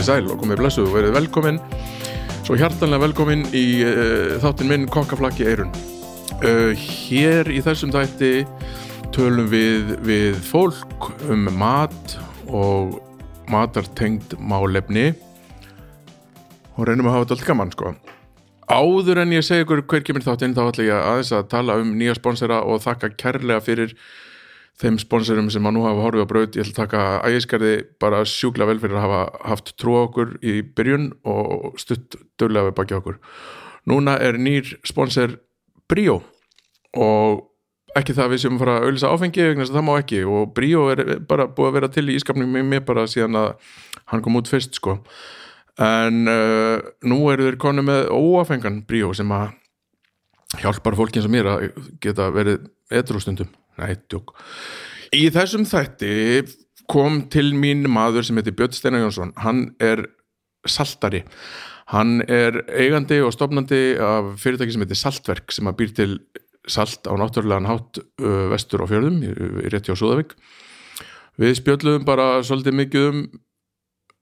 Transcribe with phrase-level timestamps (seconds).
[0.00, 1.58] Komið sæl og komið blessuð og verið velkomin.
[2.46, 5.74] Svo hjartanlega velkomin í uh, þáttinn minn Kokkaflakk í eirun
[6.40, 8.46] uh, Hér í þessum þætti
[9.12, 12.16] tölum við við fólk um mat
[12.48, 12.96] og
[13.52, 15.10] matartengd málefni.
[16.78, 17.92] Og reynum að hafa þetta allt gaman sko.
[18.72, 21.92] Áður en ég segi ykkur hver kemur þáttinn þá ætla ég aðeins að tala um
[22.00, 23.92] nýja sponsora og þakka kærlega fyrir
[24.80, 26.56] þeim sponsorum sem að nú hafa horfið á braut.
[26.56, 29.20] Ég ætla að taka ægiskerði bara sjúkla vel fyrir að hafa
[29.52, 33.20] haft trú okkur í byrjun og stutt dörlega við baki okkur.
[33.90, 35.36] Núna er nýr sponsor
[35.90, 36.20] Bríó
[36.96, 37.46] og
[37.98, 40.22] ekki það að við sem fara að auðvisa áfengi vegna þess að það má ekki.
[40.24, 43.76] Og Bríó er bara búið að vera til í ískapnum með mér bara síðan að
[44.12, 45.00] hann kom út fyrst sko.
[45.80, 46.76] En uh,
[47.08, 49.50] nú eru þeir konu með óafengan Bríó sem að
[50.60, 51.66] hjálpar fólkin sem mér að
[52.02, 53.59] geta verið edrústundum Nei,
[54.10, 54.34] tjók.
[55.14, 56.44] Í þessum þætti
[56.90, 59.34] kom til mín maður sem heitir Björn Steinar Jónsson.
[59.38, 60.06] Hann er
[60.66, 61.24] saltari.
[61.90, 66.12] Hann er eigandi og stofnandi af fyrirtæki sem heitir Saltverk sem að býr til
[66.70, 67.98] salt á náttúrulegan hátt
[68.52, 70.36] vestur á fjörðum í rétti á Súðavík.
[71.40, 73.22] Við spjöldluðum bara svolítið mikið um,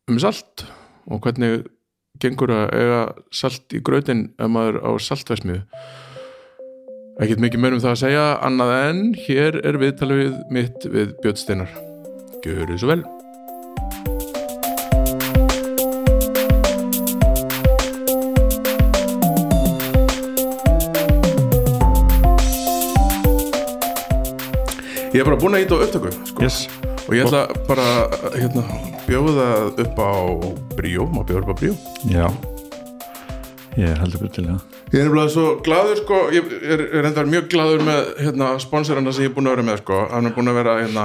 [0.09, 0.65] um salt
[1.09, 1.67] og hvernig
[2.23, 3.01] gengur að eiga
[3.35, 5.65] salt í gröðin ef maður á saltversmiðu.
[7.19, 11.41] Ekkert mikið meir um það að segja, annað en hér er viðtalið mitt við Björn
[11.41, 11.73] Steinar.
[12.45, 13.03] Gjör þið svo vel.
[25.09, 26.39] Ég er bara búin að íta á upptöku sko.
[26.47, 26.63] Yes.
[27.09, 27.91] og ég ætla bara
[28.39, 28.63] hérna,
[29.09, 30.13] bjóða upp á
[30.79, 31.77] bríó, maður bjóður upp á bríó.
[32.15, 32.27] Já.
[33.75, 34.68] Ég heldur það.
[34.89, 39.13] Ég er nefnilega svo gladur sko, ég er, er endar mjög gladur með hérna, sponsorana
[39.13, 41.05] sem ég er búin að vera með sko, hann er búin að vera hérna,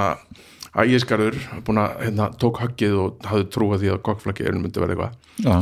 [0.84, 1.36] ægiskarður,
[1.66, 5.44] búin að hérna, tók haggið og hafði trúið því að kokkflakki er myndi verða eitthvað
[5.44, 5.56] Já.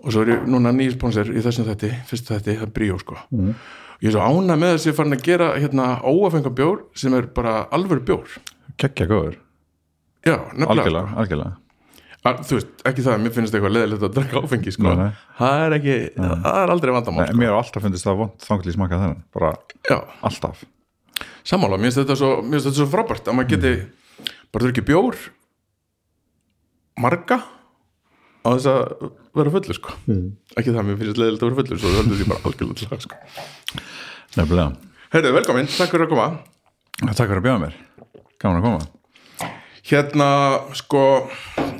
[0.00, 2.96] og svo er ég núna nýjum sponsor í þessum þetti, fyrst þetti, það er Bríó
[3.02, 3.52] sko mm.
[4.00, 7.18] ég er svo ánað með þess að ég farin að gera hérna óafenga bjór sem
[7.20, 8.40] er bara alvöru bjór
[8.80, 9.36] Kekkja góður.
[10.24, 11.63] Já, nefnilega Algjörlega, algjörlega.
[12.24, 14.84] Að, þú veist, ekki það að mér finnst eitthvað leðilegt að drekka áfengi sko.
[14.88, 15.24] Nei, nei.
[15.36, 17.40] það er ekki, það er aldrei vandamál Nei, sko.
[17.42, 19.18] mér har alltaf fundist það vond þangli smakað þennan.
[19.36, 19.50] Bara
[19.90, 19.98] Já,
[20.30, 20.62] alltaf.
[21.44, 23.74] sammála, mér finnst þetta svo, finnst svo frábært að maður geti
[24.54, 25.20] bara drukkið bjór
[27.04, 27.38] marga
[28.44, 29.94] á þess að vera fullur sko.
[30.56, 33.04] ekki það, mér finnst leðilegt að vera fullur svo það heldur því bara algjörlega það
[33.04, 33.20] sko.
[34.34, 34.68] Nefnilega.
[35.14, 36.28] Heyrðu, velkomin, takk fyrir að koma
[37.04, 37.74] Takk fyrir að bjóða mér.
[38.40, 38.84] Gaman að koma.
[39.90, 40.28] Hérna,
[40.78, 41.00] sko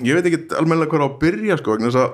[0.04, 2.10] ég veit ekki almennilega hvað er á að byrja sko, vegna þess að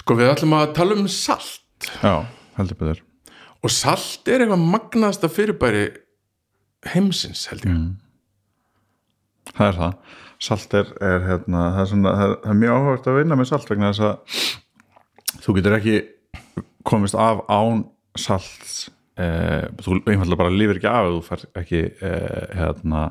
[0.00, 2.14] sko, við ætlum að tala um salt Já,
[2.58, 3.02] heldur betur.
[3.64, 5.84] og salt er eitthvað magnasta fyrirbæri
[6.94, 7.76] heimsins held ég
[9.54, 9.92] Það er það.
[10.44, 13.36] Salt er, er hérna, það er, svona, það er, það er mjög áhugavert að vinna
[13.38, 15.96] með salt vegna þess að þú getur ekki
[16.88, 17.82] komist af án
[18.18, 18.72] salts
[19.20, 23.08] eh, þú einfallega bara lífir ekki af þú fær ekki eh, hérna,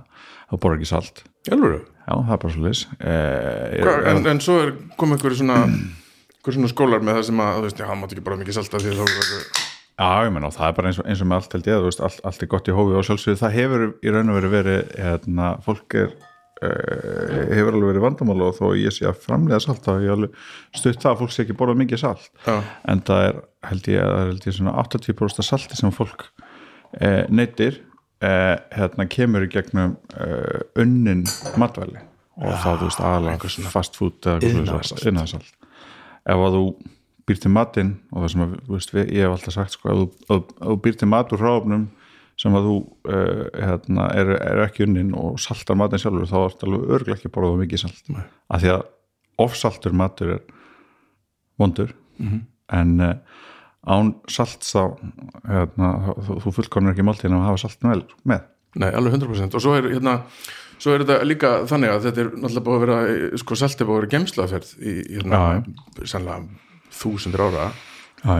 [0.51, 1.25] þú borður ekki salt.
[1.47, 5.39] Jálfur, Já, það er bara svo leys eh, Hva, en, en svo er komið einhverju
[5.39, 5.59] svona
[6.43, 8.81] svona skólar með það sem að þú veist, já, hann mátt ekki bara mikið salta
[8.83, 9.61] því þá er það
[9.93, 11.79] Já, ég menna, og það er bara eins og, eins og með allt held ég,
[11.79, 14.37] þú veist, allt, allt er gott í hófi og sjálfsögðu, það hefur í raun og
[14.39, 19.21] verið verið hérna, fólk er uh, hefur alveg verið vandamál og þó ég sé að
[19.27, 20.41] framlega salt, þá hef ég alveg
[20.79, 22.25] stutt það að fólk sé ekki borðað mikið salt.
[22.47, 22.55] Já.
[22.89, 23.39] en það er,
[23.69, 27.81] held ég, er held ég svona 80% salti sem fólk uh, neytir
[28.23, 31.25] uh, hérna kemur í gegnum uh, unnin
[31.59, 32.01] matvæli.
[32.41, 35.51] Og þá, þú veist, aðalega fast food eða iðnaðarsalt.
[36.25, 36.63] ef að þú
[37.29, 40.07] býr til matinn og það sem að, veist, ég hef alltaf sagt sko, ef þú,
[40.25, 41.85] ef, ef þú býr til mat úr hráfnum
[42.41, 46.55] sem að þú uh, hérna, er, er ekki unnin og saltar matinn sjálfur þá er
[46.55, 48.03] þetta alveg örglega ekki að borða mikið salt.
[48.09, 48.23] Nei.
[48.49, 48.83] af því að
[49.43, 50.41] ofsaltur matur er
[51.61, 51.93] vondur
[52.73, 53.13] en uh,
[53.83, 54.83] án salt þá
[55.49, 55.93] hérna,
[56.23, 58.05] þú, fullkonur ekki máltíðin að hafa salt með,
[58.79, 60.19] nei, alveg 100% og svo er hérna
[60.83, 63.95] svo er þetta líka þannig að þetta er náttúrulega búið að vera sko saltið búið
[63.95, 65.41] að vera gemslaferð í, hérna,
[66.09, 66.61] sannlega
[66.93, 67.71] þúsundir ára.
[68.23, 68.35] Já.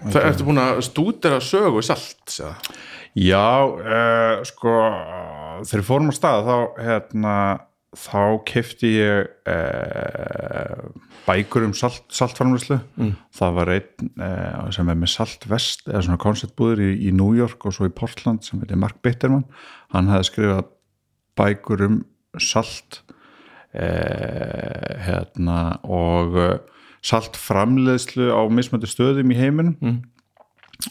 [0.00, 2.54] það ertu búin að stúdera sögu salt segja.
[3.18, 4.74] Já, uh, sko
[5.66, 6.56] þegar fórum á stað þá
[6.86, 7.34] hérna,
[7.96, 10.90] þá kefti ég uh,
[11.26, 13.14] bækur um salt, saltfarmlislu mm.
[13.34, 17.66] það var einn uh, sem er með saltvest eða svona konceptbúður í, í New York
[17.66, 19.48] og svo í Portland sem heitir Mark Bitterman
[19.94, 20.70] hann hefði skrifað
[21.40, 21.98] bækur um
[22.38, 23.02] salt
[23.70, 26.34] hérna og
[27.06, 30.00] saltframleðslu á mismöndu stöðum í heiminum mm.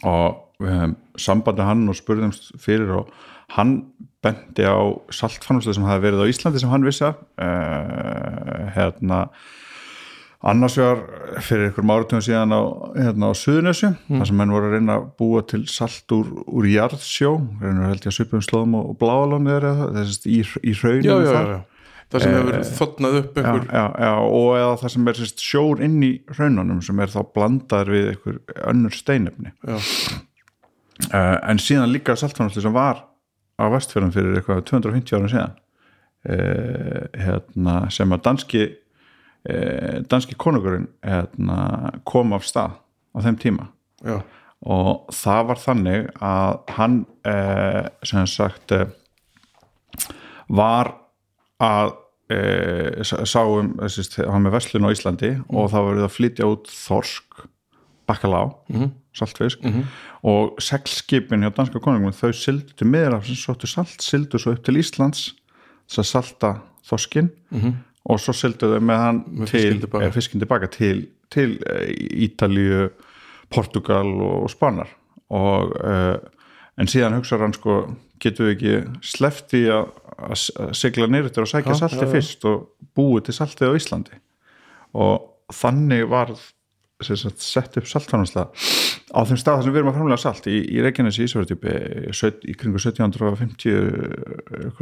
[0.08, 3.12] og við hefum sambandi hann og spurðum fyrir og
[3.56, 3.82] hann
[4.24, 4.80] bendi á
[5.16, 9.24] saltframleðslu sem hafi verið á Íslandi sem hann vissi að uh, hérna
[10.40, 11.02] annars vegar
[11.44, 12.62] fyrir einhverjum áratugum síðan á,
[12.96, 14.22] hérna, á Suðunössu mm.
[14.22, 17.34] þar sem henn voru að reyna að búa til salt úr, úr jarðsjó.
[17.60, 19.58] Reyna að held ég að svipum slóðum og bláalónu
[19.98, 21.52] þessist í, í rauninu þar.
[22.08, 25.20] það sem hefur eh, þotnað upp einhver já, já, já, og eða það sem er
[25.20, 28.42] sérst, sjór inn í raununum sem er þá blandaður við einhver
[28.72, 29.54] önnur steinefni.
[29.68, 33.09] Uh, en síðan líka saltframslu sem var
[33.60, 35.56] á vestfjörðum fyrir eitthvað 250 árum síðan
[36.32, 42.80] uh, hérna, sem að danski uh, danski konungurinn hérna, kom af stað
[43.14, 43.70] á þeim tíma
[44.60, 46.96] og það var þannig að hann
[48.04, 48.74] sem sagt
[50.52, 50.92] var
[51.64, 51.94] að
[52.32, 52.40] e,
[53.04, 55.46] sáum hann með Veslun á Íslandi mm.
[55.54, 57.46] og það verið að flytja út Þorsk
[58.10, 58.92] Bakkalá, mm -hmm.
[59.14, 59.64] Saltfisk.
[59.64, 59.84] Mm -hmm.
[60.24, 65.36] og seglskipin hjá danska konungum þau sildu sem sóttu salt, sildu svo upp til Íslands
[65.88, 67.74] þess að salta Þorskin -hmm.
[68.06, 70.66] og svo sildu þau með hann með til, fiskin tilbaka.
[70.66, 72.90] eh, til, til eh, Ítalíu
[73.50, 74.88] Portugal og Spanar
[75.30, 76.18] og uh,
[76.78, 82.04] en síðan hugsaður hann sko getur við ekki slefti að sigla nýrtur og sækja salti
[82.04, 84.18] ja, fyrst og búið til salti á Íslandi.
[85.00, 88.50] Og þannig var sagt, sett upp saltframlæsla
[89.10, 91.74] á þeim stað sem við erum að framlega salt í, í Reykjanes í Ísverðdjúpi
[92.50, 93.70] í kringu 1750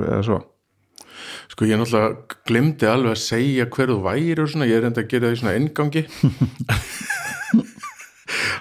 [0.03, 0.39] eða svo.
[1.51, 5.11] Sko ég náttúrulega glimti alveg að segja hverðu væri og svona, ég er enda að
[5.13, 6.03] gera því svona engangi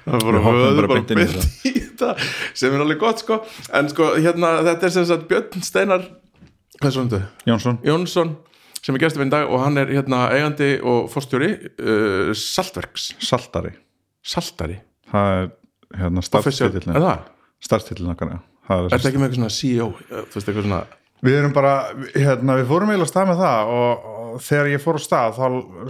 [0.06, 2.14] það voru höður bara beint í þetta.
[2.54, 3.40] sem er alveg gott sko.
[3.74, 6.06] En sko hérna þetta er sem sagt Björn Steinar?
[6.82, 7.80] Jónsson.
[7.86, 8.36] Jónsson
[8.78, 13.16] sem er gæstum einn dag og hann er hérna eigandi og fórstjóri uh, Saltverks.
[13.18, 13.72] Saltari.
[14.22, 15.48] Saltari það er
[16.00, 17.24] hérna starfstillin er það?
[17.66, 18.40] starfstillin okkar er
[18.90, 20.84] þetta ekki með eitthvað svona CEO þú veist eitthvað svona
[21.26, 21.74] við erum bara
[22.12, 25.46] hérna við fórum eiginlega stað með það og, og þegar ég fór á stað þá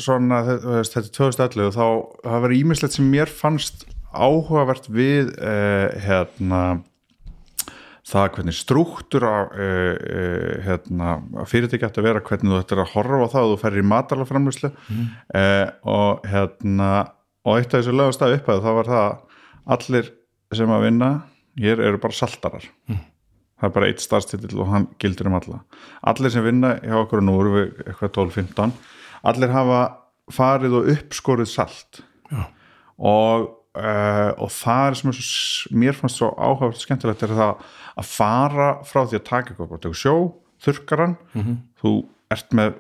[0.07, 1.87] svona þetta er 2011 þá
[2.27, 3.87] það var ímislegt sem mér fannst
[4.17, 6.63] áhugavert við eh, hérna
[8.07, 11.17] það hvernig struktúr á uh, uh, hérna,
[11.51, 13.89] fyrirtæki ætti að vera hvernig þú ættir að horfa á það og þú ferir í
[13.91, 15.09] matalaframlýslu mm.
[15.41, 16.91] uh, og hérna
[17.47, 19.11] og eitt af þessu lögast að upphæðu þá var það
[19.77, 20.11] allir
[20.55, 21.11] sem að vinna
[21.61, 23.03] hér eru bara saltarar mm.
[23.61, 25.63] það er bara eitt starfstitil og hann gildur um alla
[26.13, 28.75] allir sem vinna hjá okkur og nú eru við eitthvað 12-15
[29.33, 29.85] allir hafa
[30.37, 32.03] farið og uppskorið salt
[32.33, 32.49] Já.
[32.99, 37.51] og Uh, og það er sem er svo, mér fannst svo og skemmtilegt er það
[38.01, 40.15] að fara frá því að taka eitthvað bara sjó,
[40.65, 41.59] þurkaran mm -hmm.
[41.83, 41.93] þú
[42.33, 42.79] ert með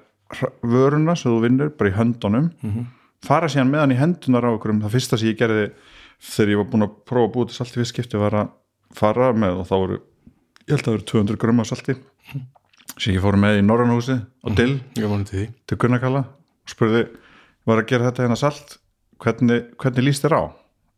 [0.64, 2.86] vöruna sem þú vinnur bara í höndunum mm -hmm.
[3.26, 5.70] Fara síðan meðan í hendunar á okkur það fyrsta sem ég gerði
[6.22, 8.52] þegar ég var búin að prófa að búið til salti visskipti var að
[8.96, 9.98] fara með og þá voru
[10.66, 12.02] ég held að það voru 200 gröma salti mm
[12.32, 12.44] -hmm.
[12.96, 14.56] sem ég fór með í Norrannhúsi og.
[14.56, 14.80] Dill
[15.66, 17.06] til Gunnarkalla og spurði,
[17.66, 18.78] var að gera þetta hérna salt?
[19.22, 20.42] Hvernig, hvernig líst þér á?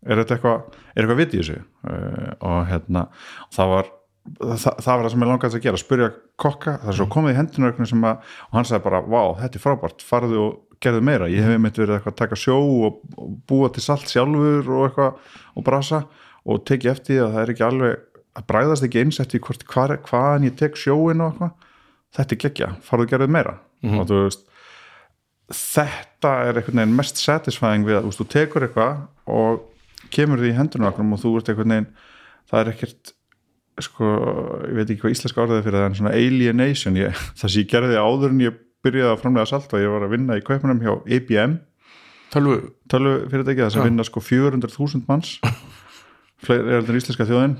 [0.06, 0.62] Er þetta eitthvað,
[0.94, 1.60] er eitthvað vitt í þessu?
[1.84, 3.08] Uh, og hérna
[3.54, 3.90] það var
[4.38, 7.32] það, það var það sem ég langaði að gera spurja kokka, það er svo komið
[7.32, 10.02] í hendunum og hann sagði bara, vá, þetta er frábært.
[10.02, 13.00] Farðu og gerðu meira, ég hef einmitt verið að taka sjó og,
[13.48, 16.02] búa til salt sjálfur og eitthvað og brasa
[16.48, 17.96] og teki eftir að það er ekki alveg
[18.38, 21.72] að bræðast ekki eins eftir hvort, hvar, hvaðan ég tek sjóin og eitthvað.
[22.18, 23.58] Þetta er geggja, farðu gerðu meira.
[23.82, 24.00] Mm -hmm.
[24.00, 24.44] og þú veist
[25.48, 29.62] þetta er einhvern veginn mest satisfying við að þú tekur eitthvað og
[30.12, 31.92] kemur því í hendunum okkur og þú ert einhvern veginn
[32.50, 33.12] það er ekkert
[33.80, 34.04] sko,
[34.68, 36.98] ég veit ekki hvað íslenska orðið fyrir það en svona alienation.
[36.98, 40.06] Ég, það sem ég gerði áður en ég byrjaði að framlega salt og ég var
[40.06, 41.58] að vinna í kaupunum hjá IBM
[42.32, 42.58] Tölvu,
[42.92, 43.14] Tölvu?
[43.30, 45.38] Fyrir þetta ekki það sem vinna sko 400.000 manns.
[46.44, 47.54] Fleiri er þetta íslenska þjóðin.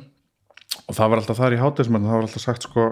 [0.84, 2.84] Og það var alltaf þar í hátismenn það var alltaf sagt sko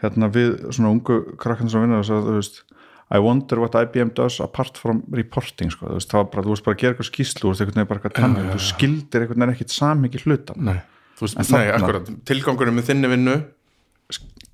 [0.00, 2.62] hérna við svona ungu krakkan sem vinna þess að þú veist
[3.06, 5.86] I wonder what IBM does apart from reporting sko.
[5.86, 7.90] þú veist, það var bara, þú veist bara að gera eitthvað þú veist, einhvern veginn
[7.92, 10.80] bara eitthvað tann, þú skildir einhvern veginn ekkit samhengi hluta Nei,
[11.16, 12.10] þú veist, nei, akkurat.
[12.26, 13.36] Tilgangunum með þinni vinnu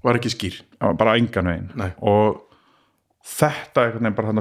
[0.03, 0.59] var ekki skýr.
[0.99, 1.87] Bara engan veginn.
[2.03, 2.52] Og
[3.27, 4.33] þetta einhvern veginn bara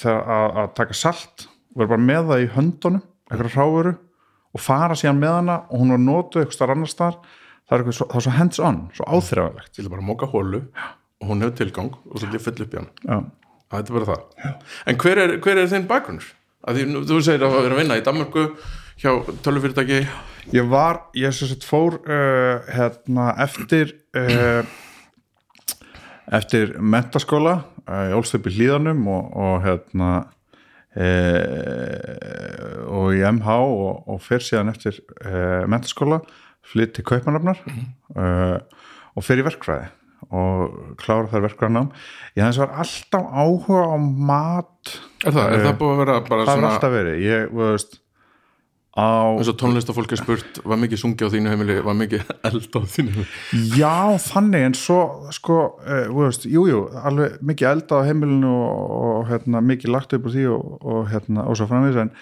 [0.00, 1.46] þegar að, að taka salt
[1.76, 3.92] vera bara með það í höndunum eitthvað ráveru
[4.52, 7.20] og fara síðan með hana og hún var notuð eitthvað starf annar staðar.
[7.62, 10.28] Það er, eitthvað svo, það er svo hands on, svo áþrifavegt ég ætla bara móka
[10.28, 10.58] hólu
[11.22, 13.20] og hún hefur tilgang og svo ég fyll upp í hann já,
[13.72, 14.56] Það er bara það.
[14.92, 15.86] En hver er, hver er þinn
[16.92, 18.42] nú- þú segir að vera að vinna í Danmarku
[19.00, 19.10] hjá
[19.46, 20.02] tölvufyrirtæki.
[20.52, 24.66] ég var, ég sem sagt fór uh, hérna eftir uh,
[26.30, 30.10] eftir mentaskóla ég ólst upp í hlíðanum og, og hérna
[30.94, 32.12] uh,
[32.92, 36.20] og í MH og, og fer síðan eftir uh, mentaskóla
[36.72, 38.58] flytt til Kaupanafnar uh,
[39.16, 39.90] og fer í verkfræði
[40.30, 41.88] og klára þær verkfræðinám.
[42.38, 44.92] Ég þess var alltaf áhuga á mat.
[45.26, 47.16] Er það, er það búið að vera bara það er svona, alltaf verið.
[47.26, 47.98] Ég, veist
[48.92, 52.80] eins og tónlistafólk er spurt, var mikið sungið á þínu heimili, var mikið eld á
[52.92, 53.28] þínu heimili?
[53.78, 54.98] Já, þannig en svo
[55.32, 60.12] sko, uh, veist, jú, jú, alveg mikið elda á heimilinu og, og hérna, mikið lagt
[60.16, 62.12] upp úr því og, og, hérna, og svo framvís en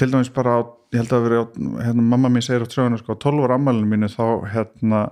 [0.00, 0.60] til dæmis bara, á,
[0.94, 1.42] ég held að vera
[1.84, 5.02] hérna, mamma mín segir á tröðuna sko, á 12 ára ammælinu mínu þá hérna,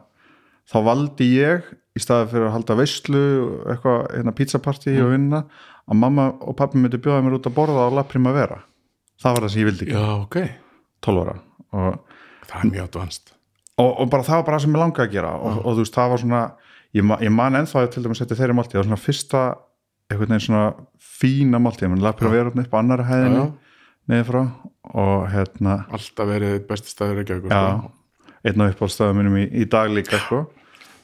[0.68, 3.22] þá valdi ég í staði fyrir að halda veislu
[3.68, 5.42] eitthvað, hérna, pizzapartí og vinna
[5.88, 8.62] að mamma og pappi myndi bjóða mér út að borða á La Primavera
[9.18, 10.67] það var það sem ég vildi ekki, Já, ok.
[11.06, 11.36] 12 ára.
[11.72, 11.98] Og
[12.48, 13.32] Það er mjög advanced.
[13.78, 15.32] og, og bara það var bara það sem ég langaði að gera.
[15.38, 16.42] Og, og þú veist, það var svona
[16.96, 19.42] ég, ma ég man ennþá að til dæmis setja þeirri máltíð það var svona fyrsta,
[20.08, 20.64] einhvern veginn svona
[21.18, 23.46] fína máltíð, mann lapir að vera upp á annara hæðinni Já,
[24.08, 24.40] niður frá
[24.88, 27.60] og hérna, alltaf verið besti staður ekki já.
[28.48, 30.46] Einn af uppáðstöðum minnum í, í dag líka sko.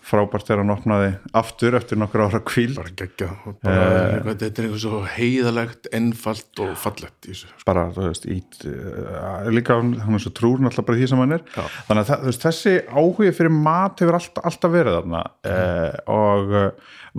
[0.05, 3.29] Frábært þegar hann opnaði aftur eftir nokkur ára kvíl Bara geggja.
[3.65, 3.85] Bara,
[4.21, 7.49] uh, þetta er eitthvað svo heiðalegt, ennfalt og fallegt í þessu.
[7.65, 11.37] bara, þú veist, ít uh, líka hann er svo trúr náttúrulega bara því sem hann
[11.39, 11.65] er Já.
[11.89, 16.55] þannig að veist, þessi áhugi fyrir mat hefur alltaf, alltaf verið þarna uh, og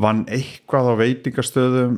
[0.06, 1.94] vann eitthvað á veitingastöðum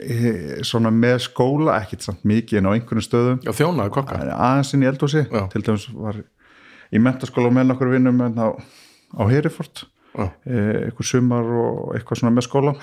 [0.00, 4.20] eh, svona með skóla ekkit samt mikið en á einhvern stöðum Já, þjónaði kokka.
[4.32, 5.42] aðeins inn í eldhúsi Já.
[5.52, 6.22] til dæmis var
[6.96, 8.48] í mentaskóla og með nokkur vinnum á,
[9.20, 12.76] á Herifort eh, eitthvað sumar og eitthvað svona með skóla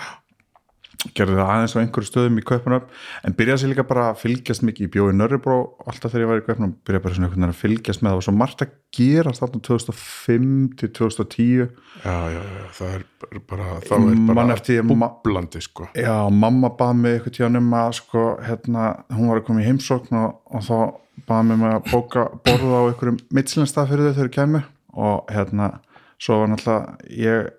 [1.11, 4.63] gerði það aðeins á einhverju stöðum í Kaupanöfn en byrjaði sér líka bara að fylgjast
[4.63, 4.87] mikið.
[4.87, 7.59] Í bjóði Nörribró alltaf þegar ég var í Kaupanöfn byrjaði bara svona einhvern veginn að
[7.59, 8.13] fylgjast með.
[8.13, 10.49] Það og svo margt að gera þarna 2005
[10.79, 13.05] til 2010 já, já, já, það er
[13.49, 14.57] bara, þá er bara
[14.93, 15.87] búblandi, sko.
[15.97, 19.67] já, mamma bað mig eitthvað tíðan um að sko, hérna, hún var að koma í
[19.67, 20.77] heimsókn og, og þá
[21.29, 25.33] bað mig með að bóka borða á einhverjum mittsilenstað fyrir þau þegar ég kemur og
[25.33, 25.71] hérna,
[26.23, 27.49] svo var náttúrulega ég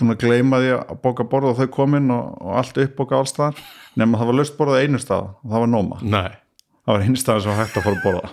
[0.00, 3.58] búin að gleyma því að bóka borða og þau komin og, og allt uppbóka allstaðar
[4.00, 6.30] nema það var löst borðað einu stað og það var Nóma, Nei.
[6.86, 8.32] það var einu stað sem var hægt að fara að borða.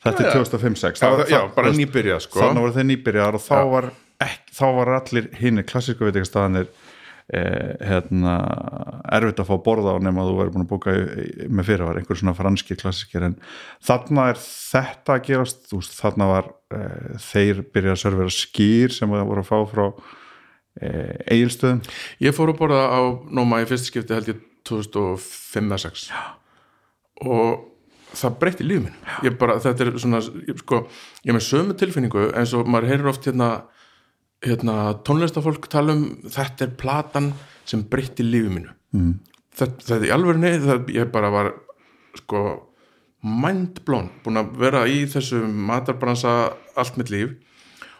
[0.00, 2.38] Þetta er 2005-06 Já, já, bara nýbyrjað, sko.
[2.40, 3.88] þannig voru þeir nýbyrjar og þá var,
[4.24, 6.70] ekki, þá var allir hinn klassísku veitingastæðanir
[7.32, 8.34] eh, hérna,
[9.16, 12.00] erfitt að fá að borða á nema að þú væri búin að í, með fyrirvar,
[12.00, 13.36] einhver svona franski klassískir en
[13.86, 19.16] þarna er þetta að gerast þú þarna var eh, þeir byrjað að servera skýr sem
[19.16, 19.86] það voru að fá frá
[20.82, 21.82] eh, eigilstöðum
[22.26, 26.08] Ég fór að borða á Nóma í fyrsta skipti held ég 2005-06
[27.20, 27.66] og
[28.16, 30.82] það breytti lífið minn ég bara, þetta er svona ég, sko,
[31.26, 33.50] ég með sömu tilfinningu eins og maður heyrir oft hérna,
[34.44, 37.30] hérna tónlistafólk tala um þetta er platan
[37.68, 39.12] sem breytti lífið mínu mm.
[39.58, 41.52] þetta, þetta í alvörinni það, ég bara var
[42.18, 42.44] sko
[43.20, 46.34] mindblown, búin að vera í þessu matarbransa
[46.80, 47.34] allt mitt líf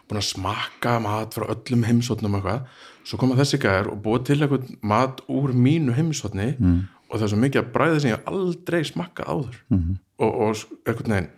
[0.09, 2.65] búin að smakka mat frá öllum heimsotnum eitthvað,
[3.05, 6.81] svo koma þessi gæðar og búið til eitthvað mat úr mínu heimsotni mm.
[7.07, 9.87] og það er svo mikið að bræði sem ég aldrei smakkað áður mm.
[10.25, 11.31] og, og eitthvað neginn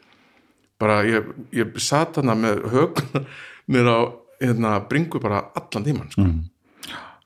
[0.79, 3.27] bara ég, ég sat hana með högn
[3.71, 3.99] mér á
[4.43, 6.27] hérna, bringu bara allan tíman sko.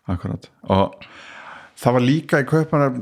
[0.08, 0.48] Akkurat.
[0.72, 0.94] Og
[1.78, 2.94] það var líka í kaupanar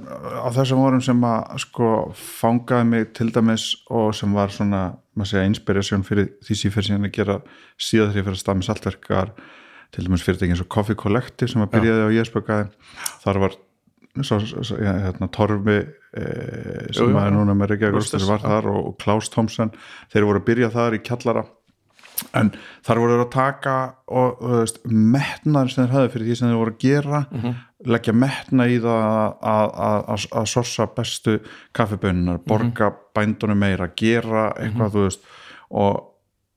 [0.42, 5.32] á þessum vorum sem að sko fangaði mig til dæmis og sem var svona, maður
[5.32, 7.38] segja, inspiration fyrir því fyrir síðan að gera
[7.78, 9.36] síðan þegar ég fyrir að stað með saltverkar
[9.96, 12.66] til dæmis fyrirtæki eins og Coffee Collective sem að byrjaði á Jésbökaði
[13.24, 13.60] þar var
[14.24, 18.44] svo, svo, ja, hérna, Torfi eh, sem Jú, jú, að er núna með Reykjavík var
[18.44, 19.72] þar og, og Klaus Thompson
[20.12, 21.46] þeir voru að byrja þar í kjallara
[22.38, 22.52] en
[22.86, 23.76] þar voru að taka
[24.08, 27.22] og veist, metnaður sem þeir höfðu fyrir því sem þeir voru að gera
[27.86, 29.70] leggja metna í það að, að,
[30.16, 31.38] að, að sorsa bestu
[31.76, 35.32] kaffibönunar, borga bændunum meira, gera eitthvað þú veist.
[35.76, 36.04] Og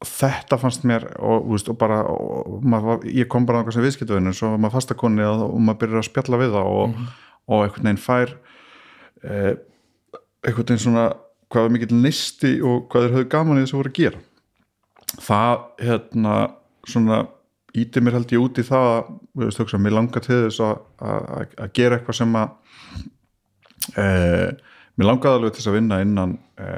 [0.07, 4.37] þetta fannst mér og, veist, og bara og maður, ég kom bara náttúrulega sem viðskiptavinur
[4.37, 7.01] svo maður fastakonni og, maður byrjar að spjalla við það og,
[7.49, 8.35] og einhvern veginn fær
[9.25, 9.53] eh,
[10.47, 11.09] einhvern veginn svona
[11.51, 14.23] hvað er mikill nisti og hvað þeir höfðu gaman í þessu voru að gera
[15.17, 16.37] það hérna
[16.89, 17.25] svona
[17.77, 20.79] íti mér held ég út í það að, þú mér langar til þess að,
[21.77, 22.49] gera eitthvað sem að
[23.95, 24.07] e,
[24.99, 26.69] mér langaði alveg til þess að vinna innan e,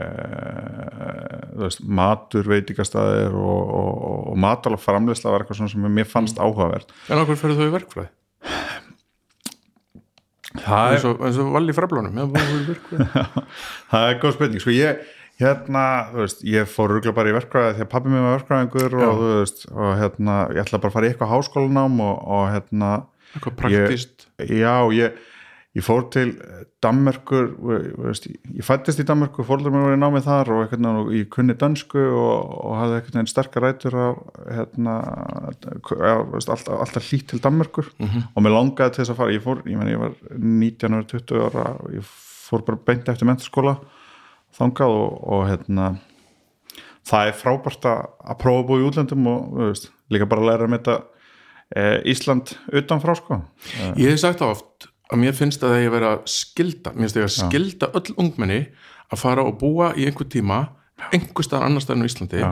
[1.54, 6.90] þú veist, matur veitingastæðir og, og, og matala framleysla var eitthvað sem mér fannst áhugavert.
[7.08, 8.12] En okkur fyrir þau í verkfræði?
[10.50, 11.74] það og, eins og valli
[12.50, 13.08] þú verkfræði.
[13.92, 15.08] Það er góð spurning, sko ég
[15.40, 18.94] hérna, þú veist, ég fór rúglega bara í verkfræði því að pabbi mér var verkfræðingur
[18.94, 19.06] Já.
[19.06, 22.46] og þú veist, og hérna, ég ætla bara að fara í eitthvað háskólanám og, og
[22.54, 22.94] hérna
[23.30, 25.20] Eitthvað praktíst já, ég,
[25.78, 26.32] ég fór til
[26.82, 30.98] Danmerkur þú veist, ég fættist í Danmerkur fóreldur mér var í námið þar og eitthvað
[31.04, 34.08] og ég kunni dönsku og, og hafði eitthvað einn sterkar rætur á
[34.56, 34.96] hérna,
[35.62, 37.92] já, veist, alltaf, alltaf hlýtt til Danmerkur.
[38.34, 41.08] Og mér langaði til þess að fara ég fór, ég meni, ég var 19 ára
[41.14, 42.12] 20 ára og ég
[42.50, 43.78] fór bara beint eftir mentaskóla
[44.56, 45.86] þangað og, og hérna
[47.10, 50.50] það er frábært að að prófa að búa í útlöndum og veist, líka bara að
[50.50, 53.40] læra um þetta e, Ísland utanfrá sko.
[53.98, 57.18] Ég hef sagt það oft að mér finnst að það ég vera skilda mér finnst
[57.18, 58.60] það að skilda öll ungmenni
[59.10, 60.60] að fara og búa í einhver tíma
[61.10, 62.42] einhver staðar annar staðar en á Íslandi.
[62.44, 62.50] Já,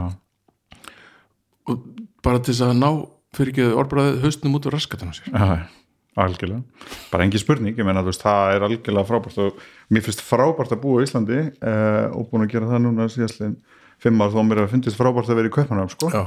[1.69, 1.85] og
[2.25, 2.89] bara til þess að ná
[3.37, 5.29] fyrir ekki orðbræðið haustnum út úr raskatunum sér.
[5.29, 5.69] Já,
[6.19, 6.87] algjörlega.
[7.13, 9.61] Bara engin spurning, ég meina þú veist það er algjörlega frábært og
[9.95, 11.75] mér finnst frábært að búa í Íslandi e,
[12.15, 13.59] og búin að gera það núna síðastlegin
[14.03, 16.11] fimm ár þó mér finnst frábært að vera í Kaupanöfn sko.
[16.15, 16.25] Já,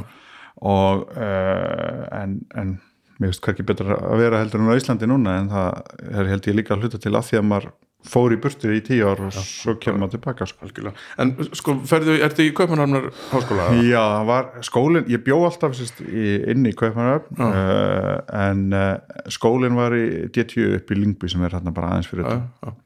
[0.62, 2.76] og uh, en, en
[3.22, 6.50] mér finnst hverki betra að vera heldur en á Íslandi núna en það er held
[6.52, 7.72] ég líka að hluta til að því að maður
[8.08, 10.94] fór í burtu í tíu ár og svo kemur maður tilbaka sko.
[11.22, 13.70] En sko, ferðu, ertu í Kaupanhamnar háskóla?
[13.86, 18.96] Já, var skólinn, ég bjó alltaf sérst, inn í Kaupanöfn uh, en uh,
[19.32, 22.78] skólinn var í D10 upp í Lingby sem er hérna bara aðeins fyrir þetta já.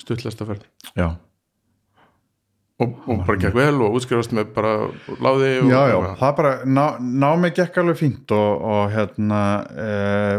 [0.00, 0.64] Stuttlesta ferð
[0.96, 1.08] Já,
[2.82, 4.72] og, og bara gekk vel og útskrifast með bara
[5.22, 6.82] láði og já, já, það bara ná,
[7.22, 9.88] námið gekk alveg fínt og, og hérna e,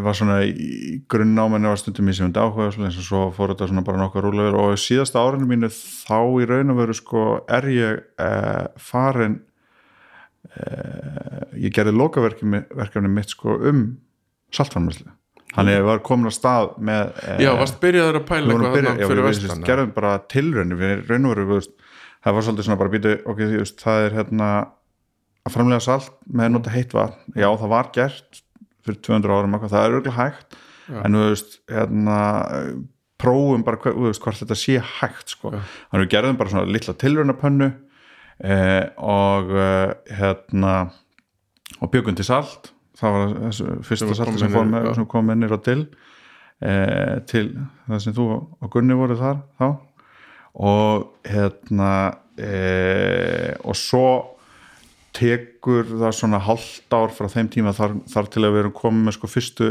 [0.04, 3.70] var svona í grunnnáminu var stundum í sem áhuga og eins og svo fór þetta
[3.72, 7.70] svona bara nokkuð rúlegur og síðasta árinu mínu þá í raun og veru sko er
[7.72, 8.32] ég e,
[8.84, 9.40] farin
[10.52, 10.72] e,
[11.68, 13.86] ég gerði lokaverkefni mitt sko um
[14.52, 15.08] saltframlæslu
[15.56, 19.64] hann er var komin að stað með Já, varst byrjaður að pæla eitthvað fyrir vestan
[19.64, 21.70] gerðum bara tilraunir við raun og veru við,
[22.26, 24.50] það var svolítið svona bara býtu ok, þú veist, það er hérna
[25.46, 27.38] að framlega salt með að nota heitt vatn.
[27.38, 28.42] Já það var gert
[28.86, 31.00] fyrir 200 árum eitthvað, það er örgulega hægt Já.
[31.00, 32.20] en þú veist, hérna
[33.22, 36.96] prófum bara hver, veist, hvort þetta sé hægt sko, þannig við gerðum bara svona litla
[37.02, 37.70] tilraunapönnu
[38.44, 40.76] eh, og eh, hérna
[41.82, 42.72] og byggum til salt.
[42.96, 45.82] Það var þessu fyrsta salti sem, inn með, sem kom innir á til
[46.64, 47.48] eh, til
[47.88, 49.68] það sem þú og Gunni voru þar þá.
[50.56, 51.92] Og hérna
[52.40, 54.08] eh, og svo
[55.16, 59.08] tekur það svona hálft ár frá þeim tíma þar, þar til að við erum komið
[59.08, 59.70] með sko fyrstu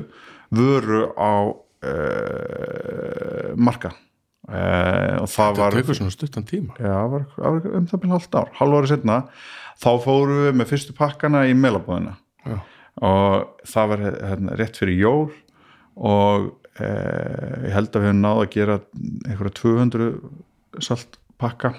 [0.55, 1.35] vöru á
[1.85, 3.93] eh, marka
[4.49, 6.77] eh, og það var tekur svona stuttan tíma.
[6.81, 8.53] Já, var, var um það byrja halvt ár.
[8.61, 9.19] Halv ári setna,
[9.83, 12.19] þá fórum við með fyrstu pakkana í meilabóðina
[13.03, 15.31] og það var hérna, rétt fyrir jól
[15.99, 16.91] og e,
[17.67, 18.77] ég held að við hefum náð að gera
[19.27, 20.11] einhverja 200
[21.35, 21.75] saltpakka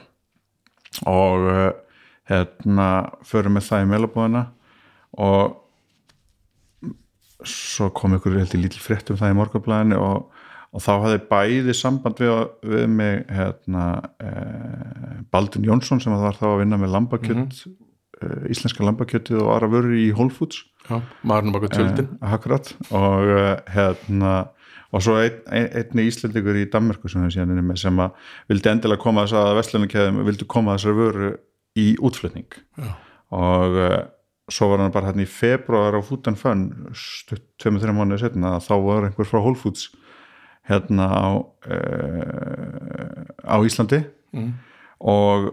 [1.08, 1.74] og e,
[2.30, 4.44] hérna förum með það í meilabóðina
[5.18, 5.62] og
[7.46, 10.30] svo kom ykkur held ég lítil frétt um það í morgunblæðinu og,
[10.72, 13.86] og þá hafði bæði samband við, við mig hérna,
[14.20, 14.32] e,
[15.32, 17.82] Baldin Jónsson sem var þá að vinna með lambakjött mm
[18.50, 20.62] íslenska lambakjöttið og aðra vörur í Whole Foods.
[20.86, 22.70] Já, maðurinn baka tjöldin Eh, akkurat.
[22.92, 24.34] Og uh, hérna
[24.94, 28.12] og svo ein, ein, einni íslendingur í Danmörku sem með sem að
[28.52, 31.32] vildi endilega koma þess að vestlunarkeðum vildi koma þessari vöru
[31.76, 32.92] í útflutning Já.
[33.36, 33.98] og uh,
[34.52, 38.76] svo var hann bara hérna í februar á Fun stutt 2-3 mánuði setna að þá
[38.86, 39.90] var einhver frá Whole Foods
[40.70, 44.04] hérna á uh, á Íslandi
[44.36, 44.52] Mm.
[45.00, 45.46] og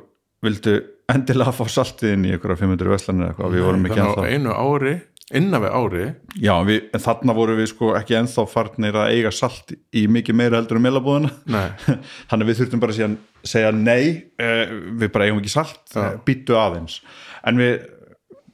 [0.43, 0.73] vildu
[1.13, 4.55] endilega fá saltið inn í einhverja 500 veslanir eitthvað, við vorum ekki ennþá á einu
[4.57, 4.95] ári,
[5.39, 6.05] innan við ári.
[6.41, 10.39] Já, við, en þarna voru við sko ekki ennþá farnir að eiga salt í mikið
[10.39, 11.33] meira heldur um meilabúðuna
[12.29, 13.17] þannig að við þurftum bara síðan
[13.53, 14.05] segja nei,
[14.43, 14.63] uh,
[15.01, 16.03] við bara eigum ekki salt Já.
[16.03, 17.01] uh, býttu aðeins.
[17.49, 17.89] En við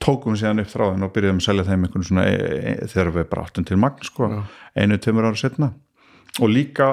[0.03, 3.31] tókum síðan upp þráðin og byrjuðum að selja þeim einhvern svona e, e, þegar við
[3.33, 4.43] bara áttum til magn sko, Já.
[4.79, 5.73] einu, tveimur ára setna
[6.39, 6.91] og líka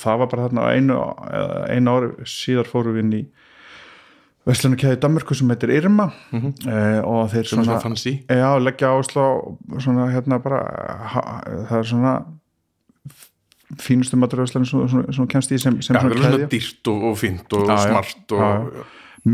[0.00, 0.98] það var bara þarna einu,
[1.68, 3.22] einu ári síðar fórum við inn í
[4.44, 6.10] Vestlunarkæði Danmörku sem heitir Irma.
[6.32, 6.50] Mm
[7.04, 7.48] og þeir Mhm.
[7.48, 9.24] sem er svona svo fancy Já, leggja áslá
[9.80, 10.60] svona hérna bara
[11.14, 11.22] ha,
[11.70, 12.14] það er svona
[13.80, 16.90] fínustu maturvæslan sem, sem, sem kemst í sem, sem Já, það er svona svona dýrt
[16.92, 17.86] og, og fínt og Já, já.
[17.88, 18.84] smart og, Já,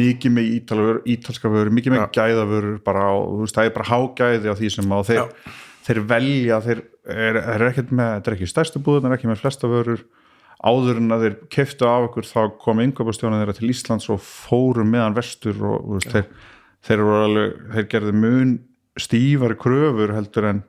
[0.00, 3.88] mikið með ítalvör, ítalska vörur mikið með gæðavörur bara á, þú veist, það er bara
[3.90, 4.98] hágæði á því sem á.
[5.10, 5.24] Þeir,
[5.88, 9.40] þeir velja þeir er, er ekkert með, þetta er ekki stærstu búðun er ekki með
[9.42, 10.04] flesta vörur
[10.60, 14.84] áður en að þeir keftu af ykkur þá kom yngöpastjónan þeirra til Íslands og fóru
[14.84, 16.26] meðan vestur og veist, þeir,
[16.86, 18.52] þeir, alveg, þeir gerðu mun
[19.00, 20.62] stífari kröfur heldur en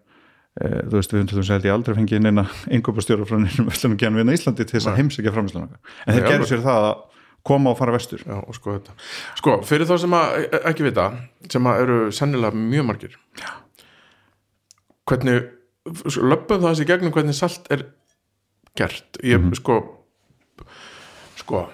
[0.55, 2.43] e, þú veist, við hundum að ég aldrei fengið inn
[2.79, 6.51] yngöpastjóra frá nýjum vestlunum genið við Íslandi til þess að heimsækja framslunum en þeir gerðu
[6.53, 7.07] sér það að
[7.47, 8.77] koma og fara vestur Já, og sko.
[9.39, 11.07] Sko, fyrir þá sem að e- ekki vita,
[11.49, 13.15] sem að eru sennilega mjög margir.
[13.41, 13.49] Já.
[15.09, 15.49] Hvernig,
[16.21, 17.87] löpum það þessi gegnum hvernig salt er
[18.77, 19.19] gert.
[19.25, 19.79] Ég, sko,
[21.39, 21.65] sko,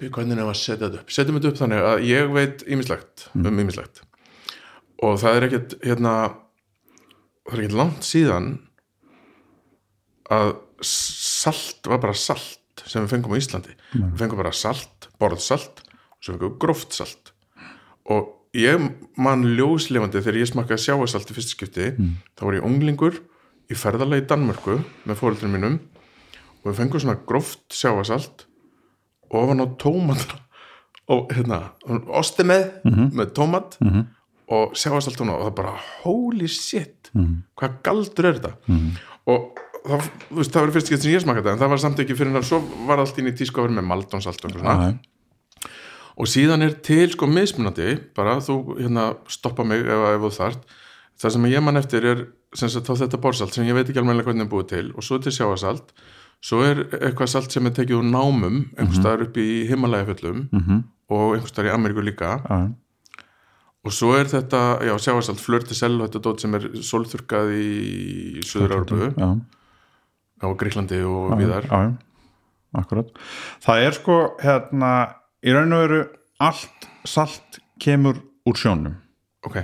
[0.00, 1.14] hvernig er að setja þetta upp?
[1.14, 4.02] Setjum þetta upp þannig að ég veit ýmislegt um ýmislegt.
[5.04, 6.14] Og það er ekkert, hérna,
[7.48, 8.52] það er ekkert langt síðan
[10.34, 10.54] að
[10.84, 13.74] salt var bara salt sem við fengum á Íslandi.
[13.94, 17.32] Við fengum bara salt, borðsalt og svo fengum við gróft salt.
[18.10, 18.80] Og ég
[19.16, 21.90] man ljóslefandi þegar ég smakkaði sjáasalt í fyrsta skipti.
[22.36, 23.20] Þá var ég unglingur
[23.70, 24.78] í ferðarlega í Danmörku
[25.08, 25.78] með fóröldunum mínum
[26.64, 28.46] og við fengum svona gróft sjáasalt
[29.34, 30.24] ofan á tómat
[31.12, 31.60] og hérna,
[32.16, 32.68] osti með
[33.12, 33.76] með tómat
[34.48, 35.74] og sjáasalt og það bara
[36.04, 37.10] holy shit
[37.56, 38.54] hvað galdur er þetta?
[39.28, 42.16] Og það, veist, það var fyrst ekki sem ég smakaði en það var samt ekki
[42.16, 44.74] fyrir að svo var allt inn í vera með maldónsalt og svona.
[44.80, 44.94] Nei.
[46.16, 50.64] og síðan er til sko mismunandi bara þú hérna stoppa mig ef, ef þú þart
[51.20, 52.24] það sem ég man eftir er
[52.54, 55.18] sagt þá þetta borsalt sem ég veit ekki alveg hvernig er búið til og svo
[55.18, 55.92] til sjáasalt
[56.42, 60.80] svo er eitthvað salt sem er tekið úr námum einhvers staðar upp í himalægaföllum -hmm.
[61.10, 62.40] og einhvers staðar í Ameríku líka.
[62.48, 62.74] Já.
[63.84, 69.28] og svo er þetta, já, sjáasalt flörtisell þetta dót sem er sólþurkað í Suður-Európu Já.
[70.40, 71.92] á Gríklandi og viðar já, já,
[72.80, 73.12] akkurat
[73.60, 74.90] það er sko hérna
[75.44, 76.00] í raun og veru
[76.40, 78.16] allt salt kemur
[78.48, 78.96] úr sjónum.
[79.44, 79.60] Ok,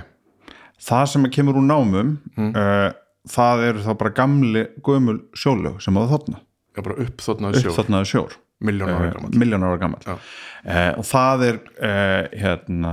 [0.81, 2.93] það sem kemur úr námum uh,
[3.29, 6.41] það eru þá bara gamli gömul sjólög sem að þarna
[6.75, 7.73] já bara upp þóttnaði sjór.
[7.73, 8.37] uppþotnaði sjór.
[8.61, 12.91] Miljón ára gammal miljón ára gammal uh, og það er uh, hérna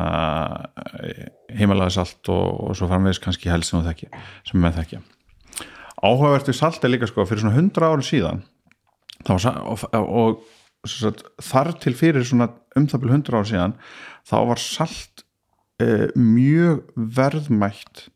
[1.52, 4.08] heimalega salt og, og svo framvegis kannski helst sem, þú þekki,
[4.48, 5.02] sem með þekkja.
[5.98, 8.44] Áhugavert við salt er líka sko fyrir svona 100 árum síðan
[9.26, 10.42] þá, og, og,
[10.88, 13.76] og þar til fyrir svona um það byrja 100 árum síðan
[14.28, 15.24] þá var salt
[15.84, 18.08] uh, mjög verðmætt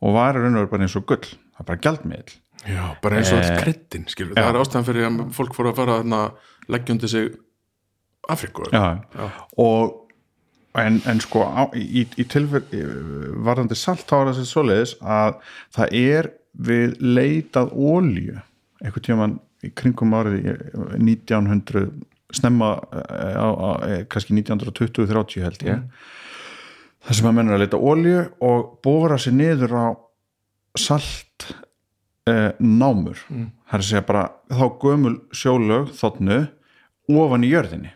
[0.00, 1.24] og var raun og veru bara eins og gull.
[1.56, 5.08] Það er bara gjaldmiðl já, bara eins og allt kryddin skilur, það er ástæðan fyrir
[5.08, 7.32] að fólk fór að fara að leggja undir sig
[8.30, 9.28] Afriku já, Já.
[9.58, 9.96] og
[10.78, 12.62] en, en sko á, í, í tilfell
[13.42, 15.40] varðandi salt þá er þessi svoleiðis að
[15.74, 18.38] það er við leitað ólíu
[18.80, 20.54] einhvern tímann í kringum árið í
[21.00, 21.90] 1900
[22.34, 25.82] snemma eh, á, á, eh, kannski 1920-30 held ég.
[27.00, 29.86] Það sem að menn er að leita ólíu og bóra sér niður á
[30.78, 31.29] salt
[32.30, 33.22] eh, námur.
[33.28, 36.42] Það er að segja bara þá gömul sjólög þotnu
[37.10, 37.94] ofan í jörðinni.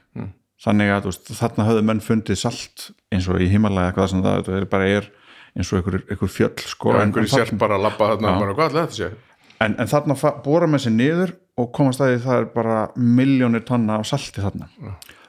[0.64, 4.48] Þannig að veist, þarna höfðu menn fundið salt eins og í himalæða eitthvað sem það
[4.56, 5.10] er bara er
[5.54, 7.26] eins og einhver, einhver fjöll sko, og en, en,
[9.60, 13.62] en, en þarna bóra með sér niður og komast að því það er bara miljónir
[13.68, 14.70] tonna af salti þarna.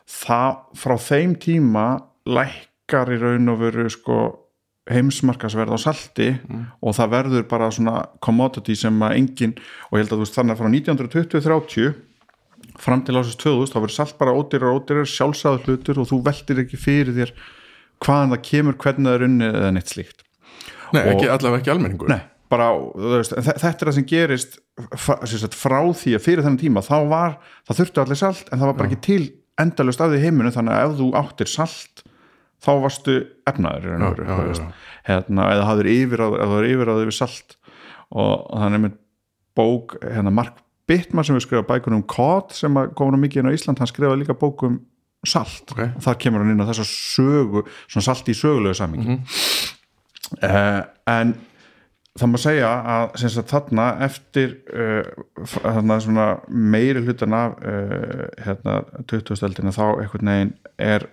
[0.09, 1.85] Það frá þeim tíma
[2.25, 4.17] lækkar í raun og veru sko
[4.91, 6.27] heimsmarkasverð á salti
[6.81, 9.55] og það verður bara svona commodity sem að engin
[9.89, 11.95] og ég held að þú veist þannig að frá 1920-30
[12.85, 16.19] fram til ásins 2000 þá verður salt bara ódýrar og ódýrar sjálfsæður hlutur og þú
[16.25, 17.31] veltir ekki fyrir þér
[18.05, 20.23] hvaðan það kemur, hvernig það er unnið eða neitt slíkt.
[20.93, 22.09] Nei, ekki, allavega ekki almenningur.
[22.11, 22.19] Nei,
[22.51, 22.65] bara,
[23.15, 24.57] veist, þe- þetta er það sem gerist
[25.55, 28.77] frá því að fyrir þennan tíma þá var, það þurfti allir salt en það var
[28.81, 29.23] bara ekki til
[29.63, 32.03] endalust af því heiminu þannig að ef þú áttir salt
[32.63, 33.17] þá varstu
[33.49, 33.87] efnaður
[35.05, 37.57] hérna, eða hafður yfirráð yfir salt.
[38.15, 38.97] Og þannig með
[39.55, 43.49] bók hérna Mark Bittmann sem við skrifa bækunum um kót sem að komur mikið inn
[43.49, 43.79] á Ísland.
[43.81, 44.79] Hann skrifaði líka bók um
[45.25, 45.73] salt.
[45.73, 45.81] Ok.
[45.87, 49.17] og þar kemur hann inn á þessa sögu svona salt í sögulegu samingi
[50.43, 51.35] uh, en
[52.15, 55.03] það má segja að sagt, þarna eftir uh,
[55.57, 59.35] þarna svona meiri hlutan af uh, hérna 20.
[59.39, 61.09] stöldina þá einhvern veginn er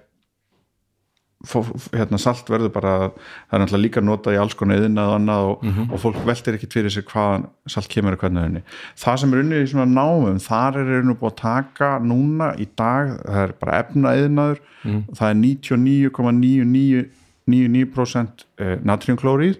[1.42, 5.42] hérna salt verður bara það er náttúrulega líka notað í alls konar yðnað og annað
[5.48, 5.54] og,
[5.88, 8.62] og fólk veltir ekki fyrir sig hvaðan salt kemur og hvernig henni
[9.00, 12.60] það sem er unnið í svona náum þar er einu búið að taka núna í
[12.78, 14.58] dag það er bara efna yðnaður
[15.18, 18.36] það er 99,99%
[18.86, 19.56] natriumklórið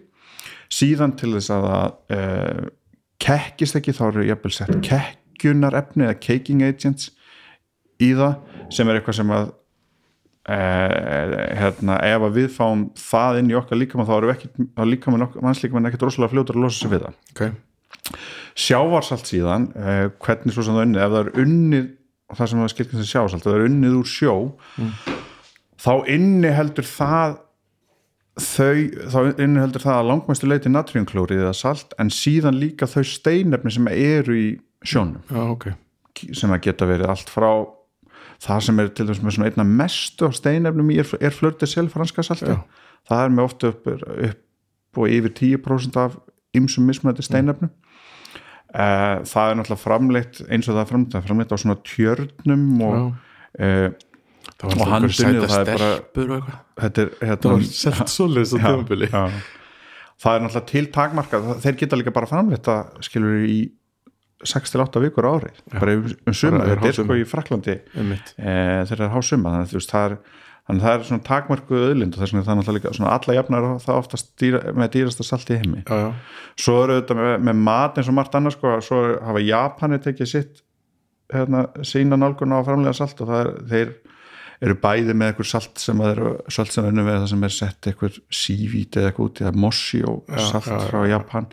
[0.73, 2.63] síðan til þess að það uh,
[3.23, 7.11] kekkist ekki þá eru jafnvel sett kekkjunar efni eða caking agents
[8.03, 8.35] í það
[8.73, 9.45] sem er eitthvað sem að
[10.49, 15.27] eh, hérna, ef við fáum það inn í okkar líkamann þá erum við ekki, líkamann
[15.45, 17.19] mannslíkamann ekkert rosalega fljótur að losa sig við það.
[17.35, 18.19] Ok,
[18.67, 21.89] sjávarsalt síðan eh, hvernig svo sem það er unnið ef það er unnið
[22.33, 24.35] það sem það skilkast sem sjávarsalt ef það er unnið úr sjó
[25.83, 27.41] þá inni heldur það
[28.41, 28.77] þau,
[29.13, 33.73] þá inni heldur það að langmestu leiti natriumklórið eða salt en síðan líka þau steinefni
[33.75, 34.49] sem eru í
[34.87, 35.23] sjónum.
[35.29, 35.69] Já, ok.
[36.37, 37.51] Sem að geta verið allt frá
[38.43, 41.71] það sem er til dæmis með svona einna mestu af steinefnum í er, er flörtið
[41.71, 42.51] selv franska salti.
[42.51, 42.63] Já.
[43.09, 46.19] það er með ofta upp, upp og yfir 10% af
[46.57, 47.71] ymsum mismöndi steinefnum.
[48.73, 51.79] Uh, það er náttúrulega framleitt eins og það er framleitt, það er framleitt á svona
[51.85, 52.95] tjörnum og
[53.61, 53.91] uh,
[54.63, 58.07] Og handunni og það er bara- þetta er það hérna, var selt á
[59.13, 59.27] já.
[60.23, 63.59] það er náttúrulega til takmarka þeir geta líka bara framleitt að skilur í
[64.49, 68.93] 6-8 vikur á ári bara um um yfir þetta er sko í Fraklandi e, þegar
[68.93, 70.17] það er hásumma þannig að veist það er
[70.63, 73.65] þannig að það er svona takmörku öðlind og þess vegna er líka svona alla jafnar
[73.67, 75.83] og það oftast dýra, með dýrasta salt í heimi.
[75.83, 76.11] Já, já,
[76.63, 80.31] svo eru þetta með, með mat eins og margt annars sko, svo hafa Japani tekið
[80.31, 80.63] sitt
[81.33, 83.93] hérna, sína nálgun á að framlega salt og það er, þeir
[84.63, 87.55] eru bæði með eitthvað salt sem að eru salt sem unnum við það sem er
[87.57, 91.49] sett eitthvað sívíti eða eitthvað út í það moshi og salt já, frá Japan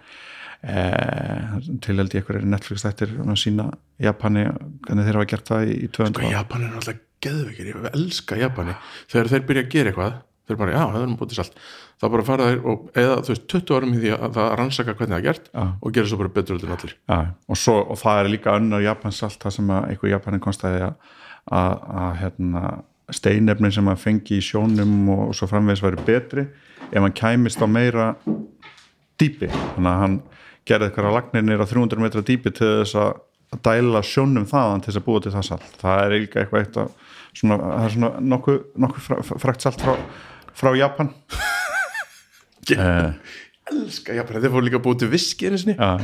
[0.64, 3.68] eh, til held ég eitthvað er Netflix þættir um að sína
[4.04, 4.48] Japani
[4.86, 6.34] hvernig þeir hafa gert það í, í 200 sko ár.
[6.36, 8.76] Japan er náttúrulega geðveikir, ég elska Japani.
[9.12, 10.18] Þegar þeir byrja að gera eitthvað
[10.50, 11.58] þeir bara, já, það erum búið til salt.
[12.00, 14.96] Þá bara fara þeir og eða, þú veist, 20 árum í því að það rannsaka
[14.96, 15.66] hvernig það er gert Já.
[15.68, 16.94] og gera svo bara betur út en allir.
[16.96, 20.44] Já, og, svo, og það er líka önnur Japans salt það sem að einhver Japanin
[20.46, 21.84] konstaði að,
[22.22, 22.64] hérna,
[23.20, 26.48] steinefnin sem að fengi í sjónum og svo framvegis væri betri
[26.90, 28.10] ef hann kæmist á meira
[29.20, 29.52] dýpi.
[29.76, 30.20] Þannig að hann
[30.70, 35.02] gerði eitthvað lagnir á 300 metra dýpi til þess að dæla sjónum þaðan til þess
[35.02, 35.70] að búa til það salt.
[35.82, 36.92] Það er líka eitthvað eitt að
[37.34, 39.04] svona, það er svona nokkuð nokku
[39.42, 39.96] frækt salt frá,
[40.58, 41.14] frá Japan.
[42.70, 43.14] Eh,
[43.72, 46.04] elska Japan, þeir fóru líka að búið til viski einu sinni, já,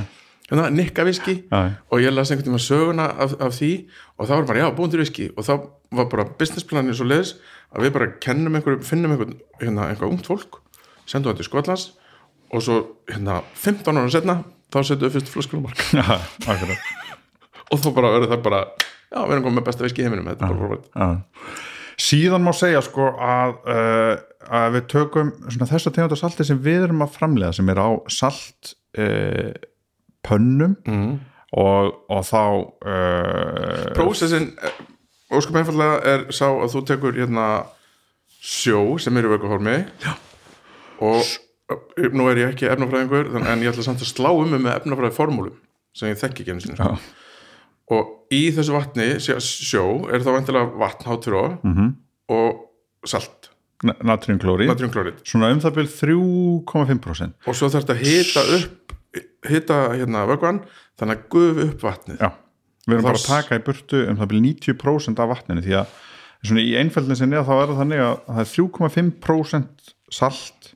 [0.49, 1.35] hérna, nikka viski.
[1.51, 3.69] Já, og ég las einhvern tíma söguna af, af því
[4.15, 5.27] og það var bara, já, búin til viski.
[5.35, 5.51] Og þá
[5.99, 7.35] var bara businessplanin svo leiðis
[7.69, 10.57] að við bara kennum einhverjum, finnum einhvern hérna, einhver ungt fólk,
[11.05, 11.85] sendum það til Skotlands.
[12.49, 12.79] Og svo,
[13.11, 14.39] hérna, 15 ára setna,
[14.73, 16.05] þá setjum við fyrst flöskunumark já,
[16.45, 16.89] akkurat
[17.71, 18.61] og þá bara verður það bara,
[19.09, 21.07] já, við erum komið með besta viski í heiminum, þetta er bara frábært Já.
[22.07, 24.11] síðan má segja sko að, uh,
[24.59, 27.89] að við tökum svona þessa tegunda salti sem við erum að framlega sem er á
[28.11, 29.53] salt uh,
[30.25, 31.15] pönnum mm.
[31.61, 34.51] og, og þá uh, Prósessin,
[35.33, 37.49] óskum einfallega er sá að þú tekur hérna
[38.45, 39.79] sjó sem er í vökuformi
[41.05, 41.25] og
[42.13, 45.55] nú er ég ekki efnafræðingur en ég ætla samt að slá um með efnafræði formúlum
[45.95, 46.91] sem ég þekki ekki einu sinni sko.
[47.95, 51.93] og í þessu vatni sjó- er þá vantilega vatn hátur og, mm
[52.25, 52.63] og
[53.05, 53.51] salt,
[54.65, 54.65] natriumklóri
[55.29, 58.95] svona um það byrð 3,5% og svo þarf þetta að hita upp
[59.45, 60.63] hita hérna vökvan
[60.97, 62.17] þannig að gufu upp vatnið.
[62.17, 62.31] Já,
[62.87, 65.93] við erum bara að taka í burtu um það byrð 90% af vatninu því að
[66.49, 70.71] svona í einfældin sinni þá er það þannig að það er 3,5% salt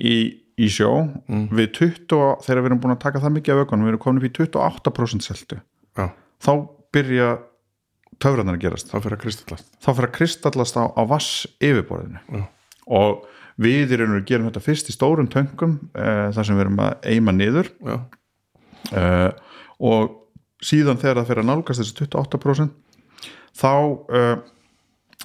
[0.00, 0.14] í,
[0.58, 0.90] í sjó.
[1.28, 4.04] Við 20, og- þegar við erum búin að taka það mikið af vökunum, við erum
[4.06, 5.60] komin upp í 28% seltu,
[5.98, 6.06] Já,
[6.42, 6.52] þá
[6.92, 7.28] byrja
[8.22, 8.90] töfranar að gerast.
[8.92, 9.68] Þá fyrir að kristallast.
[9.82, 12.20] Þá fyrir að kristallast á, á vass yfirborðinu.
[12.32, 12.42] Já.
[12.92, 13.26] og
[13.62, 17.06] við og veru gerum þetta fyrst í stórum töngum uh, þar sem við erum að
[17.12, 17.68] eima niður.
[17.84, 17.98] Já,
[18.96, 19.30] uh,
[19.82, 20.18] og
[20.62, 22.70] síðan þegar það fyrir að nálgast þessi 28%
[23.58, 24.36] þá uh,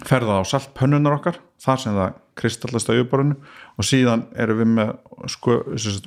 [0.06, 3.38] fer það á saltpönnunar okkar þar sem það kristallast á yfirborðinu
[3.78, 4.92] og síðan erum við með
[5.32, 5.60] sko,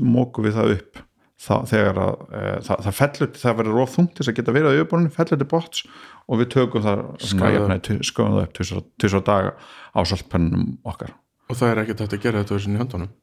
[0.02, 1.06] móku við það upp.
[1.40, 4.52] Það, þegar að uh, það, það fellur það verður rof þungt til þess að geta
[4.52, 5.84] verið á yfirborðinu fellur til bots
[6.26, 8.58] og við tökum það skoðum það upp
[9.00, 9.54] til svo daga
[9.96, 11.14] á saltpönnunum okkar.
[11.48, 13.14] Og það er ekki þetta að gera þetta þessin í höndunum?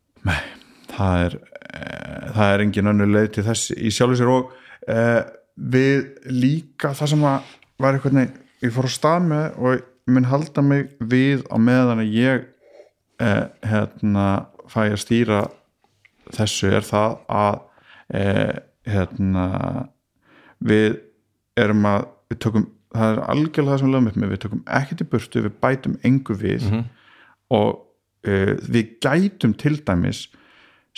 [0.97, 1.38] Það er,
[1.69, 1.83] e,
[2.39, 4.51] það er engin önnur leið til þess í sjálfu sér og
[4.89, 4.97] e,
[5.77, 8.27] við líka það sem að var eitthvað nei,
[8.65, 12.47] ég fór á stað með og mun halda mig við á meðan að ég
[13.21, 13.32] e,
[13.67, 14.27] hérna
[14.67, 15.41] fæ að stýra
[16.36, 17.60] þessu er það að
[18.13, 18.25] e,
[18.88, 19.45] hérna
[20.63, 20.99] við
[21.58, 24.63] erum að við tökum, það er algjörlega það sem við lögum upp með við tökum
[24.80, 26.65] ekkert í burtu, við bætum engu við
[27.53, 27.69] og
[28.27, 30.25] uh, við gætum til dæmis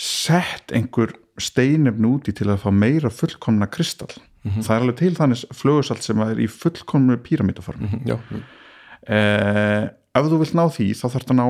[0.00, 4.12] sett einhver steinefn úti til að fá meira fullkomna kristall.
[4.40, 10.38] Það er alveg til þannig flugusalt sem er í fullkomnu píramítaformi Já, uh, ef þú
[10.42, 11.46] vilt ná því þá þarf það ná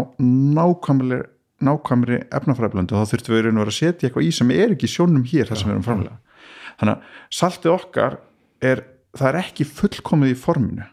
[0.61, 1.21] nákvæmri
[1.61, 5.49] nákvæmri efnafræðblöndu og þá þurftum við að setja eitthvað í sem er ekki sjónum hér
[5.51, 6.19] þar sem við erum framlega
[6.81, 8.17] þannig að saltið okkar
[8.65, 8.83] er,
[9.17, 10.87] það er ekki fullkomið í forminu.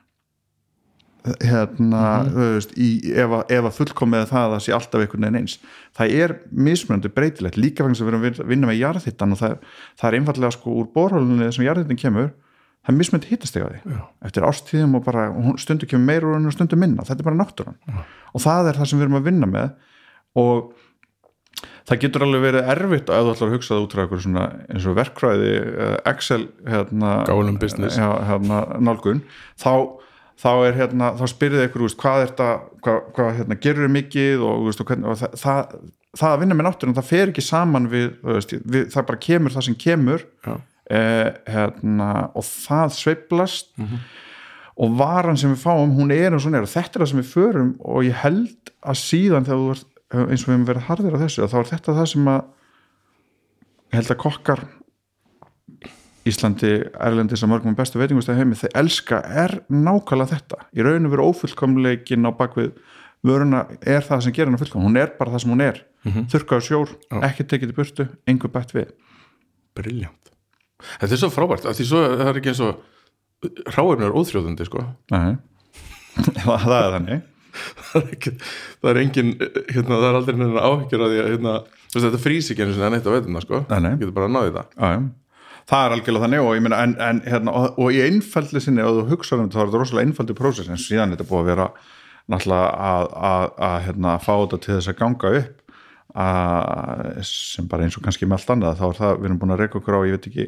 [1.44, 2.02] Hérna,
[2.32, 5.40] þú veist, í, ef, að, ef að fullkomið það að það sé alltaf einhvern veginn
[5.42, 5.56] eins.
[5.98, 6.34] Það er
[6.68, 9.58] mismunandi breytilegt líka vegna sem við erum að vinna- með jarðhittan og það,
[10.00, 12.30] það er einfallega sko úr borhólunni sem jarðhittin kemur
[12.88, 13.80] það er mismunandi hittastega því.
[13.92, 14.02] Já.
[14.30, 15.28] eftir ástíðum og bara,
[15.60, 17.76] stundu kemur meira og stundu minna, þetta er bara náttúran.
[18.32, 19.74] Og það er það sem við erum að vinna með.
[20.38, 20.72] Og
[21.88, 24.46] það getur alveg verið erfitt að þú ætlar að hugsa það út frá eitthvað svona
[24.72, 28.00] eins og verkfræði eh, Excel hérna, Gálum business.
[28.00, 29.22] já, hérna, nálgun.
[29.60, 29.72] Þá,
[30.38, 32.50] þá er hérna þá spyrðið ykkur úst, hvað er þetta
[32.86, 35.78] hvað, hvað hérna, gerur þið mikið og, úst, og, hvernig, og það, það,
[36.22, 39.56] það að vinna með náttúrun það fer ekki saman við, veist, við það bara kemur
[39.56, 40.28] það sem kemur.
[40.48, 40.58] Já.
[40.90, 43.74] Eh, hérna, og það sveiflast.
[44.78, 46.68] Og varan sem við fáum hún er og svona er.
[46.68, 49.94] Og þetta er það sem við förum og ég held að síðan þegar þú ert
[50.08, 52.44] eins og við hefum verið harðir á þessu þá er þetta það sem að
[53.98, 54.64] held að kokkar
[56.28, 61.14] Íslandi, Erlendis að mörgum bestu veitingustæði heimi, þeir elska er nákvæmlega þetta, í raun og
[61.14, 62.74] veru ófullkomleikin á bakvið
[63.24, 65.80] vöruna er það sem gerir hennar fullkom, hún er bara það sem hún er.
[66.04, 67.22] Þurrkaðu sjór, Já.
[67.30, 68.92] ekki tekið til burtu engu bætt við.
[69.76, 70.34] Briljant
[70.86, 72.86] þetta er svo frábært, því svo það er ekki eins og
[73.74, 75.38] hráefni er óþrjóðandi sko Nei.
[76.46, 77.22] það, er þannig
[77.90, 78.34] það er, ekki,
[78.82, 81.54] það er engin hérna, það er aldrei neina áhyggjur að því að hérna,
[81.94, 83.62] þetta frýs ekki sinni að neitt á veituna sko.
[83.72, 84.98] Nei, getur bara að náði það já.
[85.72, 88.86] það er algjörlega þannig og, ég meina, en, en, hérna, og, og í einfaldli sinni
[88.86, 91.44] og þú hugsa um þetta þá er þetta rosalega einfaldi prósess en síðan þetta búið
[91.44, 91.70] að vera
[92.28, 95.67] náttúrulega að, að, að hérna, fá þetta til þess að ganga upp
[96.18, 99.54] að, sem bara eins og kannski með allt annað þá er það, við erum búin
[99.54, 100.46] að reyka okkur á ég veit ekki,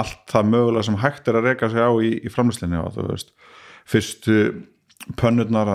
[0.00, 3.06] allt það mögulega sem hægt er að reyka sig á í, í framlýslinni og þú
[3.12, 3.32] veist,
[3.88, 4.36] fyrstu
[5.18, 5.70] pönnurnar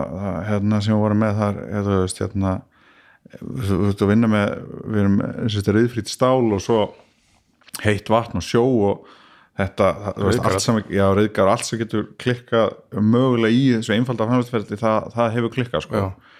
[0.50, 2.54] hérna, sem við vorum með þar þú veist, hérna
[3.42, 5.20] þú veist að vinna með við erum
[5.80, 6.80] reyðfrýtt stál og svo
[7.82, 9.08] heitt vatn og sjó og
[9.58, 14.28] þetta, þú veist, allt sem já, reyðgar, allt sem getur klikkað mögulega í þessu einfalda
[14.30, 16.04] framhaldferði það, það hefur klikkað sko.
[16.04, 16.33] Já.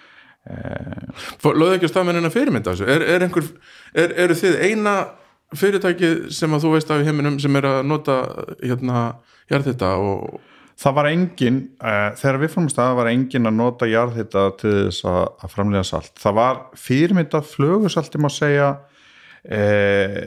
[0.44, 2.88] Lögðu ekki hennar fyrirmynda þessu?
[2.90, 3.46] Er, er einhver,
[3.96, 4.96] er, eru þið eina
[5.54, 8.18] fyrirtæki sem að þú veist af heiminum sem er að nota
[8.62, 9.04] hérna,
[9.50, 10.40] jarðhita og
[10.80, 14.72] það var engin, uh, þegar við fórum af stað var engin að nota jarðhita til
[14.88, 20.22] þess að, að framlega salt, það var fyrirmynda flögusalti má segja uh,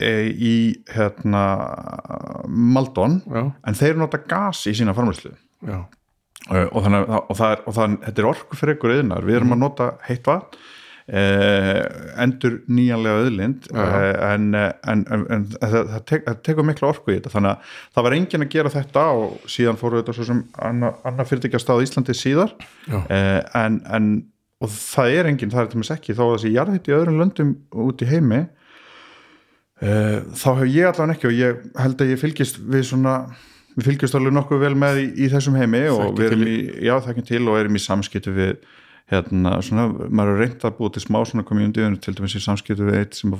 [0.00, 0.54] í
[0.94, 1.44] hérna
[2.48, 5.34] Maldon já, en þeir nota gas í sína framleyslu
[5.66, 5.82] já,
[6.48, 7.74] og, þannig, að- og, og
[8.06, 10.60] þetta er orku fyrir ykkur yðnar, við erum að nota heitt vatn
[11.10, 11.82] uh,
[12.22, 13.94] endur nýjanlega auðlind uh,
[14.30, 17.32] en, eh, en, en, en það, tek, það tekur miklu orku í þetta.
[17.34, 21.00] Þannig að það var engin að gera þetta og síðan fóru þetta svo sem annar
[21.08, 22.54] anna fyrirtækja stað í Íslandi síðar.
[22.90, 24.10] Uh, en, en
[24.60, 26.16] og það er engin, það er til mér ekki.
[26.18, 27.52] Þó að þessi jarðhitt í öðrum löndum
[27.86, 28.40] út í heimi
[29.82, 33.14] uh, þá hef ég allan ekki og ég held að ég fylgist við svona
[33.76, 36.58] við fylgjast alveg nokkuð vel með í, í þessum heimi og Þekkir við erum í,
[36.86, 38.54] já þekkjum til og erum í samskiptu við
[39.10, 42.86] hérna svona, maður er reynd að búið til smá svona community, til dæmis í samskiptu
[42.86, 43.34] við eitt sem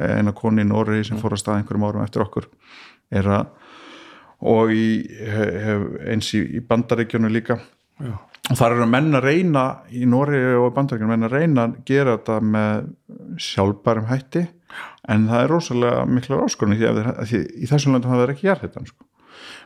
[0.00, 2.48] eina koni í Nóri sem fór að stað einhverjum árum eftir okkur
[3.12, 3.50] er að
[4.40, 4.86] og í,
[5.28, 7.58] hef, eins í, í bandaríkjunu líka
[8.00, 8.14] já.
[8.48, 12.16] og þar eru menn að reyna í Nóri og bandaríkjunum menn að reyna að gera
[12.16, 12.88] þetta með
[13.50, 14.46] sjálfbærum hætti
[15.10, 18.64] en það er rosalega mikla áskorun því að í þessum löndum hafa þeir ekki gert
[18.64, 19.09] þetta sko.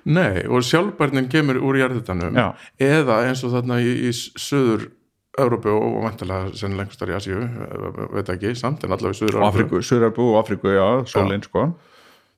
[0.05, 2.51] Nei, og sjálfbærnin kemur úr jarðhitanum Já.
[2.83, 4.91] eða eins og þarna í, í söður
[5.41, 9.47] Európu og vantilega sennilega einhverstar í eh, veit ekki samt en allavega í söður og
[9.49, 11.73] Afríku, Surarbú og Afríku, já, sólinn sko.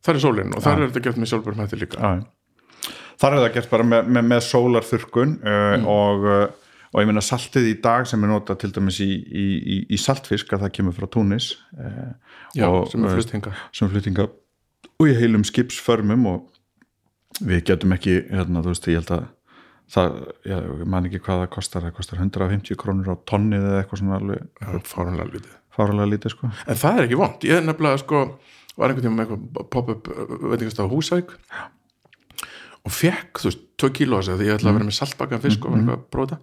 [0.06, 2.00] Þar er sólinn og þar er þetta gert með sjálfbærum hætti líka.
[2.00, 2.94] Já.
[3.20, 7.24] þar er það gert bara með, með, með sólarþurkun uh, og, uh, og ég meina
[7.24, 10.74] saltið í dag sem er notað til dæmis í, í, í, í saltfisk að það
[10.78, 12.12] kemur frá Túnis uh,
[12.56, 14.28] já, og, sem er flust hinga sem fluttinga
[14.96, 16.44] og í heilum skipsförmum og
[17.42, 19.26] við getum ekki hérna, þú veist, ég held að
[19.92, 21.86] það, já, ég man ekki hvað það kostar.
[21.86, 24.40] Það kostar 150 krónur á tonnið eða eitthvað svona alveg.
[24.88, 25.54] Fárunlega lítið.
[25.76, 26.48] Fáralega lítið sko.
[26.64, 28.20] En það er ekki vond, ég nefnilega sko
[28.76, 30.08] var einhvern tíma með eitthvað pop-up
[30.52, 31.34] veitingast á húsæk
[32.86, 35.76] og fekk, þú veist, 2 kíló því ég ætla að vera með saltbakkan fisk og
[35.76, 36.40] eitthvað að prófa þetta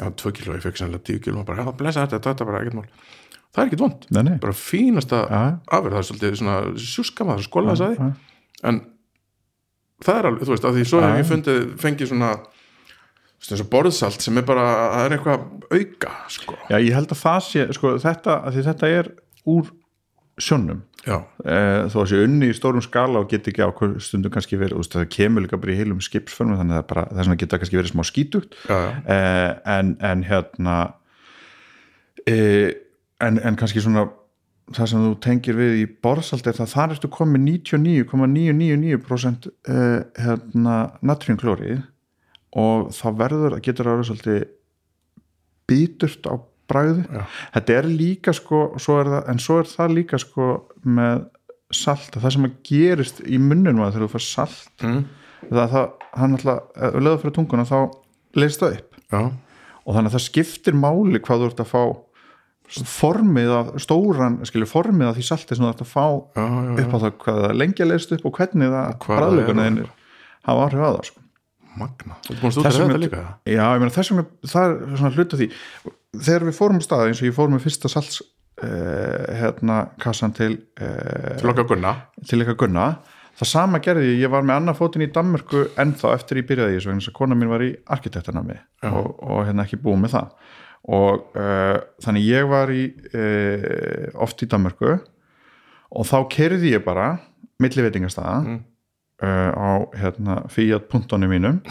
[0.00, 2.50] já, 2 kíló, ég fekk sannlega 10 kíló og bara, já, blessa þetta, þetta er
[2.50, 2.88] bara ekkert mál.
[3.54, 4.00] Það er ekkert vond,
[4.42, 5.18] bara fínasta
[5.78, 5.96] afverð,
[10.04, 12.32] það er alveg, þú veist, að því svo hef ég fundið, fengið svona
[13.46, 15.46] þú veist, borðsalt sem er bara, það er eitthvað
[15.78, 16.58] auka, sko.
[16.70, 19.10] Já, ég held að það sé sko, þetta, því þetta er
[19.46, 19.72] úr
[20.42, 21.16] sjónum já,
[21.46, 23.70] eh, þó að sé unni í stórum skala og geti ekki á
[24.04, 26.84] stundum kannski verið, þú veist, það kemur líka bara í heilum skipsförmum, þannig að það,
[26.84, 28.58] er bara, það svona geta kannski verið smá skítugt.
[28.66, 30.76] Já, já, eh, en, en hérna
[32.26, 32.74] eh,
[33.20, 34.08] en, en kannski svona
[34.74, 40.76] það sem þú tengir við í borðsalt er það þar ertu komið 99,999% eh, hérna
[41.06, 41.80] natriumklórið
[42.56, 44.40] og þá verður, getur það verið svolítið
[45.70, 46.34] bíturt á
[46.70, 47.22] bragði Já.
[47.54, 50.48] þetta er líka sko svo er það, en svo er það líka sko
[50.82, 51.26] með
[51.74, 55.00] salt, að það sem að gerist í munnum að þegar þú fær salt mm.
[55.50, 55.86] það, það,
[56.20, 57.78] hann alltaf, ef þú leður fyrir tunguna þá
[58.38, 59.20] leist það upp já,
[59.86, 61.82] og þannig að það skiptir máli hvað þú ert að fá
[62.66, 66.64] formið af stóran, skilur formið af því salti sem þú ert að fá já, já,
[66.66, 66.82] já.
[66.82, 69.54] upp á það hvað það lengja leist upp og hvernig það er.
[69.60, 69.90] þínir
[70.46, 71.22] hafa áhrif á það sko.
[71.76, 74.26] magna þú ert búin að stúta Þess vegna- þetta líka já, ég meina þess vegna
[74.54, 75.48] það er svona hluta því
[76.26, 80.32] þegar við fórum á stað eins og ég fór með fyrsta salts uh, hérna kassan
[80.36, 81.94] til uh, til okkar gunna
[82.24, 82.86] til eitthvað gunna
[83.36, 86.78] það sama gerði ég, ég var með annað fótinn í Danmörku ennþá eftir ég byrjaði
[86.78, 88.56] þessu vegna þess að kona mín var í arkitektanami
[88.88, 90.54] og, og hérna ekki búið með það
[90.86, 94.96] og uh, þannig ég var í uh, oft í Danmörku.
[95.96, 97.16] Og þá kerði ég bara
[97.62, 98.58] milli veitingastæða Mm.
[99.22, 100.34] uh, á hérna
[100.90, 101.62] puntónu mínum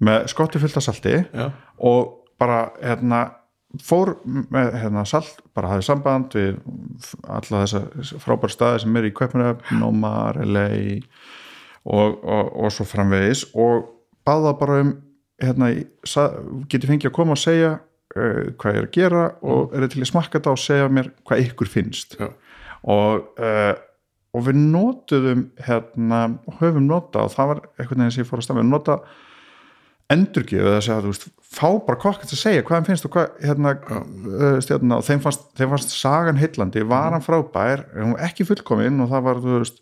[0.00, 3.24] með skotti fullt af salti já, og bara hérna
[3.82, 6.60] fór með hérna, salt, bara hafði samband við
[7.28, 10.68] alla þessa frábæra staði sem eru í Kaupanöf, Nómar, LA
[11.84, 13.42] og, og, og svo framvegis.
[13.54, 13.84] Og
[14.26, 14.94] báða bara um
[15.42, 15.72] hérna,
[16.70, 17.74] geti fengið að koma og segja
[18.16, 21.12] uh, hvað ég er að gera og eru til að smakka þetta og segja mér
[21.26, 22.16] hvað ykkur finnst.
[22.20, 22.30] Já,
[22.86, 23.74] og, uh,
[24.36, 26.24] og við notuðum hérna,
[26.60, 29.00] höfum notað og það var veginn sem ég fór að stafna nota
[30.12, 33.38] endurgjöfu þess að þú veist fá bara kokkast að segja hvað hann finnst og hvað
[33.42, 37.86] hérna, uh, stjórna, og þeim fannst, þeim fannst sagan heillandi, var hann frábær
[38.26, 39.80] ekki fullkominn og það var þú veist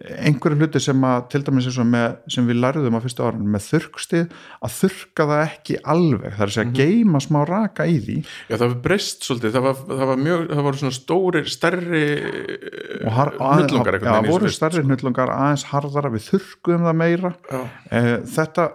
[0.00, 3.50] einhverju hluti sem að til dæmis eins og með, sem við lærðum á fyrsta árin
[3.52, 7.98] með þurrkstið, að þurrka það ekki alveg, það er að segja geima smá raka í
[8.00, 8.16] því.
[8.48, 9.56] Já, það var breyst svolítið.
[9.56, 12.04] Það var, það var mjög, það voru svona stórir stærri
[13.18, 17.34] har, að, nullungar já, voru stærri hnullungar aðeins harðara, við þurrkuðum það meira.
[17.92, 18.70] Eh, þetta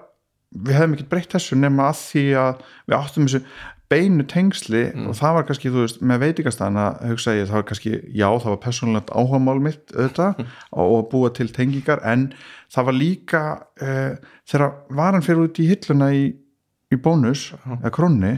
[0.57, 3.41] við hefum ekki breytt þessu nema að því að við áttum þessu
[3.91, 7.93] beinu tengsli og það var kannski, þú veist, með veitingastana hugsa ég, það var kannski,
[8.11, 10.41] já, það var persónulegt áhugamál mitt auðvitað
[10.83, 12.29] og búa til tengingar, en
[12.73, 13.43] það var líka
[13.79, 14.17] eh,
[14.49, 16.25] þegar varan fyrir út í hilluna í,
[16.91, 18.33] í bónus, eða krónni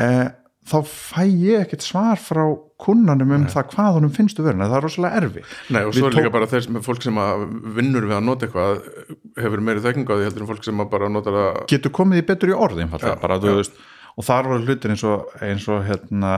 [0.00, 0.28] eh,
[0.68, 2.44] þá fæ ég ekkert svar frá
[2.82, 5.42] kunnanum um það hvað honum finnstu verðina, það er rosalega erfi
[5.74, 7.18] Nei, og Við svo er líka bara þeir sem, fólk sem
[7.76, 8.84] vinnur við að nota eitthvað
[9.42, 12.26] hefur meiri þekking á því heldur en fólk sem bara nota það getur komið í
[12.30, 13.82] betur í orð einfallega, Já, bara, þú veist,
[14.16, 16.34] og þar voru hlutir eins og, eins og hérna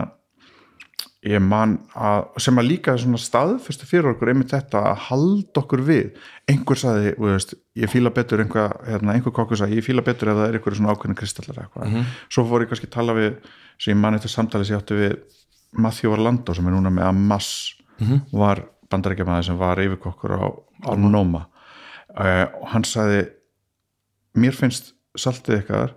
[1.25, 5.83] ég man að, sem að líka svona staðfyrstu fyrir okkur einmitt þetta að halda okkur
[5.87, 6.19] við.
[6.51, 10.33] Einhver saði, þú veist, ég fíla betur einhver, hérna, einhver kokkur sagði, ég fíla betur
[10.33, 11.97] ef það er einhver svona ákveðin kristallar eitthvað.
[12.29, 13.31] Svo fór ég kannski að tala við
[13.79, 15.17] sem ég man eftir samtalið sem ég átti við
[15.81, 17.51] Matthew Orlando sem er núna með Amas
[18.33, 18.61] var
[18.93, 20.45] bandarækjamaður sem var yfirkokkur á,
[20.85, 21.47] á Noma.
[22.15, 23.25] Uh, og hann sagði
[24.39, 25.95] mér finnst saltið ykkar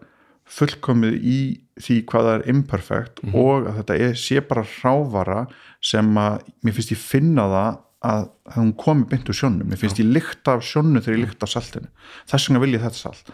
[0.47, 1.37] fullkomið í
[1.83, 5.41] því hvað það er imperfect og að þetta er, sé bara rávara
[5.83, 9.79] sem að mér finnst ég finna það að að hún komi beint úr sjónum, mér
[9.81, 11.87] finnst ég lykta af sjónu þegar ég lykta af saltinu.
[12.29, 13.31] Þess vegna vil ég þetta salt.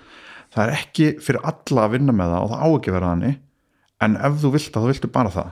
[0.56, 3.10] Það er ekki fyrir alla að vinna með það og það á ekki að vera
[3.12, 3.36] þannig
[4.08, 5.52] en ef þú vilt það, þá viltu bara það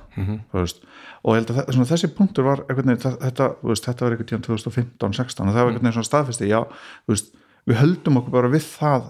[0.52, 0.82] þú veist,
[1.22, 4.30] og ég held að svona, þessi punktur var veginn, þe- þetta, veist, þetta var einhvern
[4.32, 6.60] tíðan 2015-16 og það var einhvern veginn svona staðfesti já,
[7.12, 7.32] veist,
[7.70, 9.08] við höldum okkur bara við það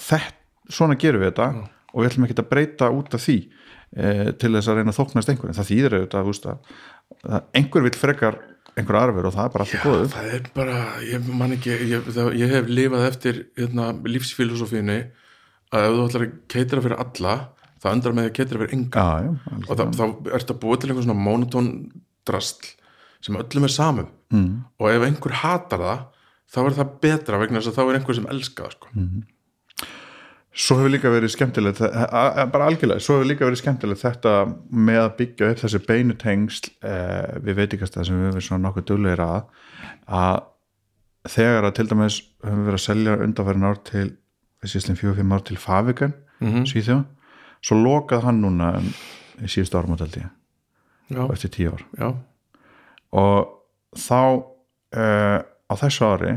[0.00, 0.34] þetta,
[0.78, 1.50] svona gerum við þetta
[1.94, 3.38] og við ætlum ekki að breyta út af því
[3.94, 5.58] e, til þess að reyna að þóknast einhverjum.
[5.60, 6.74] Það þýðir auðvitað, að,
[7.30, 8.40] að einhver vil frekar
[8.74, 10.06] einhver arfur og það er bara alltaf góðu.
[10.14, 14.96] það er bara, ég man ekki ég, það, ég hef lifað eftir hérna, lífsfilosofíunni
[15.74, 17.34] að ef þú ætlar að keitra fyrir alla
[17.84, 20.80] það andrar með að keitra fyrir enga já, já, og það, þá ertu að búa
[20.80, 21.70] til einhver svona monotón
[22.26, 22.72] drastl
[23.24, 24.10] sem öllum er samum.
[24.34, 24.64] Mm.
[24.82, 26.02] og ef einhver hatar það
[26.50, 28.90] þá er það betra vegna þess að þá er einhver sem elska það sko.
[30.54, 34.34] Svo hefur líka verið skemmtilegt, bara algjörlega, svo hefur líka verið skemmtilegt þetta
[34.70, 38.86] með að byggja upp þessi beinu tengsl eh, við veitikastæð sem við hefum svona nokkuð
[38.92, 39.48] duglegir að,
[40.06, 40.38] að
[41.34, 44.06] þegar að til dæmis höfum við verið að selja undanfærin ár til,
[44.62, 46.64] þessi íslinn fjóð fimm ár til Favikan, mm Mhm.
[46.70, 47.02] Svíþjóð,
[47.64, 48.88] svo lokað hann núna um,
[49.42, 51.84] í síðustu áramótaldi já, og eftir tíu ár.
[51.98, 52.08] Já,
[53.14, 53.38] og
[53.96, 54.18] þá
[54.98, 56.34] uh, á þessu ári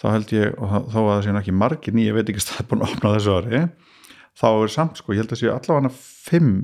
[0.00, 3.14] þá held ég, og þá- að það séu ekki margir nýja veitingastæði búin að opna
[3.16, 3.62] þessu ári
[4.40, 6.54] þá er samt sko, ég held að séu allavega fimm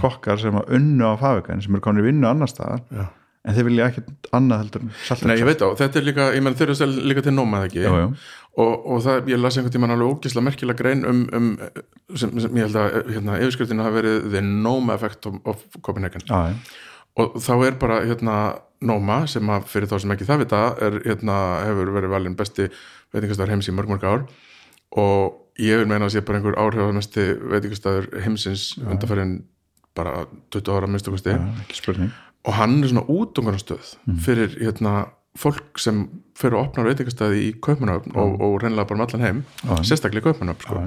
[0.00, 3.06] kokkar sem að unnu á fabrikan sem eru komin í vinnu annar staðar já.
[3.48, 4.02] en þeir vilja ekki
[4.36, 4.82] annað heldur
[5.28, 7.70] Nei, ég veit á, þetta er líka, ég menn þeir eru líka til nóma eða
[7.70, 8.08] ekki já, já.
[8.58, 11.48] Og, og það, ég las einhvern tímann alveg ógislega merkilega grein um, um
[12.18, 16.24] sem, sem ég held að hérna, yfirskriftin hafa verið The Noma Effect of, of Copenhagen
[16.26, 16.56] Já, já.
[17.18, 18.38] Og þá er bara hérna
[18.80, 22.68] Noma sem að fyrir þá sem ekki það vita er, hérna, hefur verið valinn besti
[23.10, 24.20] veitingastæður heims í mörg mörg ár.
[25.02, 29.32] Og ég vil meina að sé bara einhver áhrifamesti veitingastæður heimsins undanfærin
[29.98, 31.34] bara 20 ára minnstu kosti.
[31.34, 32.12] Já, ekki spurning.
[32.46, 34.18] Og hann er svona útungarnastöð Mm.
[34.22, 34.92] fyrir hérna
[35.38, 36.04] fólk sem
[36.38, 39.42] fyrir að opna veitingastæði í Kaupmannöfn og, og reynilega bara um allan heim
[39.82, 40.84] sérstaklega í Kaupmannöfn sko.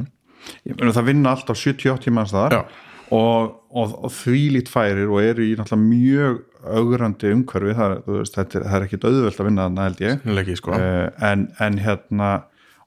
[0.80, 2.64] Það vinna alltaf 70-80 manns þar Já.
[3.12, 8.64] Og, og, og þvílít færir og eru í náttúrulega mjög augrandi umhverfi það, veist, þetta
[8.64, 10.76] það er ekki auðvelt að vinna þarna held ég ekki, sko.
[10.78, 12.32] uh, en, en hérna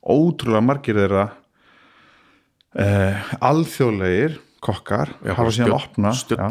[0.05, 1.27] ótrúlega margir þeirra
[2.79, 6.47] uh, alþjóðlegir kokkar Já, hafa síðan opna já,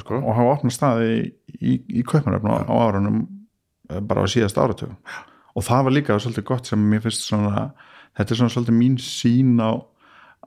[0.00, 0.20] sko.
[0.20, 1.26] og hafa opnað staði í,
[1.60, 3.20] í, í kaupanöfn á, á árunum
[3.90, 4.96] eh, bara á síðast áratögu
[5.52, 7.66] og það var líka svolítið gott sem mér finnst svona
[8.16, 9.76] þetta er svona svolítið mín sín á,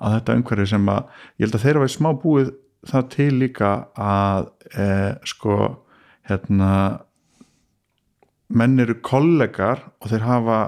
[0.01, 1.03] á þetta umhverfi sem að
[1.38, 2.51] ég held að þeirra væri smá búið
[2.89, 4.88] það til líka að e,
[5.29, 5.57] sko
[6.29, 6.71] hérna
[8.53, 10.59] menn eru kollegar og þeir hafa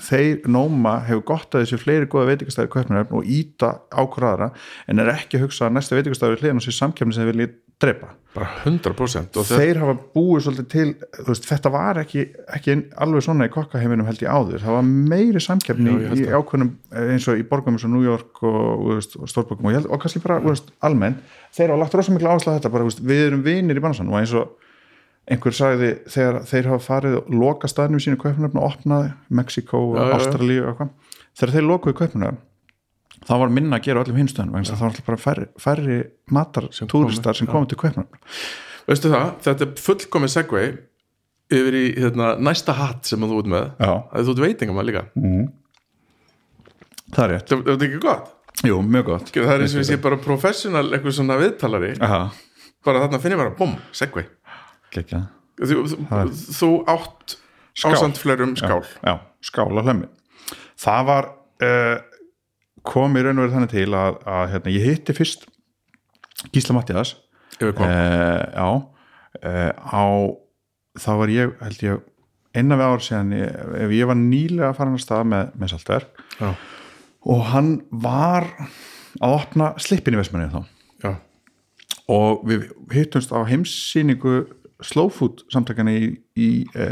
[0.00, 4.50] þeir Nóma hefur gott að þessu fleiri góða veitingastæði kaupnaröfn og íta ákvörðara
[4.90, 7.48] en er ekki að hugsa að næsta veitingastæði við hliðan og sér samkjöfni sem vilja
[7.80, 8.14] drepa.
[8.30, 13.24] Bara 100% og þeir, þeir hafa búið svolítið til veist, þetta var ekki, ekki alveg
[13.26, 16.70] svona í kokkaheiminum held ég áður, það var meiri samkjöfni í ákveðnum
[17.10, 19.72] eins og í borgum eins og New York og, og, stórborgum.
[19.72, 20.54] Og, og kannski bara
[20.86, 21.18] almenn,
[21.56, 24.12] þeir hafa lagt rosa miklu áherslu á þetta bara, veist, við erum vinir í bannasann
[24.12, 24.54] og eins og
[25.30, 29.10] einhver sagði þegar þeir hafa farið og loka staðnum sínu kaupunöfn og opnaði
[29.40, 30.14] Mexiko og.
[30.14, 32.40] Ástralíu og eitthvað þegar þeir lokuðu kaupunöfn
[33.28, 35.98] þá var minna að gera öllum hinstöðum vegna að það var alltaf bara færri, færri
[36.30, 37.50] matar Sem já.
[37.50, 38.20] komið til kaupunöfn
[38.90, 40.70] veistu það, þetta er fullkomið segway
[41.50, 43.72] yfir í hérna, næsta hatt sem þú út með.
[43.80, 43.90] Já.
[44.14, 45.02] að þú ert veitingum líka.
[47.10, 47.50] Það er rétt.
[47.50, 48.30] Það það er ekki gott.
[48.66, 49.32] Jú, mjög gott.
[49.34, 51.92] Það er eins og ég sé bara professional eitthvað svona viðtalari.
[52.06, 52.22] Aha,
[52.86, 53.76] bara þarna finn ég bara, bum,
[54.94, 55.24] gekkja.
[55.60, 56.20] Þú, þú,
[56.56, 57.36] þú átt
[57.86, 58.82] ásand flerum skál.
[59.04, 60.06] Já, skál á hlemmi
[60.80, 61.26] Það var
[61.60, 61.96] uh,
[62.86, 65.48] kom í raun og verið þannig til að, að hérna, ég hitti fyrst
[66.54, 67.16] Gísla Mattias.
[67.60, 68.68] Uh, Já.
[69.40, 70.04] Uh, á
[71.00, 72.06] þá var ég, held ég
[72.56, 76.22] innan við ár síðan, ég, ef ég var nýlega farin að stað með, með saltverk
[77.30, 78.48] og hann var
[79.20, 80.60] að opna slippin í Vestmanni þá.
[81.04, 81.12] Já.
[82.10, 84.40] Og við hittumst á heimssýningu
[84.82, 86.10] Slow Food samtakana í,
[86.40, 86.86] í e,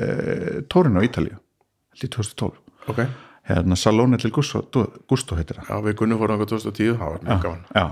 [0.71, 3.01] Torino, Ítalíu held í 2012 ok,
[3.49, 4.63] hérna Salone til Gusto,
[5.09, 7.63] Gusto heitir það já, við gunnum fórum okkur 2010 það var mjög gaman.
[7.75, 7.87] Já,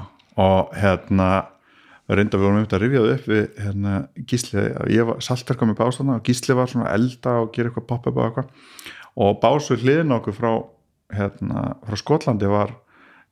[0.47, 1.29] og hérna
[2.07, 3.93] reynda við vorum um þetta að rifjaðu upp við hérna,
[4.31, 8.17] Gísli, ég var saltverka með bástana og Gísli var svona elda og gera eitthvað pop-up
[8.21, 8.51] og eitthvað.
[9.17, 10.51] Og básu hliðin okkur frá
[11.17, 12.77] hérna, frá Skotlandi var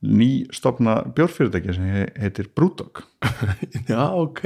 [0.05, 3.03] nýstofna bjórfyrirtæki sem he- heitir Brewdog
[3.89, 4.43] já, ok.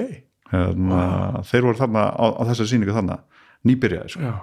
[0.53, 3.19] Hérna, þeir voru þarna á, á þessa sýningu þarna
[3.69, 4.23] nýbyrjaði sko.
[4.23, 4.37] já,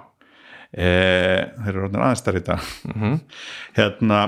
[0.72, 2.70] e, þeir eru orðin aðeins stærri í dag.
[2.92, 3.18] Mhm.
[3.78, 4.22] hérna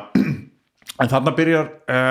[0.98, 2.02] en þarna byrjar e,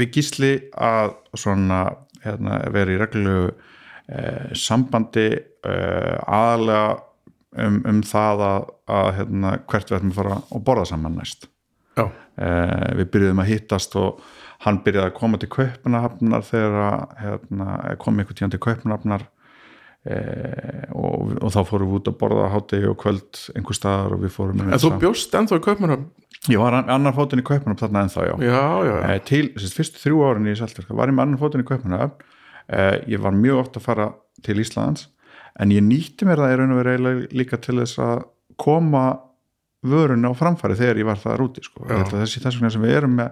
[0.00, 1.82] við gísli að svona
[2.24, 4.22] hérna, vera í reglulegu e,
[4.58, 5.28] sambandi
[5.66, 6.96] aðalega
[7.58, 11.48] um, um það að, að hérna, hvert við ætlum að fara og borða saman næst.
[12.36, 14.20] Eh, við byrjuðum að hittast og
[14.66, 17.68] hann byrjaði að koma til Kaupanahafnar þegar hérna,
[18.02, 19.35] kom einhvern tíðan til Kaupanahafnar eh,
[20.06, 24.32] og, og þá fórum við út að borða hátegi og kvöld einhver staðar og við
[24.36, 26.06] fórum en þú bjóst ennþá í Kaupmannhöfn
[26.52, 29.44] ég var an- annar fótinn í Kaupanahafn þarna ennþá já, já, já, já, Eh, til
[29.58, 32.14] sérst, fyrstu þrjú árin í Saltverk var ég með annar fótinn í Kaupanahafn
[32.68, 34.08] eh, ég var mjög oft að fara
[34.46, 35.08] til Íslands
[35.58, 38.24] en ég nýtti mér það í raun og verið líka til þess að
[38.60, 39.04] koma
[39.86, 41.84] vörun á framfæri þegar ég var það rúti sko.
[41.86, 43.30] Þessi þess vegna sem við erum með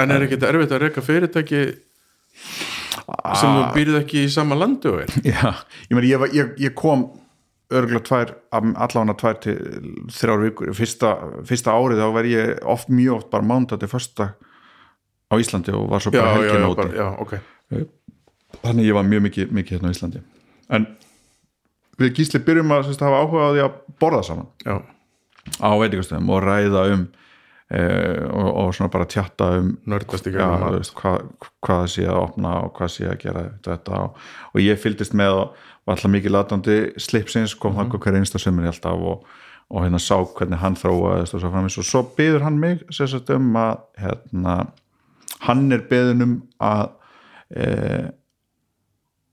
[0.00, 1.60] en er ekkert erfitt að reyka fyrirtæki
[3.38, 4.96] sem þú býrð ekki í sama landu
[5.26, 5.54] Já,
[5.88, 7.08] ég, meni, ég, ég, ég kom
[7.74, 9.56] örgulega tvær, allavega tvær til
[10.14, 11.12] þrjár vikur, fyrsta,
[11.48, 14.28] fyrsta árið þá var ég oft, mjög oft bara mánda til första
[15.26, 16.76] á Íslandi og var svo bara helgin já, úti.
[16.76, 17.32] bara, já, ok.
[18.62, 20.22] Þannig ég var mjög mikið, mikið hérna á Íslandi.
[20.70, 20.86] En
[21.98, 24.76] við gísli byrjum að sérst, hafa áhuga á því að borða saman já,
[25.58, 27.06] á veitingastöðum og ræða um
[28.30, 31.24] og, og svona bara tjatta um nördast í gæðum hvað,
[31.66, 34.20] hvað sé að opna og hvað sé að gera þetta og,
[34.54, 35.56] og ég fylgdist með og
[35.86, 37.98] var alltaf mikið latandi slipsins, kom mm -hmm.
[37.98, 39.26] hver einsta sömur alltaf og,
[39.70, 43.30] og hérna sá hvernig hann þróaðist og svo framins og svo byður hann mig sérst
[43.34, 44.66] um að hérna,
[45.40, 46.88] hann er byðun um að
[47.50, 48.10] e,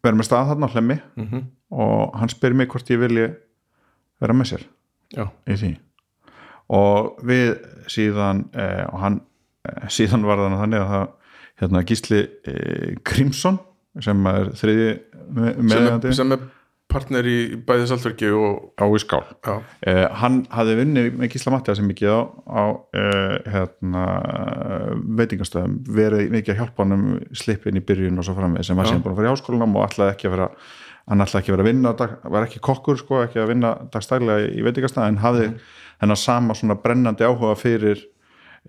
[0.03, 1.43] vera með stað þarna á hlemmi Mhm.
[1.71, 3.35] og hann spyr mig hvort ég vilji
[4.21, 4.63] vera með sér
[5.15, 5.77] já, í því
[6.69, 7.57] og við
[7.91, 9.21] síðan eh, og hann
[9.67, 11.07] eh, síðan var það þannig að það
[11.63, 13.59] hérna Gísli eh, Grímsson
[14.01, 16.45] sem er þriði sem, meðjandi sem er
[16.93, 19.23] partner í bæði saltverki og á í skál.
[19.45, 24.03] Já, Uh, hann hafði vunnið með Gísla Mattiða sem mikið á, á uh, hérna,
[25.19, 27.05] veitingastöðum verið mikið að hjálpa hann um
[27.35, 29.87] slipin í byrjun og svo framveg sem var sem búin að fara í háskólanum og
[29.87, 30.47] ætlaði ekki að vera
[31.11, 31.93] hann ætlaði ekki að vera að vinna
[32.37, 35.57] var ekki kokkur sko, ekki að vinna dagstælega í veitingastöð en hafði Mhm.
[36.03, 38.03] Hennar sama svona brennandi áhuga fyrir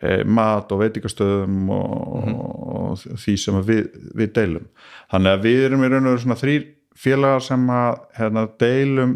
[0.03, 2.35] eh, mat og veitingastöðum og, Mhm.
[2.39, 4.65] og því sem við, við deilum.
[5.13, 6.65] Þannig að við erum í raun og veru svona þrýr
[6.99, 9.15] félagar sem að hérna, deilum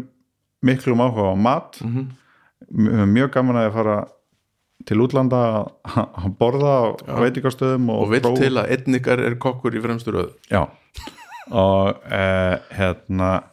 [0.63, 1.79] miklum áhuga á mat.
[1.83, 3.97] Við höfum mjög gaman að fara
[4.85, 5.39] til útlanda
[5.83, 6.73] að- borða
[7.07, 10.31] á veitingastöðum og, og prófa- til að einn ykkar er kokkur í fremstu röð.
[10.51, 10.67] Já.
[11.51, 13.43] Og eh, hérna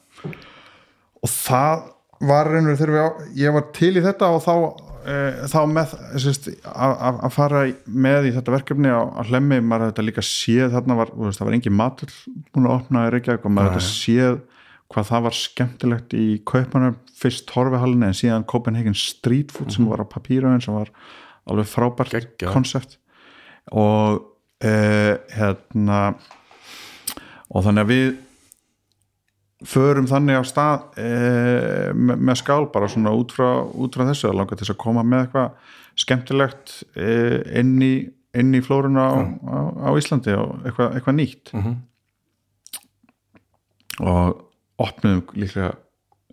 [1.22, 1.86] og það
[2.20, 3.10] var reynur þegar við á,
[3.42, 4.54] ég var til í þetta og þá
[5.10, 5.94] eh, þá með
[6.72, 11.12] að, fara með í þetta verkefni á, á hlemmi, maður þetta líka séð þarna var,
[11.18, 12.14] veist, það var engin matur
[12.54, 14.38] búin að opna í Reykjavík og maður hafði þetta séð
[14.92, 20.04] hvað það var skemmtilegt í kaupanum fyrst Torfihallinni en síðan Copenhagen Street Food sem var
[20.04, 20.92] á papíraun sem var
[21.46, 22.98] alveg frábært konsept
[23.74, 24.22] og
[24.62, 26.00] eh, hérna
[27.50, 28.06] og þannig að við
[29.64, 31.08] förum þannig á stað e,
[31.96, 34.82] með, með skál bara svona út frá, út frá þessu að langa til þess að
[34.82, 37.08] koma með eitthvað skemmtilegt e,
[37.62, 37.94] inn í
[38.36, 39.16] inn í flóruna á,
[39.48, 39.56] á,
[39.88, 41.52] á Íslandi og eitthvað, eitthvað nýtt.
[41.56, 41.76] Mhm.
[43.96, 44.42] og
[44.76, 45.70] opnum líklega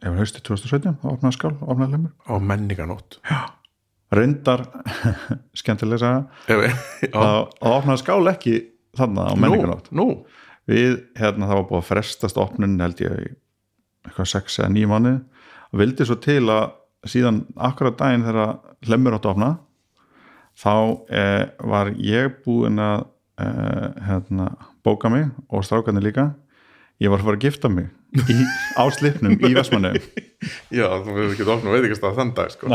[0.03, 3.19] ef hausti 2017, þá opnaði skál opnaði lemur, á menninganótt
[4.11, 4.65] reyndar
[5.59, 6.11] skemmtilega
[6.49, 6.57] já,
[7.07, 8.55] þá þá opnaði skál ekki
[8.99, 13.18] þarna á menninganótt nú, nú, við, hérna, það var búið að frestast opnun held ég
[14.07, 15.14] eitthvað sex eða nýjum mánu
[15.72, 16.74] og vildi svo til að
[17.09, 19.49] síðan akkurat daginn þegar hlemmur átt að opna
[20.59, 20.76] þá
[21.09, 21.43] eh,
[21.74, 23.07] var ég búinn að
[23.41, 24.53] eh, hérna,
[24.86, 26.32] bóka mig og strákarnir líka.
[27.01, 28.38] Ég var að fara að gifta mig í,
[28.78, 29.93] á slipnum í Vestmannu
[30.78, 32.70] já, þú hefur ekki opnað veitingastað þann dag sko.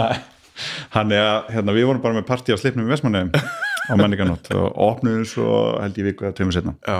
[0.94, 4.68] þannig að hérna, við vorum bara með partí á slipnum í Vestmannu á menninganótt og
[4.88, 6.98] opnuðum svo held ég viku eða tveimur setna já.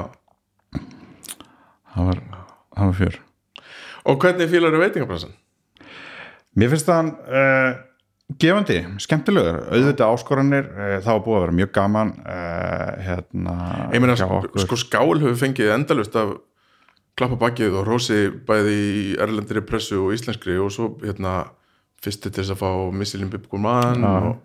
[1.99, 2.23] Það var,
[2.79, 3.21] var fjör.
[4.09, 5.35] Og hvernig fílar eru veitingabransan?
[6.59, 7.71] Mér finnst það uh,
[8.41, 9.61] gefandi, skemmtilegur.
[9.69, 13.57] Auðvitað áskoranir, uh, það var búið að vera mjög gaman uh, hérna
[13.95, 16.37] ég meina, sko, sko skál hefur fengið endalust af
[17.19, 21.41] klappa bakið og rósi bæði í erlendri pressu og íslenskri og svo hérna
[22.05, 24.37] fyrsti til þess að fá Michelin Bibgur mann og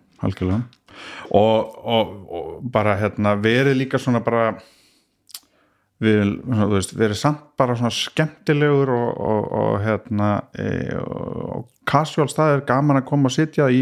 [1.30, 4.56] og, og, og bara hérna verið líka svona bara
[6.04, 6.34] við,
[6.72, 10.68] veist, verið samt bara svona skemmtilegur og, og, og hérna e,
[10.99, 13.82] og casual staðir gaman að koma og sitja í,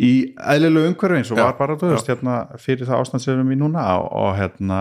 [0.00, 0.12] í
[0.54, 3.52] eðlilegu umhverfi eins og Já, var bara, veist, hérna fyrir það ástand sem við erum
[3.56, 4.80] í núna og, og hérna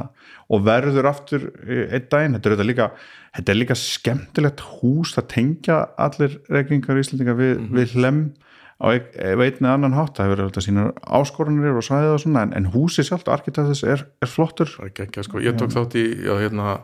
[0.53, 2.89] og verður aftur e, einn daginn, þetta er þetta líka
[3.33, 8.23] þetta er líka skemmtilegt hús það tengja allir reykingar í Íslandinga við, við hlem
[8.83, 8.87] á
[9.39, 12.69] veitni annan hátt, það hefur verið þetta sínar áskorunir og svæðið og svona, en, en
[12.73, 14.71] húsi sjálft arkitektis er, er flottur.
[14.83, 16.75] Ekki ekki sko, ég tók þátt í já, hérna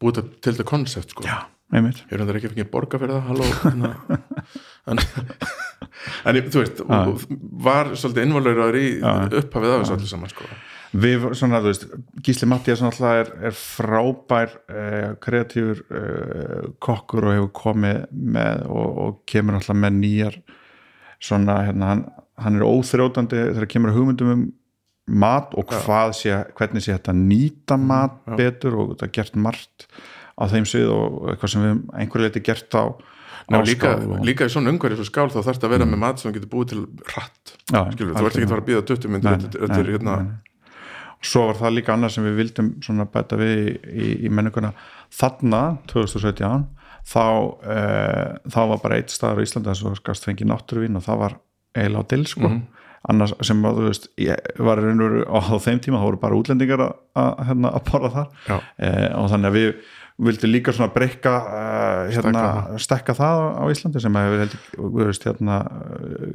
[0.00, 1.26] búið til- þetta koncept sko.
[1.28, 1.44] Já,
[1.76, 2.00] einmitt.
[2.08, 3.92] Ég er hendur ekki fengið borga fyrir það halló hérna.
[4.90, 5.04] en,
[6.32, 6.82] en þú veist
[7.68, 10.48] var svolítið innvalur í upphafið af þessu allir saman sko.
[10.90, 11.84] Við, svona, þú veist,
[12.26, 19.20] Gísli náttúrulega er, er frábær eh, kreatífur eh, kokkur og hefur komið með og, og
[19.30, 20.40] kemur náttúrulega með nýjar
[21.20, 22.06] svona, hérna, hann,
[22.40, 24.48] hann er óþrjótandi þegar kemur hugmyndum um
[25.10, 29.86] mat og hvað sé, hvernig sé þetta nýta mat betur og þetta er gert margt
[30.38, 32.84] á þeim svið og eitthvað sem við einhverju leiti gert á,
[33.50, 36.00] Ná, líka, og, líka í svona umhverju svo skál þá þarf þetta að vera með
[36.04, 36.82] mat sem getur búið til
[37.72, 40.20] Já, skilur, þú ert ekki að fara að býða 20 myndir nei,
[41.32, 42.70] svo var það líka annað sem við vildum
[43.10, 44.70] bæta við í, í, í menninguna
[45.10, 46.66] þarna 2017
[47.10, 47.24] þá,
[47.64, 47.78] e,
[48.52, 51.38] þá var bara eitt staðar á Íslanda sem skast fengi náttúruvín og það var
[51.76, 52.60] eiginlega á dill sko Mhm.
[53.10, 56.82] annars sem að þú veist ég var reynur á þeim tíma þá voru bara útlendingar
[56.84, 58.28] að, að, hérna, að borða þar
[58.78, 59.74] e, og þannig að við
[60.20, 62.42] vildum líka svona breyka uh, hérna,
[62.76, 66.34] stekka það á Íslandi sem hefur heldur, þú veist, hérna, uh,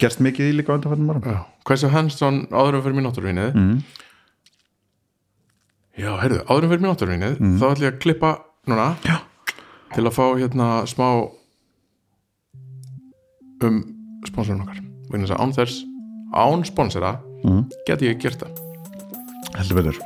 [0.00, 1.42] gerst mikið í líka undanfærdum árum Já.
[1.68, 3.76] Hversu Hansson áðurum fyrir mér náttúruvinnið mm.
[5.96, 8.30] Já, heyrðu, áðurum fyrir mér náttúruvinnið þá ætlum ég að klippa
[8.68, 9.16] núna Já.
[9.94, 11.06] til að fá hérna smá
[13.64, 13.78] um
[14.28, 15.78] sponsorinn okkar vegna þess að án þess
[16.36, 17.14] án sponsora
[17.46, 17.66] Mm.
[17.86, 18.56] geti ég gert það
[19.60, 19.98] heldur betur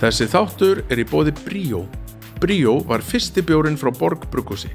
[0.00, 1.84] Þessi þáttur er í bóði Bríó.
[2.44, 4.68] Bríó var fyrsti bjórin frá Borg Bruggúsi.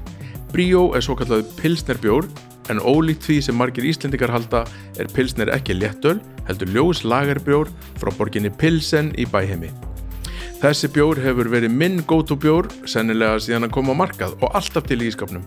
[0.50, 2.26] Bríó er svo kallaðu pilsnerbjór
[2.72, 4.64] en ólíkt því sem margir Íslendingar halda
[4.98, 6.16] er pilsner ekki léttöl,
[6.48, 9.70] heldur ljós lagerbjór frá borginni Pilsen í bæheimi.
[10.58, 14.90] Þessi bjór hefur verið minn go-to bjór, sennilega síðan að koma á markað og alltaf
[14.90, 15.46] til í ískapnum.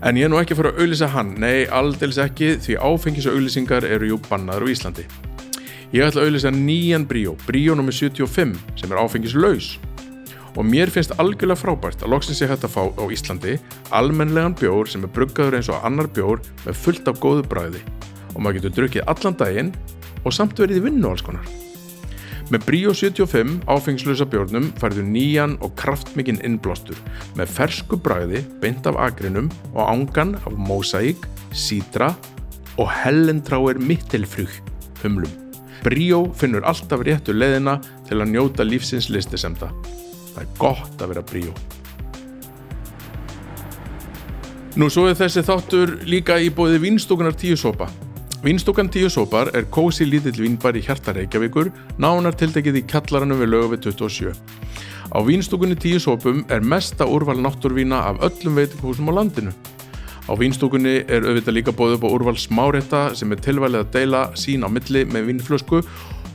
[0.00, 3.36] En ég er nú ekki fyrir að auðlýsa hann, nei, aldils ekki, því áfengis og
[3.36, 5.04] auðlýsingar eru jú bannaður á Íslandi.
[5.92, 7.92] Ég ætla að auðlýsa nýjan bríó, bríó nr.
[7.92, 9.74] 75, sem er áfengislaus.
[10.58, 13.56] Og mér finnst algjörlega frábært að loksins ég hægt að fá á Íslandi
[13.94, 17.82] almennlegan bjór sem er bruggaður eins og annar bjór með fullt af góðu bræði.
[18.34, 19.74] Og maður getur drukkið allan daginn
[20.24, 21.46] og samt verið í vinnu alls konar.
[22.50, 26.98] Með Brio 75 áfengslösa bjórnum færðu nýjan og kraftmikinn innblástur
[27.38, 32.10] með fersku bræði beint af agrinum og ángan af mósæk, sítra
[32.74, 34.50] og hellentráir mittelfrug
[35.04, 35.30] humlum.
[35.84, 37.78] Brio finnur alltaf réttu leðina
[38.08, 39.70] til að njóta lífsins listisemda.
[40.34, 41.56] Það er gott að vera Brio.
[44.78, 47.90] Nú svo er þessi þáttur líka í bóði vinstúkunar tíu sopa.
[48.40, 51.68] Vínstúkan tíu sópar er kósi lítill vínbar í hjarta Reykjavíkur,
[52.00, 54.32] nánar tiltekið í kallaranum við lögu við 27.
[55.12, 59.52] Á vínstúkunni tíu sópum er mesta úrval náttúrvína af öllum veitikúsum á landinu.
[60.24, 64.22] Á vínstúkunni er auðvitað líka bóðið upp á úrval smárétta sem er tilvalið að deila
[64.32, 65.82] sín á milli með vínflösku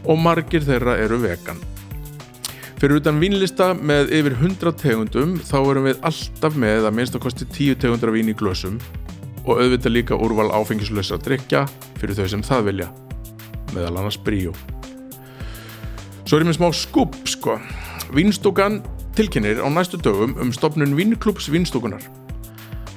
[0.05, 1.57] og margir þeirra eru vegan.
[2.75, 7.21] Fyrir utan vínlista með yfir 100 tegundum þá erum við alltaf með að minnst að
[7.23, 8.75] kosti 10 tegundar vín í glösum
[9.45, 11.63] og auðvitað líka úrval áfengislösa drikja
[12.01, 12.89] fyrir þau sem það vilja
[13.71, 14.51] meðal annars bríu
[16.25, 17.55] Svo er ég með smá skup sko.
[18.17, 18.81] Vínstúkan
[19.15, 22.03] tilkynir á næstu dögum um stopnun Vínklúps Vínstúkunar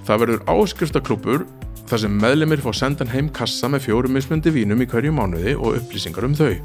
[0.08, 1.46] Það verður áskriftaklúpur
[1.86, 5.78] þar sem meðlemið fá sendan heim kassa með fjórum mismöndi vínum í hverju mánuði og
[5.78, 6.56] upplýsingar um þau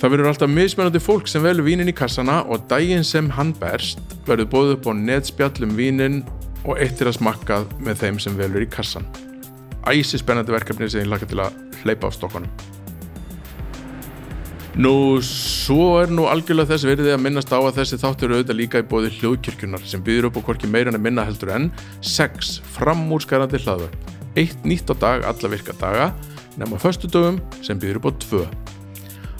[0.00, 3.98] Það verður alltaf mismennandi fólk sem velur vínin í kassana og daginn sem hann berst
[4.24, 6.22] verður bóðið upp á netspjallum vínin
[6.64, 9.04] og eitt er að smakkað með þeim sem velur í kassan.
[9.84, 12.48] Æsi spennandi verkefni sem ég laka til að hleypa á stokkanum.
[14.80, 18.80] Nú, svo er nú algjörlega þess veriði að minnast á að þessi þáttur auðvitað líka
[18.80, 21.68] í bóði hljóðkirkjunar sem býður upp á hvorki meira en minna heldur en
[22.00, 24.12] 6 framúrskarandi hlaðvörp.
[24.40, 26.12] Eitt nýtt á dag alla virka daga
[26.56, 28.79] nema förstu dögum sem býður upp á 2.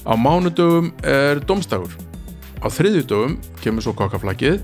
[0.04, 1.92] Á mánudögum er domstagur.
[2.60, 4.60] Á þriðju dögum kemur svo kokkaflakið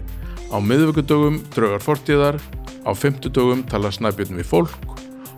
[0.46, 2.38] Á miðvöggudögum draugar fortíðar,
[2.86, 4.92] á fymtudögum tala snæbjörnum við fólk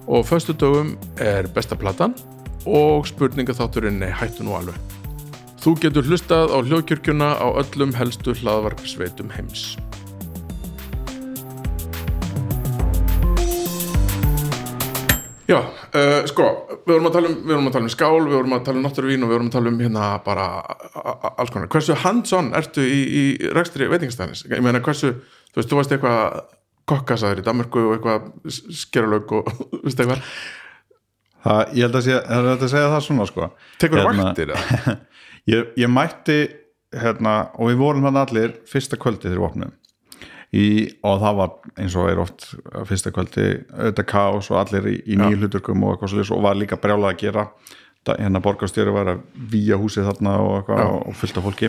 [0.05, 2.17] og á föstudögum er besta platan
[2.69, 4.77] og spurningaþátturinn er hættu nú alveg.
[5.65, 9.79] Þú getur hlustað á hljóðkjörgjuna á öllum helstu hlaðvarpsveitum heims.
[15.49, 16.45] Já, uh, sko,
[16.85, 19.23] við vorum, um, við vorum að tala um skál, við vorum að tala um náttúruvín
[19.25, 20.45] og við vorum að tala um hérna bara
[21.41, 21.71] alls konar.
[21.73, 23.23] Hversu hands-on ertu í, í
[23.57, 24.45] rekstri veitingastæðis?
[24.51, 25.15] Ég meina, hversu,
[25.55, 26.43] þú veist, þú varst eitthvað
[26.93, 28.29] kokkasaður í Danmarku og eitthvað
[28.83, 29.51] skeralaug og,
[29.87, 30.29] veist eitthvað?
[31.49, 33.51] Það, ég held að, sé, að, að segja það svona, sko.
[33.81, 34.97] Tekur það hérna, vaktir, eða?
[35.55, 36.41] ég, ég mætti,
[36.93, 39.77] hérna, og við vorum hann allir fyrsta kvöldi þegar við opnum
[40.49, 40.67] Í,
[41.05, 42.47] og það var eins og er oft
[42.89, 46.79] fyrsta kvöldi auðvitað kás og allir í, í nýju hluturkum og svolítið og var líka
[46.81, 47.45] brjálað að gera.
[48.09, 51.69] Hérna borgarstjóri var að výja húsið þarna og, og fullt af fólki.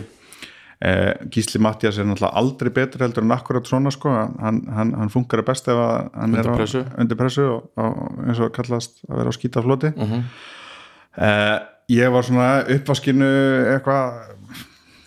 [0.80, 4.14] Eh, Gísli Mattias er náttúrulega aldrei betur heldur en akkurat svona sko.
[4.40, 8.22] Hann, hann, hann funkar best ef hann undir er pressu, á, undir pressu og, og
[8.24, 9.92] eins og kallast að vera á skítafloti.
[9.92, 10.14] Uh mhm.
[10.14, 11.26] -huh.
[11.26, 11.58] eh,
[12.00, 13.28] ég var svona uppvaskinu
[13.74, 14.39] eitthvað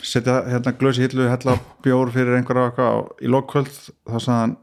[0.04, 3.74] setja hérna glösi hillu hella bjór fyrir einhverja eitthvað í lokkvöld
[4.10, 4.58] þá sagðan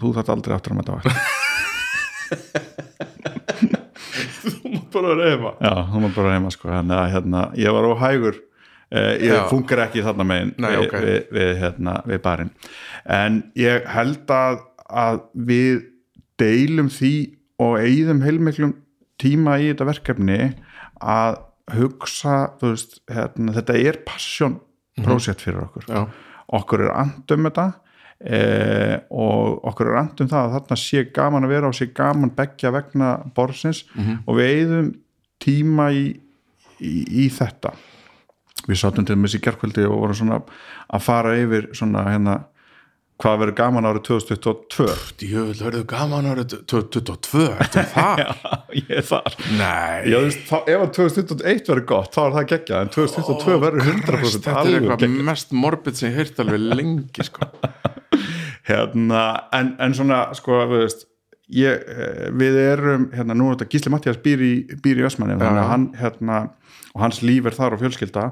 [0.00, 1.10] þú þarf aldrei aftur að mæta vakt
[4.44, 5.54] þú má bara reyma.
[5.60, 6.70] Já, þú má bara reyma sko.
[6.72, 8.38] Hérna, hérna, ég var óhægur
[8.90, 11.06] eh, ég funkar ekki þarna megin Nei, við, okay.
[11.06, 12.52] við, við, hérna, við barinn.
[13.04, 15.82] En ég held að, að við
[16.40, 17.14] deilum því
[17.62, 18.76] og eigðum heilmiklum
[19.22, 20.38] tíma í þetta verkefni
[20.98, 21.42] að
[21.72, 25.06] hugsa veist, hérna, þetta er passion mhm.
[25.06, 26.04] projekt fyrir okkur Já.
[26.58, 27.66] okkur er andum þetta
[28.20, 32.34] eh, og okkur er andum það að þarna sé gaman að vera og sé gaman
[32.36, 34.22] begja vegna borsins mm -hmm.
[34.26, 34.92] og við eigðum
[35.44, 36.06] tíma í,
[36.80, 36.94] í,
[37.24, 37.74] í þetta
[38.68, 40.40] við sátum til þessi gerðkvöldi og vorum svona
[40.88, 42.38] að fara yfir svona hérna
[43.22, 44.86] hvað verður gaman árið 2022
[45.30, 48.22] Jöfnvel verður gaman árið 2022 Ertu það?
[48.24, 52.48] Já, ég er þar Nei Já, veist, þá, Ef 2021 verður gott, þá er það
[52.54, 55.24] geggjað en 2022 verður 100% Þetta er eitthvað geggjað.
[55.30, 57.50] mest morbid sem ég heirt alveg lengi sko.
[58.68, 61.04] Hérna, en, en svona sko, veist
[61.52, 65.36] ég, eh, við erum, hérna, nú er þetta Gísli Mattias býr í, býr í Ösmanni
[65.36, 66.38] þannig að hann, hérna,
[66.94, 68.24] og hans líf er þar og fjölskylda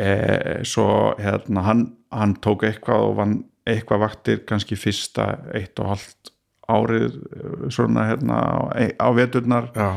[0.00, 0.86] eh, svo,
[1.20, 3.36] hérna, hann, hann tók eitthvað og vann
[3.68, 6.32] eitthvað vaktir kannski fyrsta eitt og halvt
[6.68, 8.56] árið uh, svona hérna á,
[9.00, 9.70] á veturnar.
[9.72, 9.88] Já.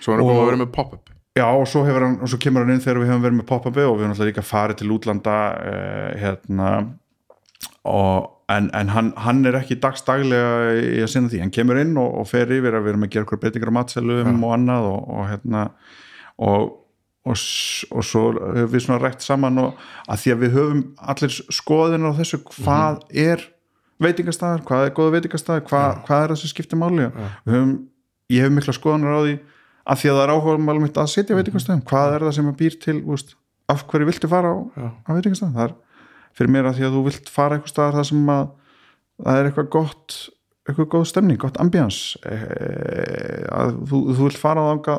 [0.00, 1.12] Svo er hann komið að vera með pop-up.
[1.36, 3.82] Já, og svo, hann, og svo kemur hann inn þegar við hefum verið með pop-upi
[3.84, 6.70] og við hefum alltaf líka farið til útlanda uh, hérna
[7.86, 11.92] og, en, en hann, hann er ekki dagstaglega í að sinna því, hann kemur inn
[12.00, 14.88] og, og fer yfir að við erum að gera okkur breytingar á matselum og annað
[14.94, 15.66] og, og hérna
[16.46, 16.72] og,
[17.26, 17.42] og,
[17.90, 22.06] og svo höfum við svona rætt saman og að því að við höfum allir skoðin
[22.06, 23.44] á þessu hvað er
[24.02, 27.08] veitingastæðar, hvað er góða veitingastæðar hvað, hvað er það sem skiptir máli?
[27.46, 27.74] Við höfum,
[28.34, 29.34] ég hef mikla skoðanar á því
[29.86, 32.36] að því að það er áhuga málum mitt að sitja á veitingastæðum hvað er það
[32.38, 33.34] sem býr til úst,
[33.70, 34.88] af hverju viltu fara á, Já.
[35.06, 35.76] á veitingastæðum það er
[36.36, 38.48] fyrir mér að því að þú vilt fara eitthvað staðar það sem að
[39.16, 40.16] það er eitthvað gott
[40.66, 44.96] eitthvað góð stemning, gott ambíans að þú, þú vilt fara á þanga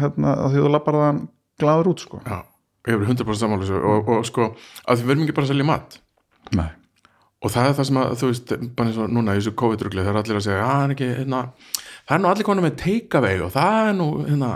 [0.00, 1.22] hérna, að því að þú lappar það
[1.60, 2.20] glaður út sko.
[2.24, 2.38] Já,
[2.88, 4.48] ég hefur 100% sammála þessu og, og sko,
[4.86, 5.98] að því við erum ekki bara að selja mat.
[6.52, 6.70] Nei.
[7.42, 10.02] og það er það sem að, þú veist, bara eins og núna í þessu COVID-rugli,
[10.02, 11.40] það er allir að segja, að hann er ekki hérna,
[12.06, 14.50] það er nú allir konum með take-away og það er nú, hérna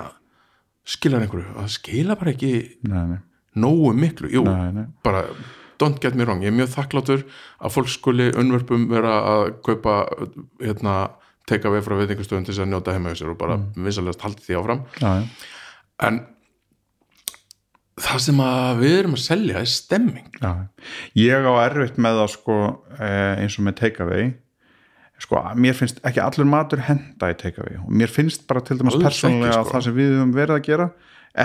[0.86, 2.52] skilar einhverju, það skila bara ekki
[2.86, 3.18] Nei, nei,
[3.58, 4.84] nógu miklu, jú, nei, nei.
[5.06, 5.24] bara
[5.82, 7.26] don't get me wrong, ég er mjög þakklátur
[7.58, 9.98] að fólk skuli unnvörpum vera að kaupa
[10.62, 10.96] hérna
[11.50, 13.84] take-away frá veitingastöðun til þess að njóta heima hjá sér og bara mm.
[13.86, 14.80] vinsalegast haldið því áfram.
[16.06, 16.22] En
[17.96, 18.40] það sem
[18.80, 20.26] við erum að selja er stemming.
[20.40, 20.50] Já,
[21.16, 22.58] ég á erfitt með það sko
[22.98, 24.26] eh, eins og með takeaway.
[25.22, 27.78] Sko, mér finnst ekki allur matur henda í takeaway.
[27.80, 29.70] Og mér finnst bara til dæmis persónulega sko.
[29.72, 30.90] það sem við höfum verið að gera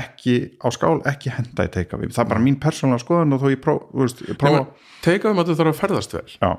[0.01, 2.11] ekki á skál, ekki henda í takeaway.
[2.11, 4.65] Það er bara mín persónulega skoðan og þó ég prófa,
[5.05, 6.27] take-away matur þarf að ferðast vel.
[6.35, 6.51] Já.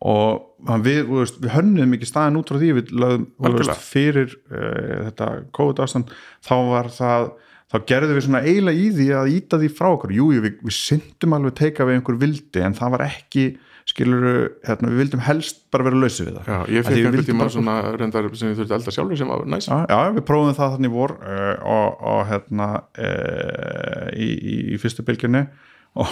[0.00, 3.26] Og við, veist, við hönnum ekki staðin út frá því við lögum
[3.58, 6.14] veist, fyrir uh, þetta COVID ástand
[6.46, 7.32] þá var það
[7.70, 10.60] þá gerðum við svona eiginlega í því að íta því frá okkur, jú, jú, við,
[10.66, 13.50] við syndum alveg teika við einhver vildi en það var ekki
[13.90, 14.26] skilur,
[14.66, 16.50] hérna, við vildum helst bara vera lausi við það.
[16.50, 19.68] Já, ég einhvern vildum tíma svona reyndar sem ég þurfti elda sjálfur sem var næs.
[19.70, 24.80] Já, já, við prófum það þannig vor uh, og, og hérna uh, í, í, í
[24.82, 25.46] fyrstu bylgjunni.
[26.00, 26.06] Og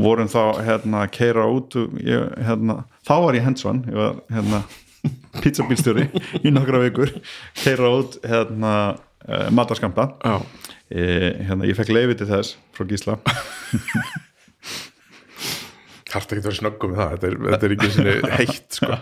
[0.00, 4.62] vorum þá hérna að keira út ég, hérna, þá var ég hensvan ég var hérna
[5.42, 6.06] pizzabílstjóri
[6.40, 7.12] í nokkra vikur.
[7.60, 8.72] Keira út hérna
[9.28, 10.36] uh, mataskamta Já,
[10.90, 11.02] e,
[11.48, 13.18] hérna, ég fekk leiði til þess frá Gísla.
[16.06, 17.14] Þarf ekki að vera snöggum með það?
[17.14, 18.98] Þetta er, þetta er ekki sinni heitt sko.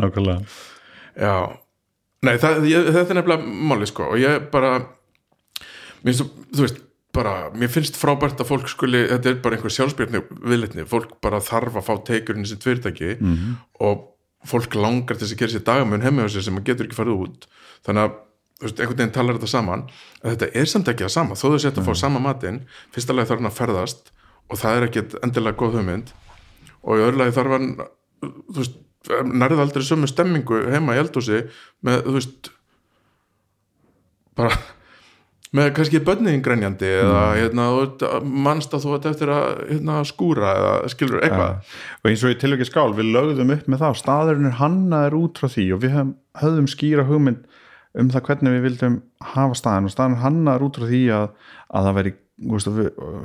[0.00, 0.40] nákvæmlega.
[1.20, 1.34] Já,
[2.26, 4.70] nei það, ég, þetta er nefnilega máli sko og ég bara
[6.00, 6.80] mér finnst, þú veist,
[7.14, 11.42] bara mér finnst frábært að fólk skuli, þetta er bara einhver sjálfsbjörni viðleitni, fólk bara
[11.44, 13.56] þarf að fá teikurinn í sitt fyrirtæki -hmm.
[13.86, 14.06] og
[14.48, 17.24] fólk langar til að gera sér dagamun heima hjá sér sem maður getur ekki farið
[17.26, 17.48] út.
[17.84, 18.29] Þannig að, þú
[18.60, 19.86] einhvern veginn talar þetta saman
[20.20, 22.62] að þetta er samt ekki það sama, þó þau setja að fá sama matinn,
[22.94, 24.12] fyrsta lagi þarf hann að ferðast
[24.50, 26.12] og það er ekki endilega góð hugmynd.
[26.84, 27.70] Og í öðru lagi þarf hann
[29.40, 31.44] nærði aldrei sömu stemmingu heima í eldhúsi
[31.86, 32.50] með, þú veist
[34.36, 34.58] bara
[35.56, 38.04] með kannski bönniðin grænjandi eða hérna, þú veist,
[38.46, 41.72] mannst að þú ert eftir að hérna, skúra eða skilur eitthvað.
[42.02, 45.40] Og eins og í tilvægi skál, við lögðum upp með það staðurinn er hannaður út
[45.40, 45.96] frá því og við
[46.44, 47.42] höfðum skýra hugmynd
[47.98, 48.98] um það hvernig við vildum
[49.32, 51.26] hafa staðin og staðin hannaður út frá því að,
[51.74, 52.14] að það veri,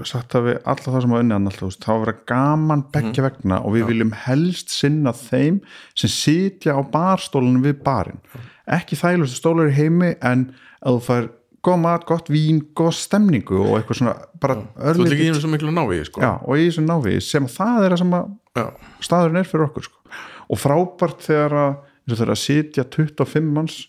[0.09, 3.75] sagt að við alla það sem var unni annars, þá vera gaman beggja vegna og
[3.77, 5.61] við viljum helst sinna þeim
[5.95, 8.19] sem sitja á barstólunum við barinn
[8.65, 10.49] ekki þægilegustu stólar í heimi en
[10.81, 11.29] að þú fær
[11.65, 15.41] góð mat, gott vín, góð stemningu og eitthvað svona bara þú ert örlítið ekki einu
[15.41, 16.21] svo miklu návi sko.
[16.21, 18.65] Já, og í þessu návi sem að það er að sem að Já.
[19.07, 20.01] staðurinn er fyrir okkur sko.
[20.45, 21.75] og frábært þegar að,
[22.11, 23.79] þegar að sitja 25 manns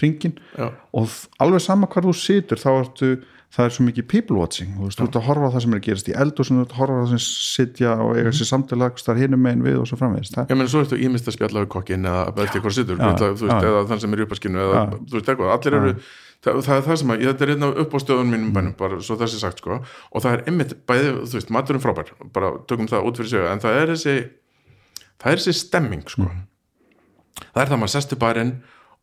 [0.00, 0.70] ringin Já.
[0.96, 1.08] og
[1.42, 3.10] alveg sama hvar þú situr þá ertu,
[3.52, 4.70] það er svo mikið people watching.
[4.78, 6.48] Þú veist, þú ert að horfa á það sem er að gerast í eld og
[6.48, 9.64] þú ert að horfa á það sem sitja og eiga sér samtala þar hinum megin
[9.66, 12.44] við og svo framvegist það, ég meina svo ertu ímyndst að spjalla við kokkin eða
[12.46, 13.68] eftir hvað sittur, Já, þú veist, já.
[13.68, 15.92] eða þann sem er í uppaskinu eða þú veist eitthvað, allir eru
[16.42, 18.72] það, það er það sem að, þetta er einn af upp á stöðun mínum bænum,
[18.80, 19.76] bara svo þessi sagt sko.
[20.16, 23.44] Og það er einmitt bæði, þú veist, maturinn frábær bara tökum það út fyrir sig,
[23.52, 24.16] en það er þessi
[25.22, 26.26] það er þessi stemming sko.
[27.52, 28.52] Það er það að maður sestu barinn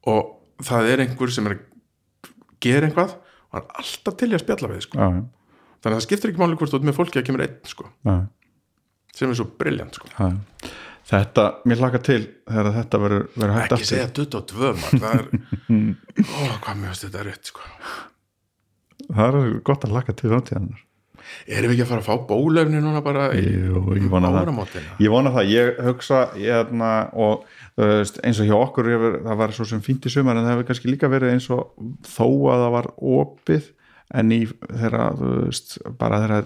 [0.10, 0.36] og
[0.66, 2.34] það er einhver sem er að
[2.64, 5.00] gera eitthvað og hann er alltaf til í að spjalla við sko.
[5.00, 7.88] þannig að það skiptir ekki máli hvort ert með fólki að kemur einn sko,
[9.16, 10.12] sem er svo briljant sko.
[11.10, 15.32] þetta, mér laka til þegar þetta verður hægt ekki segja 22 mann það er,
[16.36, 17.66] ó hvað finnst þetta rétt sko.
[19.08, 20.86] það er gott að laka til framtíðanar
[21.48, 23.44] erum við ekki að fara að fá bólefni núna bara í
[24.44, 27.46] áramótina Ég vona það, ég hugsa ég, hérna, og
[27.80, 30.56] veist, eins og hjá okkur hefur, það var svo sem fínt í sumar en það
[30.56, 31.76] hefur kannski líka verið eins og
[32.08, 33.70] þó að það var opið
[34.20, 36.42] en í þeirra, þú veist, bara þeirra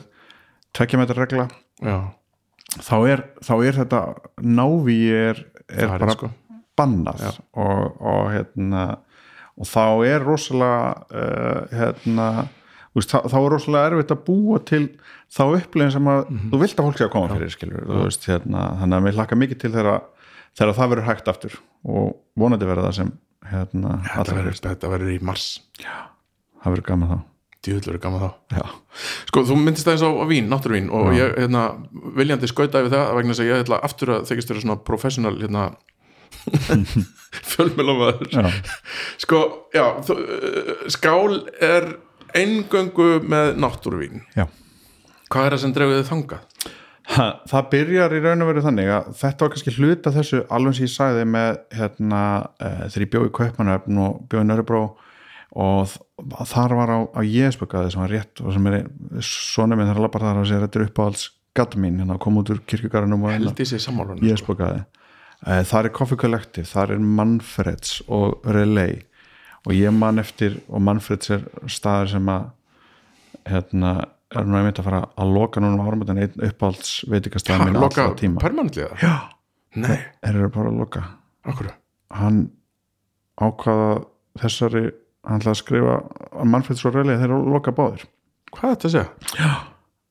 [0.74, 1.48] tvekkjametra regla
[1.80, 1.98] já,
[2.82, 4.04] þá er, þá er þetta
[4.44, 6.30] návi er, er bara sko.
[6.80, 7.28] bannað.
[7.54, 8.86] Og, og hérna
[9.54, 12.28] og þá er rosalega uh, hérna
[12.98, 14.84] veist, þá, þá er rosalega erfitt að búa til
[15.34, 18.64] þá upplifin sem að þú vilt að fólk sé að koma fyrir skilur, veist, hérna,
[18.82, 20.08] þannig að mér hlakka mikið til þegar,
[20.54, 23.14] þegar það verður hægt aftur og vonandi verður það sem
[23.52, 25.48] hérna, verður, þetta verður í mars.
[26.64, 27.18] Það verður gaman þá.
[27.64, 28.30] Djúðl verður gaman þá.
[28.58, 28.64] Já,
[29.30, 31.64] Sko, þú myndist aðeins á, á vín, náttúruvín og ég, hérna,
[32.18, 35.34] viljandi skauta yfir það vegna þess að ég ætla aftur að þykist vera svona professional,
[35.40, 35.64] hérna
[37.54, 38.50] fjölmjölamæður já,
[39.22, 39.40] Sko,
[39.76, 41.88] já, þú, uh, skál er
[42.38, 44.24] eingöngu með náttúruvín.
[44.38, 44.48] Já.
[45.34, 46.72] Hvað er það sem dreifið þið þangað?
[47.14, 50.78] Ha, það byrjar í raun og veru þannig að þetta var kannski hluta þessu alveg
[50.78, 52.22] sem ég sagði með hérna,
[52.56, 54.84] e, þegar ég bjóði í Kaupmannöfn og bjóði í Nörubró
[55.64, 55.92] og
[56.50, 58.88] þar var á, á Jésbökaði sem var rétt og sem er
[59.28, 62.40] svona minn þar að labba þar að segja þetta er uppáhalds gata mín hérna kom
[62.40, 63.52] út úr kirkjugarunum og hérna.
[63.52, 69.04] Held í sig sammálunum Jésbökaði e, þar er Coffee Collective, þar er Manfreds og Relay
[69.68, 72.50] og ég man eftir og Manfreds er staður sem að
[73.50, 73.94] hérna
[74.34, 78.04] er nú einmitt að fara að loka núna árum en einn uppáhalds veitikastæð minn Loka
[78.08, 78.42] allra tíma.
[78.42, 78.98] permanentlega?
[79.02, 79.14] Já,
[79.76, 81.04] Nei, þeir eru bara að loka.
[81.50, 81.70] Okkur
[82.14, 82.44] hann
[83.42, 84.04] ákvaða
[84.42, 84.84] þessari
[85.26, 85.94] hann ætlaði að skrifa
[86.34, 88.04] að Manfred svo reyli þeir eru að loka báðir.
[88.54, 89.48] Hvað er þetta að segja?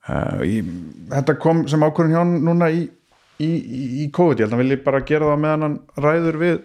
[0.09, 0.57] uh, í,
[1.12, 2.82] þetta kom sem ákvörðin hjá hann núna í,
[3.42, 4.40] í, í, í COVID.
[4.40, 5.76] Ég held að hann vilji bara gera það meðan hann
[6.07, 6.57] ræður við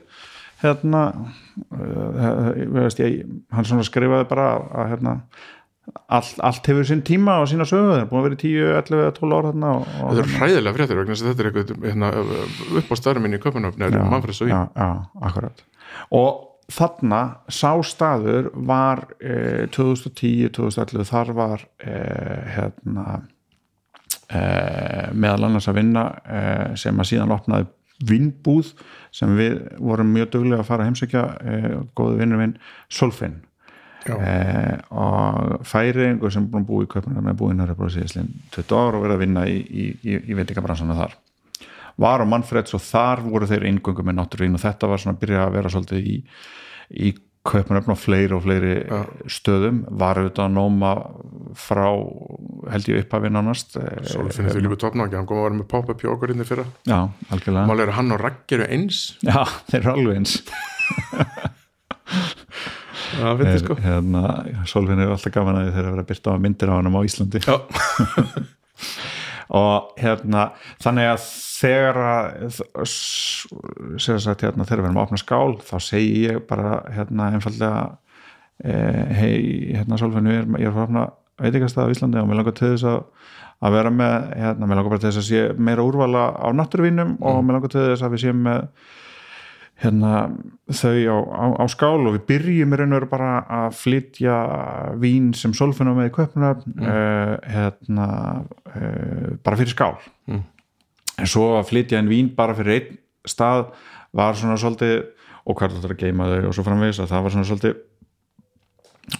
[0.63, 3.21] hérna uh, veist, ég,
[3.53, 5.15] hann skrifaði bara að hérna
[6.07, 8.73] allt, allt hefur sinn tíma og sína sögu það er búin að vera í 10,
[8.81, 12.11] 11, 12 ára og, Þetta er hræðilega fréttir vegna þetta er eitthvað hérna,
[12.81, 14.89] upp á staðurum minni í Köpunöfn er Manfreds og vín já, já,
[15.29, 15.63] akkurat.
[16.17, 16.43] Og
[16.77, 23.05] þarna sá staður var eh, 2010-2011 þar var eh, hérna
[24.27, 27.69] eh, meðal annars að vinna eh, sem að síðan opnaði
[28.05, 28.73] vinnbúð
[29.15, 32.57] sem við vorum mjög duglega að fara að heimsækja eh, góðu vinnur minn
[32.93, 33.39] Solfinn.
[34.07, 38.77] Eh, og færingur sem búin að búa í köpunum með búin að reyna síðan 20
[38.77, 41.17] ára og verið að vinna í, í, í, í veitingabransana þar.
[41.97, 45.23] Var á Manfreds og þar voru þeir inngöngu með náttúruvín og þetta var svona að
[45.25, 46.17] byrja að vera svolítið í,
[47.47, 48.99] í kaupunöfn og fleiri og fleiri Já.
[49.31, 49.81] stöðum.
[50.03, 50.91] Var auðvitað að nóma
[51.57, 51.85] frá
[52.73, 53.39] held ég upphafinn
[54.35, 56.67] finnir þau lífið topnáki, hann kom að vera með pop-up hjá okkur inn í fyrra.
[56.89, 56.99] Já,
[57.31, 57.67] algjörlega.
[57.69, 59.03] Mál er hann og Raggi eru eins.
[59.25, 59.39] Já,
[59.71, 60.37] þeir eru alveg eins.
[63.07, 63.77] Það finnir sko.
[63.81, 64.21] Hérna,
[64.67, 67.01] Solvin er alltaf gaman að þeir eru að vera byrta á myndir á hann á
[67.07, 67.39] Íslandi.
[67.45, 67.55] Já,
[69.55, 70.49] og hérna
[70.83, 71.27] þannig að
[71.57, 71.99] þegar
[72.85, 77.81] sagt hérna þegar við erum að opna skál þá segi ég bara hérna einfallega
[78.63, 79.37] eh, hei
[79.77, 81.07] hérna Solfinu ég er, að opna
[81.41, 83.01] veitingastað á Íslandi og mér langar til þess að
[83.57, 87.15] að vera með, hérna, mér langar bara til þess að sé meira úrvala á náttúruvínum
[87.25, 88.67] og mér langar til þess að við séum með
[89.77, 90.11] hérna
[90.73, 94.37] þau á, á, á skál og við byrjum í raun og veru bara að flytja
[94.97, 96.87] vín sem solfinu með í köpuna mm.
[97.53, 98.07] hérna
[98.73, 99.97] uh, bara fyrir skál
[100.27, 100.41] Mm.
[101.23, 103.69] en svo að flytja en vín bara fyrir einn stað
[104.11, 105.05] var svona svolítið
[105.47, 107.77] og hvað þetta er að geima þau og svo framvegis að það var svona svolítið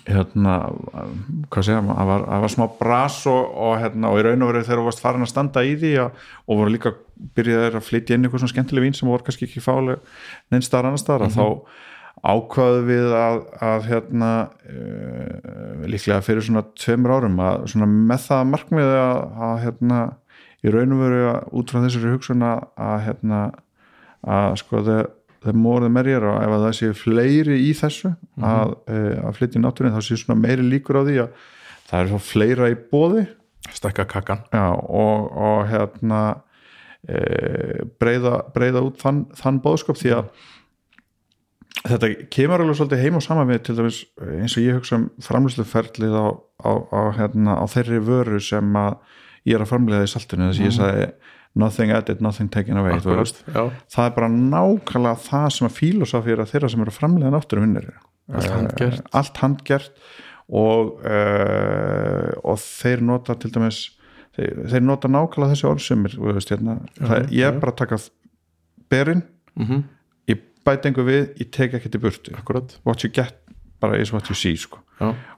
[0.08, 0.54] hérna
[1.52, 4.64] hvað segja, það var, var smá bras og, og, hérna, og í raun og veru
[4.68, 6.94] þegar þú varst farin að standa í því að, og voru líka
[7.38, 10.02] byrjaðir að flytja inn eitthvað svona skemmtileg vín sem voru kannski ekki fáleg
[10.52, 11.40] neins staðar annar staðar mm -hmm.
[11.40, 14.32] þá ákvaðu við að, að hérna
[14.68, 20.00] uh, líklega fyrir svona tveimur árum að svona með það markmiði að, að hérna
[20.66, 23.42] í raun og veru að út frá þessari hugsun að hérna
[24.28, 25.12] að sko þeir
[25.54, 29.60] more the merrier og ef að það séu fleiri í þessu að, uh, að flytja
[29.60, 31.44] í náttúrin þá séu svona meiri líkur á því að
[31.88, 33.28] það er svo fleira í bóði
[33.74, 34.44] stekka kakkan.
[34.54, 36.22] Já, og, og hérna
[37.08, 40.30] e, breyða, breyða út þann, þann bóðskap því að
[41.88, 45.08] þetta kemur alveg svolítið heim og saman við til dæmis eins og ég hugsa um
[45.24, 46.28] framlýsluferlið á,
[46.64, 48.98] á, á, hérna, á þeirri vöru sem að
[49.48, 50.50] ég er að framlega í saltinu.
[50.52, 51.10] Þess að ég sagði
[51.58, 52.98] nothing added, nothing taken away.
[53.00, 53.42] Akkurat,
[53.92, 57.92] það er bara nákvæmlega það sem að fílosofið er þeirra sem eru að framlega náttúruvinnir
[58.28, 59.04] Allt handgert.
[59.16, 60.02] allt handgert
[60.48, 63.82] og, uh, og þeir nota til dæmis
[64.36, 66.78] þeir, þeir nota nákvæmlega þessi orðsumir hérna.
[67.32, 68.02] ég er bara að taka
[68.92, 69.24] berinn,
[69.56, 69.84] mhm,
[70.32, 73.40] ég bæti einhver við ég tek ekki til burtu akkurat what you get
[73.82, 74.80] bara is what you see sko.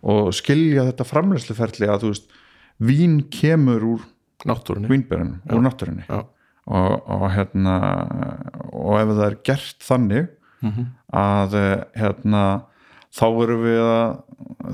[0.03, 2.29] og skilja þetta framleysluferli að þú veist
[2.79, 4.05] vín kemur úr
[4.47, 4.89] náttúrunni.
[4.91, 6.05] Vínberinn, úr náttúrunni.
[6.69, 7.75] Og, og hérna
[8.69, 10.27] og ef það er gert þannig
[10.61, 12.43] mhm, að eh, hérna
[13.15, 14.03] þá erum við að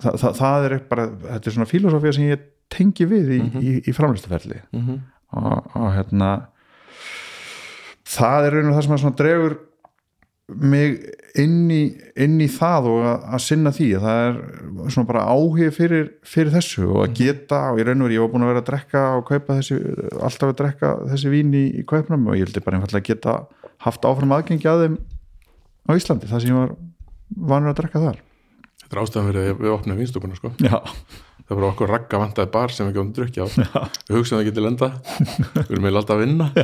[0.04, 3.72] það, það, það er bara, þetta er svona filosófía sem ég tengi við í, í,
[3.88, 5.00] í framlýstuferli mhm,
[5.40, 6.34] og, og hérna
[8.06, 9.58] það er raun og það sem að svona dregur
[10.46, 11.00] mig
[11.42, 11.82] inn í,
[12.22, 13.88] inn í það og að, að sinna því.
[14.04, 14.38] Það er
[14.94, 18.46] svona bara áhug fyrir, fyrir þessu og að geta og ég reynur, ég var búin
[18.46, 19.80] að vera að drekka og kaupa þessi,
[20.20, 23.40] alltaf að drekka þessi vín í, í kaupnum og ég vildi bara einfallega geta
[23.86, 25.00] haft áfram aðgengi að þeim
[25.86, 26.76] á Íslandi, það sem ég var
[27.54, 28.22] vanur að drekka þar.
[28.86, 30.54] Þetta er ástæðan fyrir að við opnum vinstokuna sko.
[30.62, 30.78] Já,
[31.46, 33.48] Það var okkur ragga vantaði bar sem við gjóðum drukki á.
[34.08, 36.48] Við hugsaðum að það geti lenda Við erum eiginlega alltaf að vinna.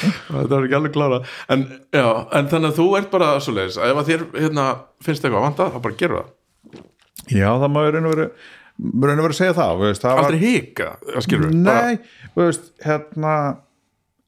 [0.00, 1.18] Þetta er ekki alveg klára.
[1.52, 2.06] En, já,
[2.38, 4.66] en þannig að þú ert bara svo leiðis að ef að þér hérna,
[5.04, 6.30] finnst eitthvað vantað þá bara gerur það.
[7.30, 8.28] Já það má ég raun og veru
[8.80, 11.98] raun og veru að segja það, veist, það var, Aldrei hika, það skilur Nei,
[12.34, 13.34] þú veist, hérna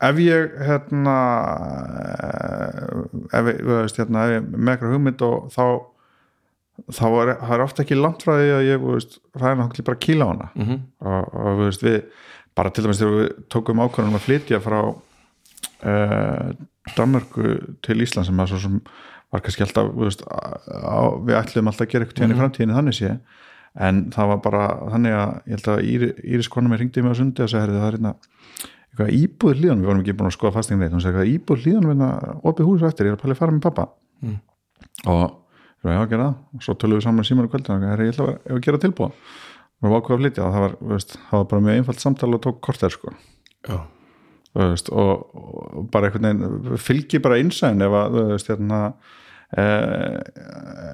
[0.02, 1.16] ef ég hérna
[3.32, 5.64] ef ég, veist, hérna ef ég með eitthvað hugmynd og þá
[6.92, 8.84] þá er, er ofta ekki langt frá því að ég,
[9.38, 10.50] ræðina hann bara að kýla á hana.
[10.54, 10.82] Mm -hmm.
[11.12, 12.02] og, og veist, við
[12.56, 16.50] bara til dæmis þegar við tókum ákvörðunum að flytja frá uh,
[16.96, 18.80] Danmörku til Ísland sem, sem
[19.32, 22.98] var kannski alltaf veist, á, við ætlum alltaf að gera eitthvað tíðan í framtíðinu þannig
[22.98, 23.16] sé.
[23.80, 27.14] En það var bara þannig að ég held að Íri, Íris konum er ringdið mig
[27.16, 28.14] á sundi og segði það er hérna
[28.92, 31.62] eitthvað íbúð hlíðan, við vorum ekki búin að skoða fastingin reitt, hún segði eitthvað íbúð
[31.62, 33.86] hlíðan það opið hús eftir, ég er að pæli að fara með pappa
[34.22, 34.36] Mm.
[35.10, 35.41] og
[35.88, 36.36] var að gera það.
[36.54, 39.16] Og svo tölum við saman síman og kvöldin og ég ætla að, að gera tilbúð
[39.82, 42.44] og við ákveða að flytja það var, veist, það var bara mjög einfalt samtal og
[42.44, 43.14] tók korter sko.
[43.66, 43.78] Já,
[44.60, 48.78] veist, og, og bara einhvern veginn fylgi bara innsæðin ef að þú veist, hérna,
[49.50, 49.64] e,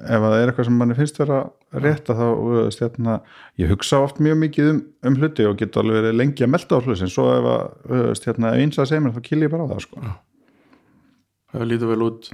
[0.09, 1.39] ef að það er eitthvað sem manni finnst vera
[1.85, 3.19] rétt að þá, þú veist, hérna,
[3.61, 6.81] ég hugsa oft mjög mikið um, um hluti og get alveg verið lengi að melda
[6.81, 9.23] á hluti en svo ef að, þú veist, hérna, ef eins að segja mér þá
[9.29, 10.13] kýl ég bara á það, sko.
[11.53, 12.33] Það lítur vel út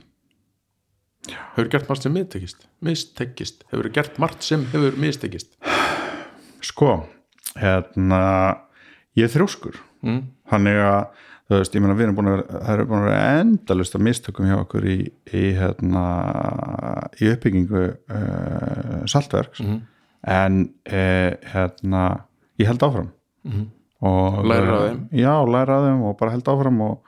[1.55, 5.55] Hefur gert margt sem mistekist Mistekist, hefur gert margt sem hefur mistekist
[6.65, 6.91] sko,
[7.59, 8.19] hérna
[9.15, 10.21] ég er þrjóskur mm.
[10.51, 11.05] þannig að,
[11.45, 14.05] þú veist, ég meina við erum búin að það er búin að vera endalust að
[14.07, 14.97] mistökum hjá okkur í,
[15.29, 16.05] í hérna
[17.21, 19.81] í uppbyggingu uh, saltverks Mhm.
[20.25, 20.59] en
[20.89, 22.03] uh, hérna
[22.59, 23.11] ég held áfram
[23.45, 23.65] Mhm.
[24.01, 25.01] og Lærir af þeim.
[25.13, 26.99] já, læra af þeim og bara held áfram og,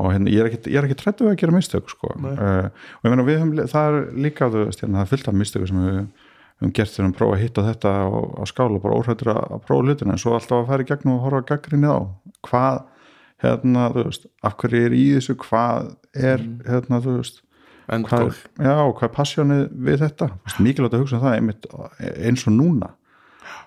[0.00, 2.14] og hérna, ég er ekki, trættu að gera mistök sko.
[2.16, 5.28] Uh, og ég meina við höfum, það er líka þú veist, hérna, það er fullt
[5.28, 8.08] af mistöku sem við höfum gert þegar við prófa að hitta þetta á,
[8.40, 10.16] á skál og bara óhrættur að, prófa hlutina.
[10.16, 12.00] En svo alltaf að fara í gegn og horfa gaggrinni á.
[12.48, 12.82] Hvað,
[13.44, 15.92] hérna, þú veist af hverju er í þessu, hvað
[16.32, 17.42] er hérna, þú veist
[17.92, 18.32] hvað
[18.62, 20.28] já, hvað er passjónið við þetta?
[20.62, 21.66] Mikilvægt að hugsa um það einmitt
[22.00, 22.92] eins og núna.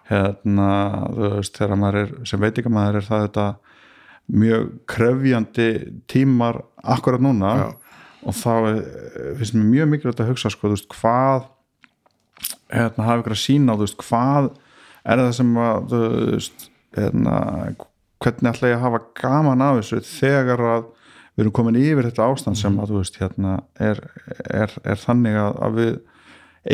[0.09, 0.69] Hérna,
[1.11, 3.47] þú veist, þegar maður er sem veitingamæður er það þetta
[4.31, 5.67] mjög krefjandi
[6.09, 7.67] tímar akkurat núna Já.
[8.25, 11.45] og þá er- finnst mér mjög mikilvægt að hugsa sko, þú veist, hvað
[12.73, 14.49] hérna, hafa ykkur að sína þú veist, hvað
[15.05, 16.01] er það sem að þú
[16.33, 16.67] veist,
[16.97, 17.35] hérna,
[18.23, 20.85] hvernig ætla ég að hafa gaman af þessu þegar að
[21.35, 23.99] við erum komin yfir þetta ástand sem að þú veist, hérna, er,
[24.49, 25.93] er, er þannig að, að við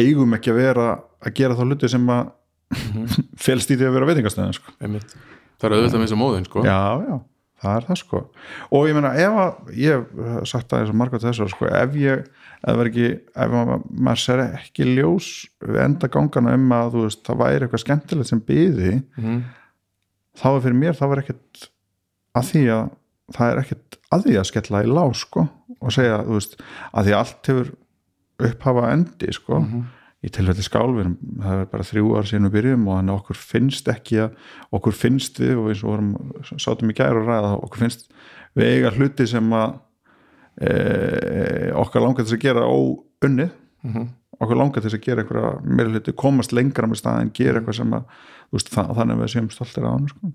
[0.06, 0.86] eigum ekki að vera
[1.26, 2.30] að gera þá hluti sem að
[3.44, 4.72] félst í því að vera veitingastöðin sko.
[4.80, 6.62] Það er auðvitað með þess að móðin sko.
[6.64, 7.16] já, já,
[7.62, 8.22] það er það sko.
[8.74, 11.98] Og ég meina, ef að ég hef sagt það eins og margótt þessu, sko, ef
[12.02, 12.24] ég
[12.62, 15.30] ef það var ekki, ef maður, maður ser ekki ljós
[15.82, 19.40] enda gangana um að þú veist, það væri eitthvað skemmtilegt sem byði mm.
[20.42, 21.64] þá er fyrir mér, það var ekkert
[22.38, 22.84] að því að
[23.32, 25.48] það er ekkert að því að skella í lá sko
[25.82, 26.60] og segja, þú veist,
[26.92, 27.74] að því allt hefur
[28.52, 29.64] upphafa endi sko
[30.22, 33.40] í tilfelli skálvinum, það er bara þrjú ár síðan við byrjum og þannig að okkur
[33.42, 34.36] finnst ekki að
[34.78, 36.12] okkur finnst við og eins og vorum
[36.62, 38.06] sátum í gæru að ræða, okkur finnst
[38.54, 39.74] við eiga hluti sem að
[40.62, 44.08] e, okkar langar til að gera óunnið, Mhm.
[44.42, 47.92] okkur langar til að gera einhverja meira hluti, komast lengra með staðin, gera eitthvað sem
[47.98, 48.04] að
[48.52, 50.32] þú veist, það, þannig að við séum stoltir á hann sko.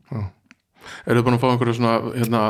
[1.06, 2.42] Eru þið búin að fá einhverju svona hérna,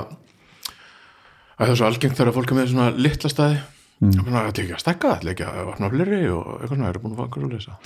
[1.56, 3.60] að það er svo algengt þegar fólk er með svona litla staði
[4.02, 4.14] mm.
[4.18, 7.02] Þetta er ekki að stekka, þetta er ekki að opna fleiri og eitthvað svona, eru
[7.04, 7.78] búin að fá einhverju að lesa.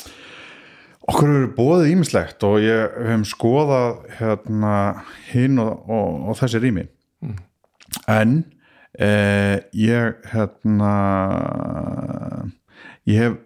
[1.10, 4.74] Okkur eru bóðið ímislegt og ég hef skoðað hérna,
[5.30, 6.86] hinn og, og, og þessi rými.
[8.10, 8.34] En
[8.94, 10.92] eh, ég hérna
[13.08, 13.38] ég hef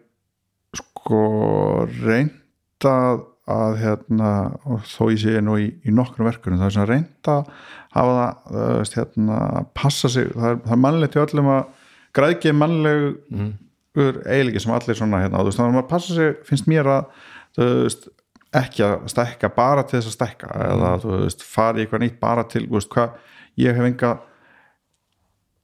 [0.74, 1.22] sko
[2.02, 3.22] reynt að,
[3.80, 4.30] hérna,
[4.88, 7.48] þó ég sé nú í, í nokkrum verkunum, það er svona reynt að
[7.94, 9.38] hafa það, þú veist, hérna
[9.76, 11.64] passa sig, það er, það er mannlegt í öllum að
[12.14, 13.52] græðgið mannlegu mm.
[14.24, 17.24] eiginlega sem allir svona hérna, veist, þannig að maður passa sig, finnst mér að
[17.58, 18.06] veist,
[18.54, 22.20] ekki að stekka bara til þess að stekka eða þú veist, fara í eitthvað nýtt
[22.22, 23.18] bara til veist, hvað,
[23.60, 24.12] ég hef enga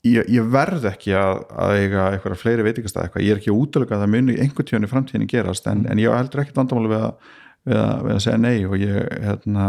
[0.06, 3.96] ég, ég verð ekki að, að eiga eitthvað fleiri veitingastæð eitthvað, ég er ekki útlöka
[3.96, 7.06] að það muni einhvern tíðan í framtíðinni gerast, en, en ég heldur ekkert vandamáli við
[7.06, 7.34] að,
[7.68, 9.66] við, að, við að segja nei og ég hérna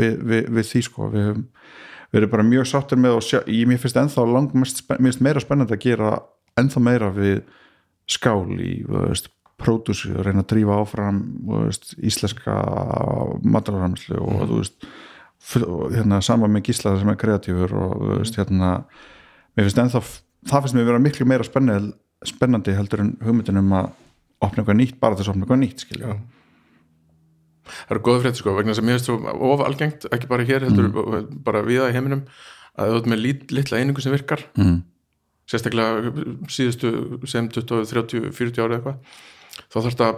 [0.00, 1.44] við, við, við því sko við höfum
[2.16, 5.42] við verið bara mjög sáttir með og sjá, ég mér finnst ennþá langmest spen- meira
[5.42, 6.12] spennandi að gera
[6.56, 7.42] ennþá meira við
[8.08, 8.72] skál í
[9.60, 12.54] pródúsi og reyna að drífa áfram veist, íslenska
[13.44, 14.88] matarramslu og þú veist
[15.92, 18.72] hérna, sama með gísla sem er kreatífur og veist, hérna
[19.56, 20.02] mér finnst ennþá,
[20.50, 21.92] það finnst mér vera miklu meira spennandi,
[22.24, 23.92] spennandi heldur en hugmyndin um að
[24.44, 26.16] opna eitthvað nýtt bara þess að opna eitthvað nýtt skilja Já.
[27.66, 29.16] Það eru góða frétti sko vegna að mér finnst svo
[29.52, 31.40] of algengt ekki bara hér heldur Mm.
[31.46, 32.22] bara viða í heiminum
[32.76, 34.78] að þú ert með lit, litla einingu sem virkar mm.
[35.48, 36.12] sérstaklega
[36.52, 36.92] síðustu
[37.30, 38.96] sem 20, 30, 40 ári eitthvað
[39.72, 40.16] þá þarfst að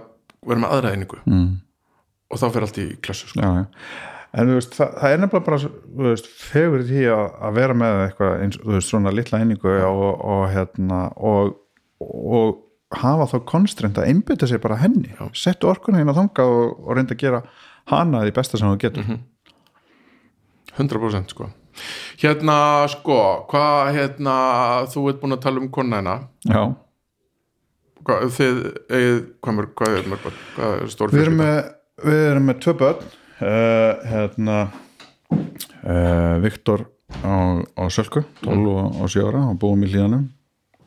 [0.49, 1.51] vera með aðra einingu Mm.
[2.31, 3.41] og þá fer allt í klassu sko.
[3.41, 3.67] já, já.
[4.43, 8.43] en veist, það, það er nefnilega bara veist, fegur því að, að vera með eitthvað
[8.45, 11.55] eins, veist, svona litla einingu og, og hérna og,
[12.01, 12.65] og
[12.97, 15.29] hafa þá konstrent að einbytta sér bara henni, Já.
[15.37, 17.43] settu orkuna hérna þanga og, og reynda að gera
[17.93, 19.19] hana því besta sem þú getur Mhm.
[20.79, 21.49] 100% sko
[22.19, 22.57] hérna
[22.91, 24.35] sko, hvað hérna
[24.91, 26.15] þú ert búin að tala um konæna
[26.49, 26.63] já,
[28.05, 28.59] hvað, þið,
[28.91, 30.39] eigið, hvað, mörg, hvað er mörg börn?
[30.57, 31.75] hvað er stór við erum fjölskylda?
[31.99, 33.05] með við erum með tvö börn
[33.39, 34.59] uh, hérna
[35.33, 36.87] uh, Viktor
[37.23, 37.33] á,
[37.79, 40.29] á Sölku 12 og, og 7 ára og búum í hlíðanum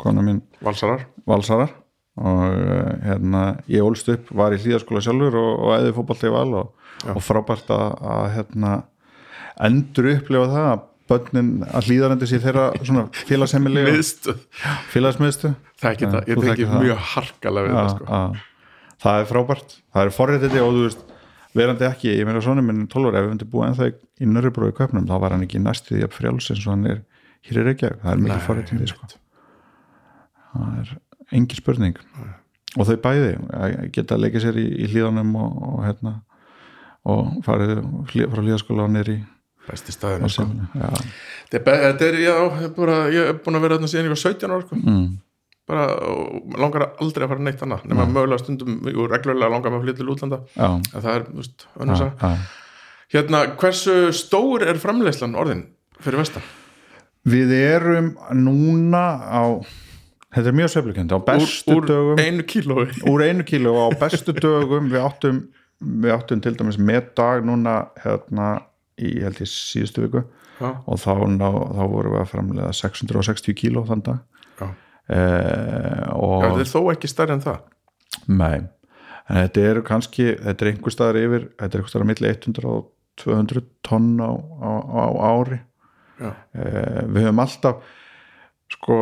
[0.02, 1.72] kona mín Valsarar valsarar
[2.20, 6.34] og uh, hérna ég ólst upp, var í hlýðaskóla sjálfur og, og eði fótbolta í
[6.34, 6.72] val og,
[7.14, 8.72] og frábært að, að hérna
[9.62, 13.86] endur upplifa það að börnin að hlýðarendi sér þeirra svona félagsheimili
[14.94, 15.54] félagsmiðstu.
[15.76, 15.88] Það.
[15.88, 18.20] Er ekki það ég tengi mjög harkalega við það sko.
[19.06, 21.06] það er frábært, það er forréttindi og þú veist,
[21.58, 24.76] verandi ekki ég meina svona minn 12 ára, ef við myndi búið ennþá í Nörrebrói
[24.78, 27.02] köpnum, þá var hann ekki næstu því að frjáls eins og hann er
[27.48, 28.04] hér í Reykjavík.
[28.04, 29.10] Það er mikið forréttindi sko.
[30.52, 30.94] það er
[31.32, 31.98] engin spurning
[32.78, 33.32] og þau bæði
[33.96, 36.20] geta að leika sér í, í hlíðanum og, og hérna
[37.12, 37.82] og farið
[38.12, 39.18] hlý, frá hlíðaskóla og nýr í
[39.66, 40.46] besti staðinu sko.
[41.52, 42.36] Þetta er, já,
[42.76, 44.80] bara, ég er búin að vera þarna síðan ég var 17 ára sko.
[44.80, 45.04] mm,
[45.70, 45.86] bara,
[46.62, 50.10] langar aldrei að fara neitt annað nema mögulega stundum, jú, reglulega langar að flytja til
[50.14, 52.32] útlanda en það er, veist, já.
[53.18, 55.68] hérna, hversu stór er framleiðslan orðin
[56.02, 56.46] fyrir vestan?
[57.28, 59.44] við erum núna á
[60.32, 62.86] þetta er mjög sveiflukend á bestu úr, úr dögum einu kílói.
[63.12, 65.42] Úr einu kíló og á bestu dögum við áttum,
[65.80, 68.52] við áttum til dæmis með dag núna hérna
[69.02, 70.24] í held ég síðustu viku.
[70.62, 74.20] Já, og þá, ná, þá vorum við að framlega 660 kíló þann dag.
[74.60, 74.68] Já.
[75.10, 77.64] eh, já, og þetta er þó ekki stærri en það.
[78.30, 78.60] Nei,
[79.26, 82.32] en þetta eru kannski þetta er einhver staðar yfir þetta er einhver staðar að milli
[82.36, 82.92] 100 og
[83.22, 85.60] 200 tonn á, á, á ári.
[86.22, 87.98] Já, eh, við höfum alltaf
[88.72, 88.98] sko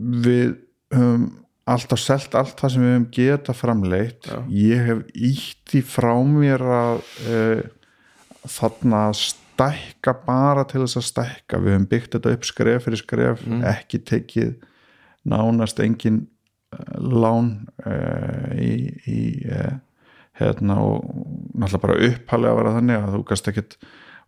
[0.00, 0.56] við
[0.94, 1.28] höfum
[1.70, 4.26] alltaf selt allt það sem við höfum geta framleitt.
[4.26, 4.38] Já.
[4.48, 7.62] ég hef ítt í frá mér að eh,
[8.48, 11.60] þarna stækka bara til þess að stækka.
[11.60, 14.52] Við höfum byggt þetta upp skref fyrir skref ekki tekið
[15.30, 16.24] nánast engin
[16.74, 17.52] eh, lán
[17.84, 18.72] uh, í,
[19.04, 19.20] í
[19.52, 19.76] uh,
[20.40, 21.04] hérna og
[21.52, 23.76] náttúrulega bara upphalið að vera þannig að þú gast ekkit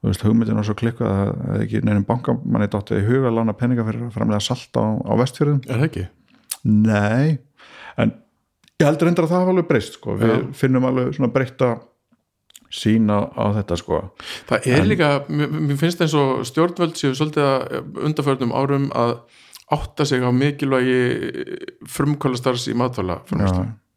[0.03, 3.31] þú veist hugmyndin var svo klikkuð að það er ekki neinum bankamanni dóttið í huga
[3.31, 6.05] að lána peninga fyrir að framlega salt á, á vestfjörðum er það ekki?
[6.67, 7.39] nei,
[8.03, 8.15] en
[8.83, 10.17] ég heldur endur að það hafa alveg breyst sko.
[10.19, 10.41] við Já.
[10.59, 11.71] finnum alveg svona breyta
[12.73, 14.01] sína á þetta sko
[14.49, 19.17] Það er líka, mér, mér finnst eins og stjórnvöld séu svolítið að undarförnum árum að
[19.73, 20.99] átta sig á mikilvægi
[21.89, 23.53] frumkvöldastars í matvæla Já,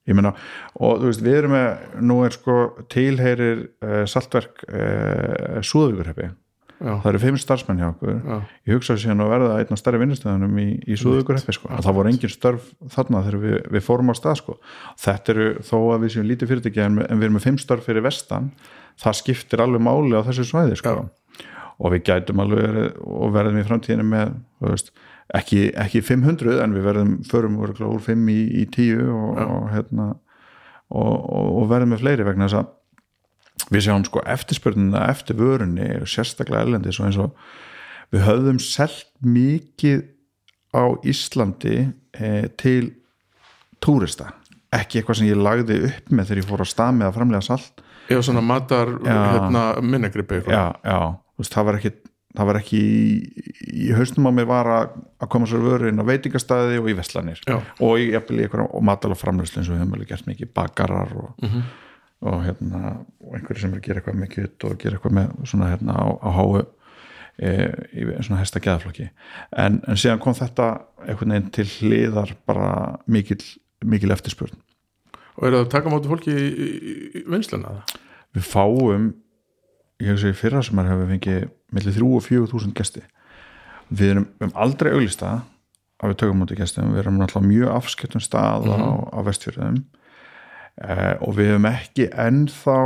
[0.05, 0.33] ég meina,
[0.77, 2.57] og þú veist, við erum með, nú er sko
[2.93, 6.27] tilheyrir uh, saltverk uh, Súðvíkurheppi,
[6.75, 8.37] já, það eru fimm starfsmenn hjá okkur, já,
[8.69, 11.97] ég hugsa síðan að verða einn af stærri vinnustöðunum í, í Súðvíkurheppi sko, og það
[11.99, 14.57] voru engin störf þarna þegar við, við fórum á stað sko,
[15.07, 17.89] þetta eru þó að við séum lítið fyrirtæki en, en við erum með fimm störf
[17.89, 18.53] fyrir vestan,
[19.01, 20.99] það skiptir alveg máli á þessu svæði sko,
[21.81, 24.93] og við gætum alveg og verðum í framtíðinu með, þú veist,
[25.33, 30.09] ekki, ekki 500 en við verðum, förum úr 5 í, í 10 og, og hérna
[30.93, 36.09] og, og, verðum með fleiri vegna þess að við sjáum sko eftirspörnuna eftir vörunni og
[36.11, 37.37] sérstaklega erlendis og eins og
[38.13, 40.03] við höfðum selt mikið
[40.75, 41.77] á Íslandi
[42.19, 42.93] eh, til
[43.81, 44.33] túrista.
[44.75, 47.47] Ekki eitthvað sem ég lagði upp með þegar ég fór að stað með að framlega
[47.47, 47.85] salt.
[48.11, 51.91] Já, svona matar hérna, minnegripi já, já, þú veist, það var ekki
[52.37, 53.55] það var ekki í,
[53.85, 54.93] í haustum á mér var að,
[55.23, 57.57] að koma svo vöru inn á veitingastæði og í veslanir Já.
[57.79, 61.33] og í í og matala framlöslu eins og við höfum alveg gert mikið bakarar og,
[61.45, 61.65] Mhm.
[62.25, 62.81] og hérna
[63.21, 66.05] og einhverju sem er að gera eitthvað kjöt og gera eitthvað með svona hérna á,
[66.23, 66.47] á háu
[67.37, 67.49] e,
[67.91, 69.09] í svona hesta geðaflokki
[69.57, 70.69] en, en síðan kom þetta
[71.05, 72.69] einhvern veginn til hliðar bara
[73.11, 73.41] mikil,
[73.83, 74.55] mikil eftirspurn
[75.35, 76.69] og eru það að taka móti fólki í, í,
[77.19, 77.73] í vinsluna
[78.35, 79.09] við fáum
[80.03, 81.43] ég hef sér fyrra sem er hefur fengið
[81.75, 83.03] millir 3 og 4 þúsund gesti.
[83.89, 85.33] Við erum, við erum aldrei auglista
[86.01, 88.77] að við tökum mútið gestum, við erum náttúrulega mjög afskiptum stað á,
[89.15, 89.77] á vestfjörðum.
[90.83, 92.79] Eh, og við hefum ekki ennþá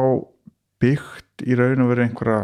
[0.80, 2.44] byggt í raun og verið einhverja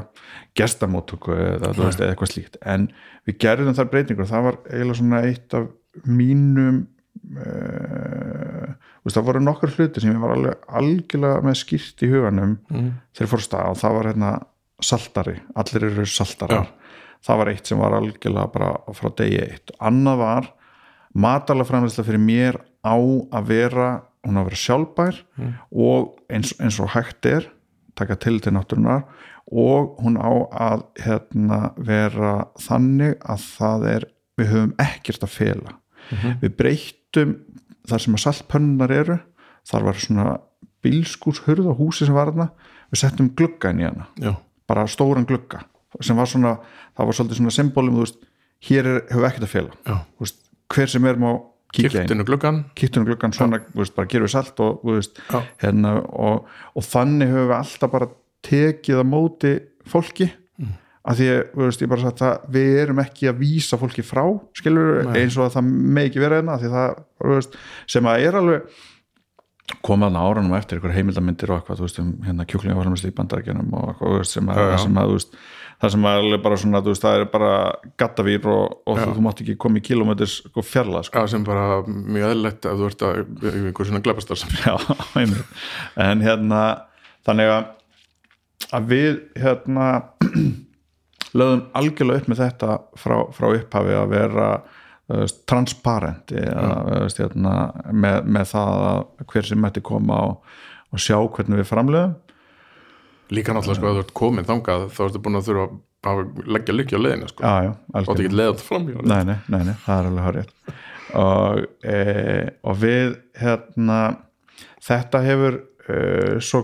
[0.57, 2.57] gestamóttöku eða, veist, eða eitthvað slíkt.
[2.65, 2.89] En
[3.27, 5.69] við gerðum þar breytingur það var eiginlega svona eitt af
[6.09, 6.81] mínum
[7.37, 8.73] uh,
[9.05, 12.91] veist, það voru nokkur hluti sem ég var alveg algjörlega með skýrt í huganum mm.
[13.15, 13.71] þegar fór stað.
[13.71, 14.33] Og það var hérna
[14.81, 16.67] saltari, allir eru saltarar.
[17.25, 20.49] Það var eitt sem var algjörlega bara frá degi eitt, annað var
[21.15, 23.87] matalafræðislega fyrir mér á að vera,
[24.25, 25.53] hún á að vera sjálfbær Mm.
[25.71, 27.47] og eins, eins og hægt er
[27.95, 29.03] taka til til náttúrunar
[29.51, 34.05] og hún á að hérna, vera þannig að það er
[34.37, 35.71] við höfum ekkert að fela.
[36.11, 36.39] Mhm.
[36.41, 37.35] við breyttum
[37.87, 39.19] þar sem að saltpönnunar eru
[39.65, 40.39] þar var svona
[40.83, 42.49] bílskúrshurð á húsi sem var þarna
[42.91, 44.05] við settum glugga inn í hana.
[44.21, 44.35] Já,
[44.69, 45.63] bara stóran glugga
[46.03, 46.55] sem var svona,
[46.95, 48.23] það var svolítið svona symbolum, þú veist,
[48.67, 49.99] hér er, hefur ekkert að fela.
[50.21, 50.39] Veist,
[50.73, 51.29] hver sem er má
[51.75, 55.21] kíkja inn, kiftinu gluggan kýttunum gluggan svona, veist, bara gerum við salt og, veist,
[55.63, 58.09] hérna, og, og þannig höfum við alltaf bara
[58.45, 59.53] tekið að móti
[59.89, 60.29] fólki.
[60.61, 60.75] Mm.
[61.05, 64.23] að því ég bara sagt það við erum ekki að vísa fólki frá
[64.57, 65.17] skilur Nei.
[65.19, 67.49] eins og að það með ekki vera hérna því það,
[67.91, 68.79] sem að er alveg
[69.85, 73.87] komaðan áranum eftir einhver heimildamindir og eitthvað, þú veist, um hérna kjúklingavarmast í bandarækjunum og
[73.93, 74.77] eitthvað, sem að, Já, já.
[74.83, 75.37] sem að veist,
[75.81, 77.49] það sem að er bara svona, þú veist, það er bara
[78.03, 81.23] gattavýr og, og þú, þú mátt ekki koma í kilómetris sko, fjarlæð, sko.
[81.25, 83.17] já, sem bara mjög eðlilegt ef þú ert að
[83.55, 84.75] einhver svona glæpastar sem Já,
[85.17, 85.65] einmitt.
[86.05, 86.61] en hérna
[87.25, 87.65] þannig að,
[88.79, 89.89] að við hérna
[91.35, 94.49] lögðum algjörlega upp með þetta frá, frá upphafi að vera
[95.45, 97.55] transparent þú veist, hérna,
[97.93, 100.53] með, með það að hver sem mætti koma og,
[100.93, 102.15] og sjá hvernig við framleiðum
[103.35, 105.67] líka náttúrulega sko að þú ert komin þangað þá ertu búin að þurfa
[106.05, 106.19] að
[106.55, 107.45] leggja lykkja á leiðinu sko,
[107.93, 110.51] þá ertu ekki leiðat fram hjá nei, nei, nei, nei, það er alveg hárið
[111.21, 112.01] og, e,
[112.69, 113.99] og við hérna
[114.85, 115.57] þetta hefur
[115.89, 115.97] e,
[116.45, 116.61] svo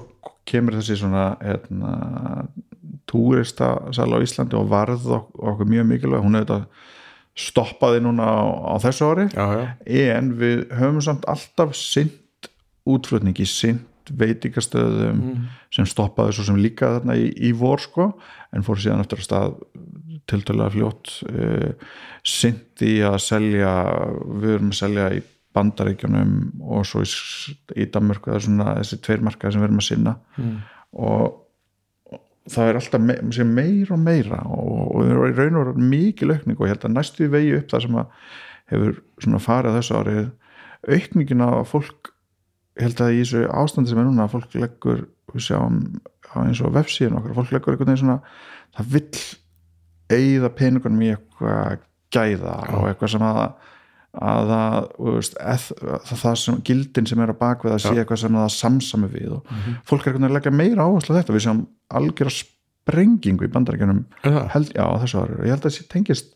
[0.49, 1.95] kemur þessi svona hérna,
[3.09, 6.23] túrista sal á Íslandi og varð ok- okkur mjög mikilvæg.
[6.25, 6.67] Hún hefur þetta
[7.37, 8.41] stoppaði núna á,
[8.71, 9.27] á þessu ári.
[9.31, 9.63] Já, já,
[10.17, 12.49] en við höfum samt alltaf sint
[12.89, 13.87] útflutningi, sint
[14.17, 15.19] veitingastöðum
[15.73, 18.09] sem stoppaði svo sem líka þarna í, í vor sko
[18.51, 19.53] en fór síðan eftir að stað
[20.29, 21.93] tiltölulega fljótt uh,
[22.27, 23.71] sint í að selja
[24.41, 25.21] við erum að selja í
[25.55, 27.09] bandaríkjunum og svo í,
[27.75, 30.17] í Danmörku það er svona þessi tveir markaði sem við erum að sinna.
[30.37, 30.59] Mm.
[31.07, 31.40] og
[32.49, 36.33] það er alltaf me meira og meira og, og það er raun og veru mikil
[36.33, 38.15] aukning og ég held að næstu vegi upp það sem að
[38.71, 40.23] hefur farið þessu árið
[40.95, 42.11] aukningin að fólk
[42.79, 45.81] ég held að í þessu ástandi sem er núna að fólk leggur, við sjáum
[46.41, 48.19] eins og vefsíðan okkar, fólk leggur einhvern veginn svona
[48.77, 49.21] það vill
[50.11, 53.43] eigða peningunum í eitthvað gæða og eitthvað sem að
[54.11, 58.21] að það, veist, eð, það, það sem, gildin sem er á bakvið að sé eitthvað
[58.25, 59.51] sem það samsami við og
[59.87, 61.35] fólk er einhvern veginn að leggja meira áherslu á þetta.
[61.37, 61.61] Við sjáum
[62.01, 64.47] algjöra sprengingu í bandarækjunum er það?
[64.55, 65.37] held, já, þessu ári.
[65.37, 66.33] Og ég held að þessi tengist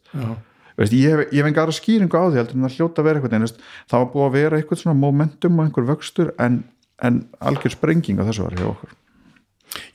[0.79, 3.21] veist, ég, ég hef enga aðra skýringu á því heldur en það hljóta að vera
[3.21, 6.61] eitthvað veist, það var búið að vera eitthvað svona momentum og einhver vöxtur en,
[7.03, 8.95] en algjör sprenging á þessu ári hjá okkur.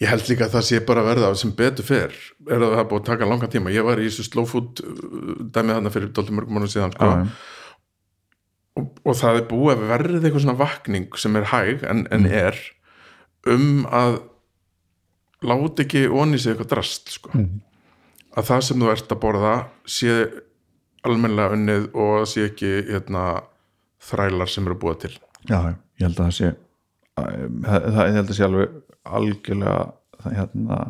[0.01, 2.17] Ég held líka að það sé bara verða sem betur fer.
[2.49, 3.73] Er að það er búið að taka langan tíma.
[3.73, 4.91] Ég var í þessu slow food uh,
[5.55, 7.09] dæmið þarna fyrir dálítið mörgum mánu síðan sko.
[8.81, 12.29] Og, og það er búið að verða eitthvað svona vakning sem er hæg en, en
[12.29, 12.59] er
[13.51, 14.21] um að
[15.45, 17.33] láta ekki onni sig eitthvað drast sko.
[18.37, 19.55] að það sem þú ert að borða
[19.89, 20.17] sé
[21.07, 23.43] almennlega unnið og sé ekki hérna,
[24.05, 25.15] þrælar sem eru búið til.
[25.49, 26.51] Já, ég held að það sé
[27.17, 27.31] það,
[27.65, 28.77] það, ég held að sé alveg
[29.21, 29.79] algjörlega
[30.37, 30.81] hérna,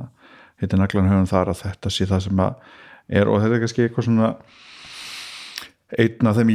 [0.60, 2.72] hittir naglan höfum þar að þetta sé það sem að
[3.20, 3.30] er.
[3.30, 4.32] Og þetta er kannski eitthvað svona
[5.98, 6.52] einn af þeim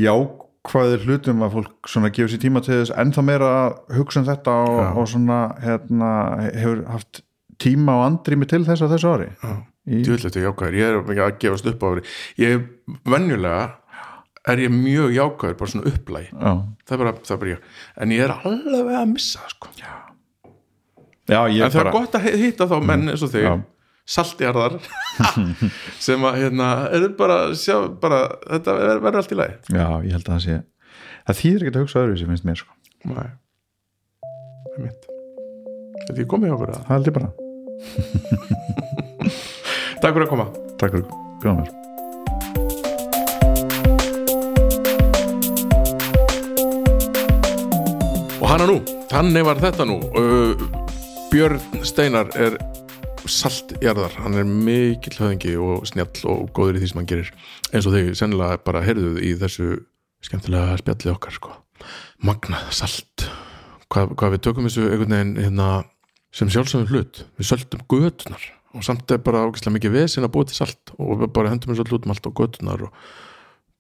[0.66, 4.28] jákvæðir hlutum að fólk svona gefur sér tíma til þess ennþá meira að hugsa um
[4.28, 4.90] þetta og, Já.
[4.98, 6.12] og svona hérna,
[6.56, 7.22] hefur haft
[7.62, 9.30] tíma og andrými til þess á þessu ári?
[9.86, 12.06] Í, djúvilligt og jákvæður, ég er ekki að gefast upp á því
[12.42, 12.64] ég er
[13.06, 13.60] venjulega
[14.46, 16.26] er ég mjög jákvæður, bara svona upplæg.
[16.34, 16.52] Já,
[16.86, 17.70] það er bara, það er bara ég.
[18.02, 19.72] En ég er alveg að missa sko.
[21.26, 23.48] já, en það bara er gott að hitta þá menn eins og þig.
[24.06, 24.76] Saltjarðar
[26.06, 29.56] sem að hérna, er bara, sjá, bara þetta ver- verður allt í lagi.
[29.74, 30.56] Já, ég held að það sé
[31.26, 32.72] það þýðir ekki að hugsa öðru sem finnst mér sko.
[33.10, 33.30] Nei,
[34.22, 35.02] það er mitt
[36.06, 37.30] Þetta ég komið okkur að það held ég bara,
[40.06, 40.46] Takk fyrir að koma.
[40.78, 41.10] Takk fyrir.
[41.42, 41.72] Bjóðum mér
[48.42, 48.80] Og hana nú,
[49.10, 49.96] þannig var þetta nú.
[50.18, 50.66] Uh,
[51.32, 52.58] Björn Steinar er
[53.32, 54.16] saltjarðar.
[54.24, 57.32] Hann er mikill höfðingi og snjall og góður í því sem hann gerir.
[57.72, 59.70] Eins og þau sennilega bara heyrðuð í þessu
[60.26, 61.56] skemmtilega spjalli okkar sko.
[62.26, 63.28] magnað salt.
[63.92, 65.70] Hvað, hvað við tökum þessu einhvern veginn hérna,
[66.34, 67.26] sem sjálfsögum hlut.
[67.38, 71.22] Við söltum götunar og samt er bara ákveðslega mikið vesin að búa til salt og
[71.22, 72.98] við bara hendum þessu hlut um allt á götunar og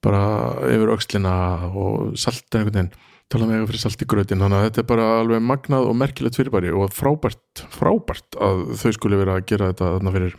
[0.05, 0.21] bara
[0.69, 1.33] yfir öxlina
[1.71, 2.93] og salt er einhvern veginn
[3.31, 5.95] tala með eitthvað fyrir salt í grötin þannig að þetta er bara alveg magnað og
[5.97, 10.35] merkilegt fyrirbæri og frábært, frábært að þau skulle vera að gera þetta þarna fyrir,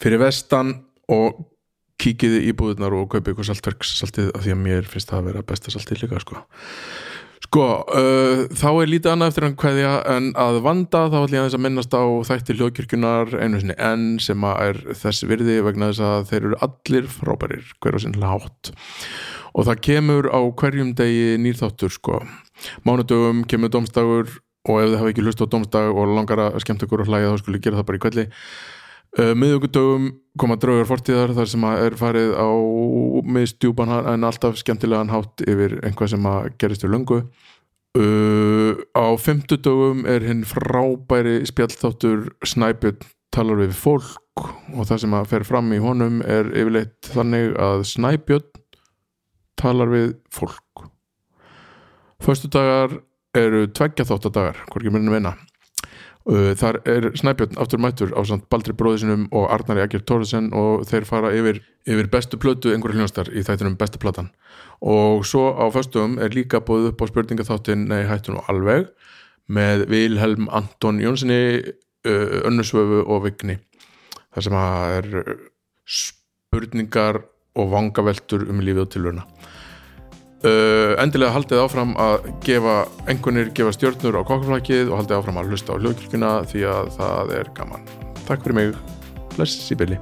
[0.00, 0.76] fyrir vestan
[1.12, 1.42] og
[2.00, 5.28] kíkiði í búðunar og kaupi ykkur saltverks saltið af því að mér finnst það að
[5.30, 6.40] vera besta saltið líka sko.
[7.44, 11.42] Sko, uh, þá er lítið annað eftir hann hverja en að vanda þá ætlum ég
[11.42, 15.90] aðeins að minnast á þætti hljóðkirkjunar einu sinni enn sem að er þess virði vegna
[15.92, 18.72] þess að þeir eru allir frábærir hver á sinn látt
[19.54, 22.20] og það kemur á hverjum degi nýrþáttur sko.
[22.86, 24.30] Mánudögum kemur domstagur
[24.64, 27.34] og ef þið hafa ekki hlust á domstag og langar að skemmt ykkur og hlæja
[27.34, 28.24] þá skulle gera það bara í kvelli
[29.18, 30.08] uh, miðugudögum
[30.40, 32.50] koma draugar fortíðar þar sem að er farið á
[33.36, 37.22] miðstjúpan en alltaf skemmtilegan hátt yfir einhvað sem að gerist í löngu.
[37.94, 43.04] Uh, á femtudögum er hinn frábæri spjallþáttur Snæbjörn
[43.34, 44.42] talar við fólk
[44.74, 48.50] og það sem að fer fram í honum er yfirleitt þannig að Snæbjörn
[49.60, 50.86] talar við fólk.
[52.24, 53.00] Föstu dagar
[53.34, 55.34] eru tveggja þáttadagar, hvorki en vinna
[56.24, 60.86] Uh, þar er Snæbjörn aftur mættur á samt Baldri bróðisinum og Arnari Akir Tóruðsen og
[60.88, 64.30] þeir fara yfir, yfir bestu plötu einhverju hljónstar í þættunum bestu platan.
[64.80, 68.88] Og svo á föstum er líka búið upp á spurningatháttin Nei hættun og alveg
[69.52, 73.58] með Vilhelm Anton Jónssoni uh, Önnusvöfu og Vigni.
[74.32, 75.36] Þar sem að er
[75.84, 77.20] spurningar
[77.54, 79.28] og vangaveltur um lífið og tilvörna
[80.44, 82.74] Uh, endilega haldið áfram að gefa
[83.08, 87.34] engunir, gefa stjórnur á kokkaflækið og haldið áfram að hlusta á hljóðkirkuna því að það
[87.38, 87.88] er gaman.
[88.26, 88.78] Takk fyrir mig,
[89.38, 89.96] bless í bylli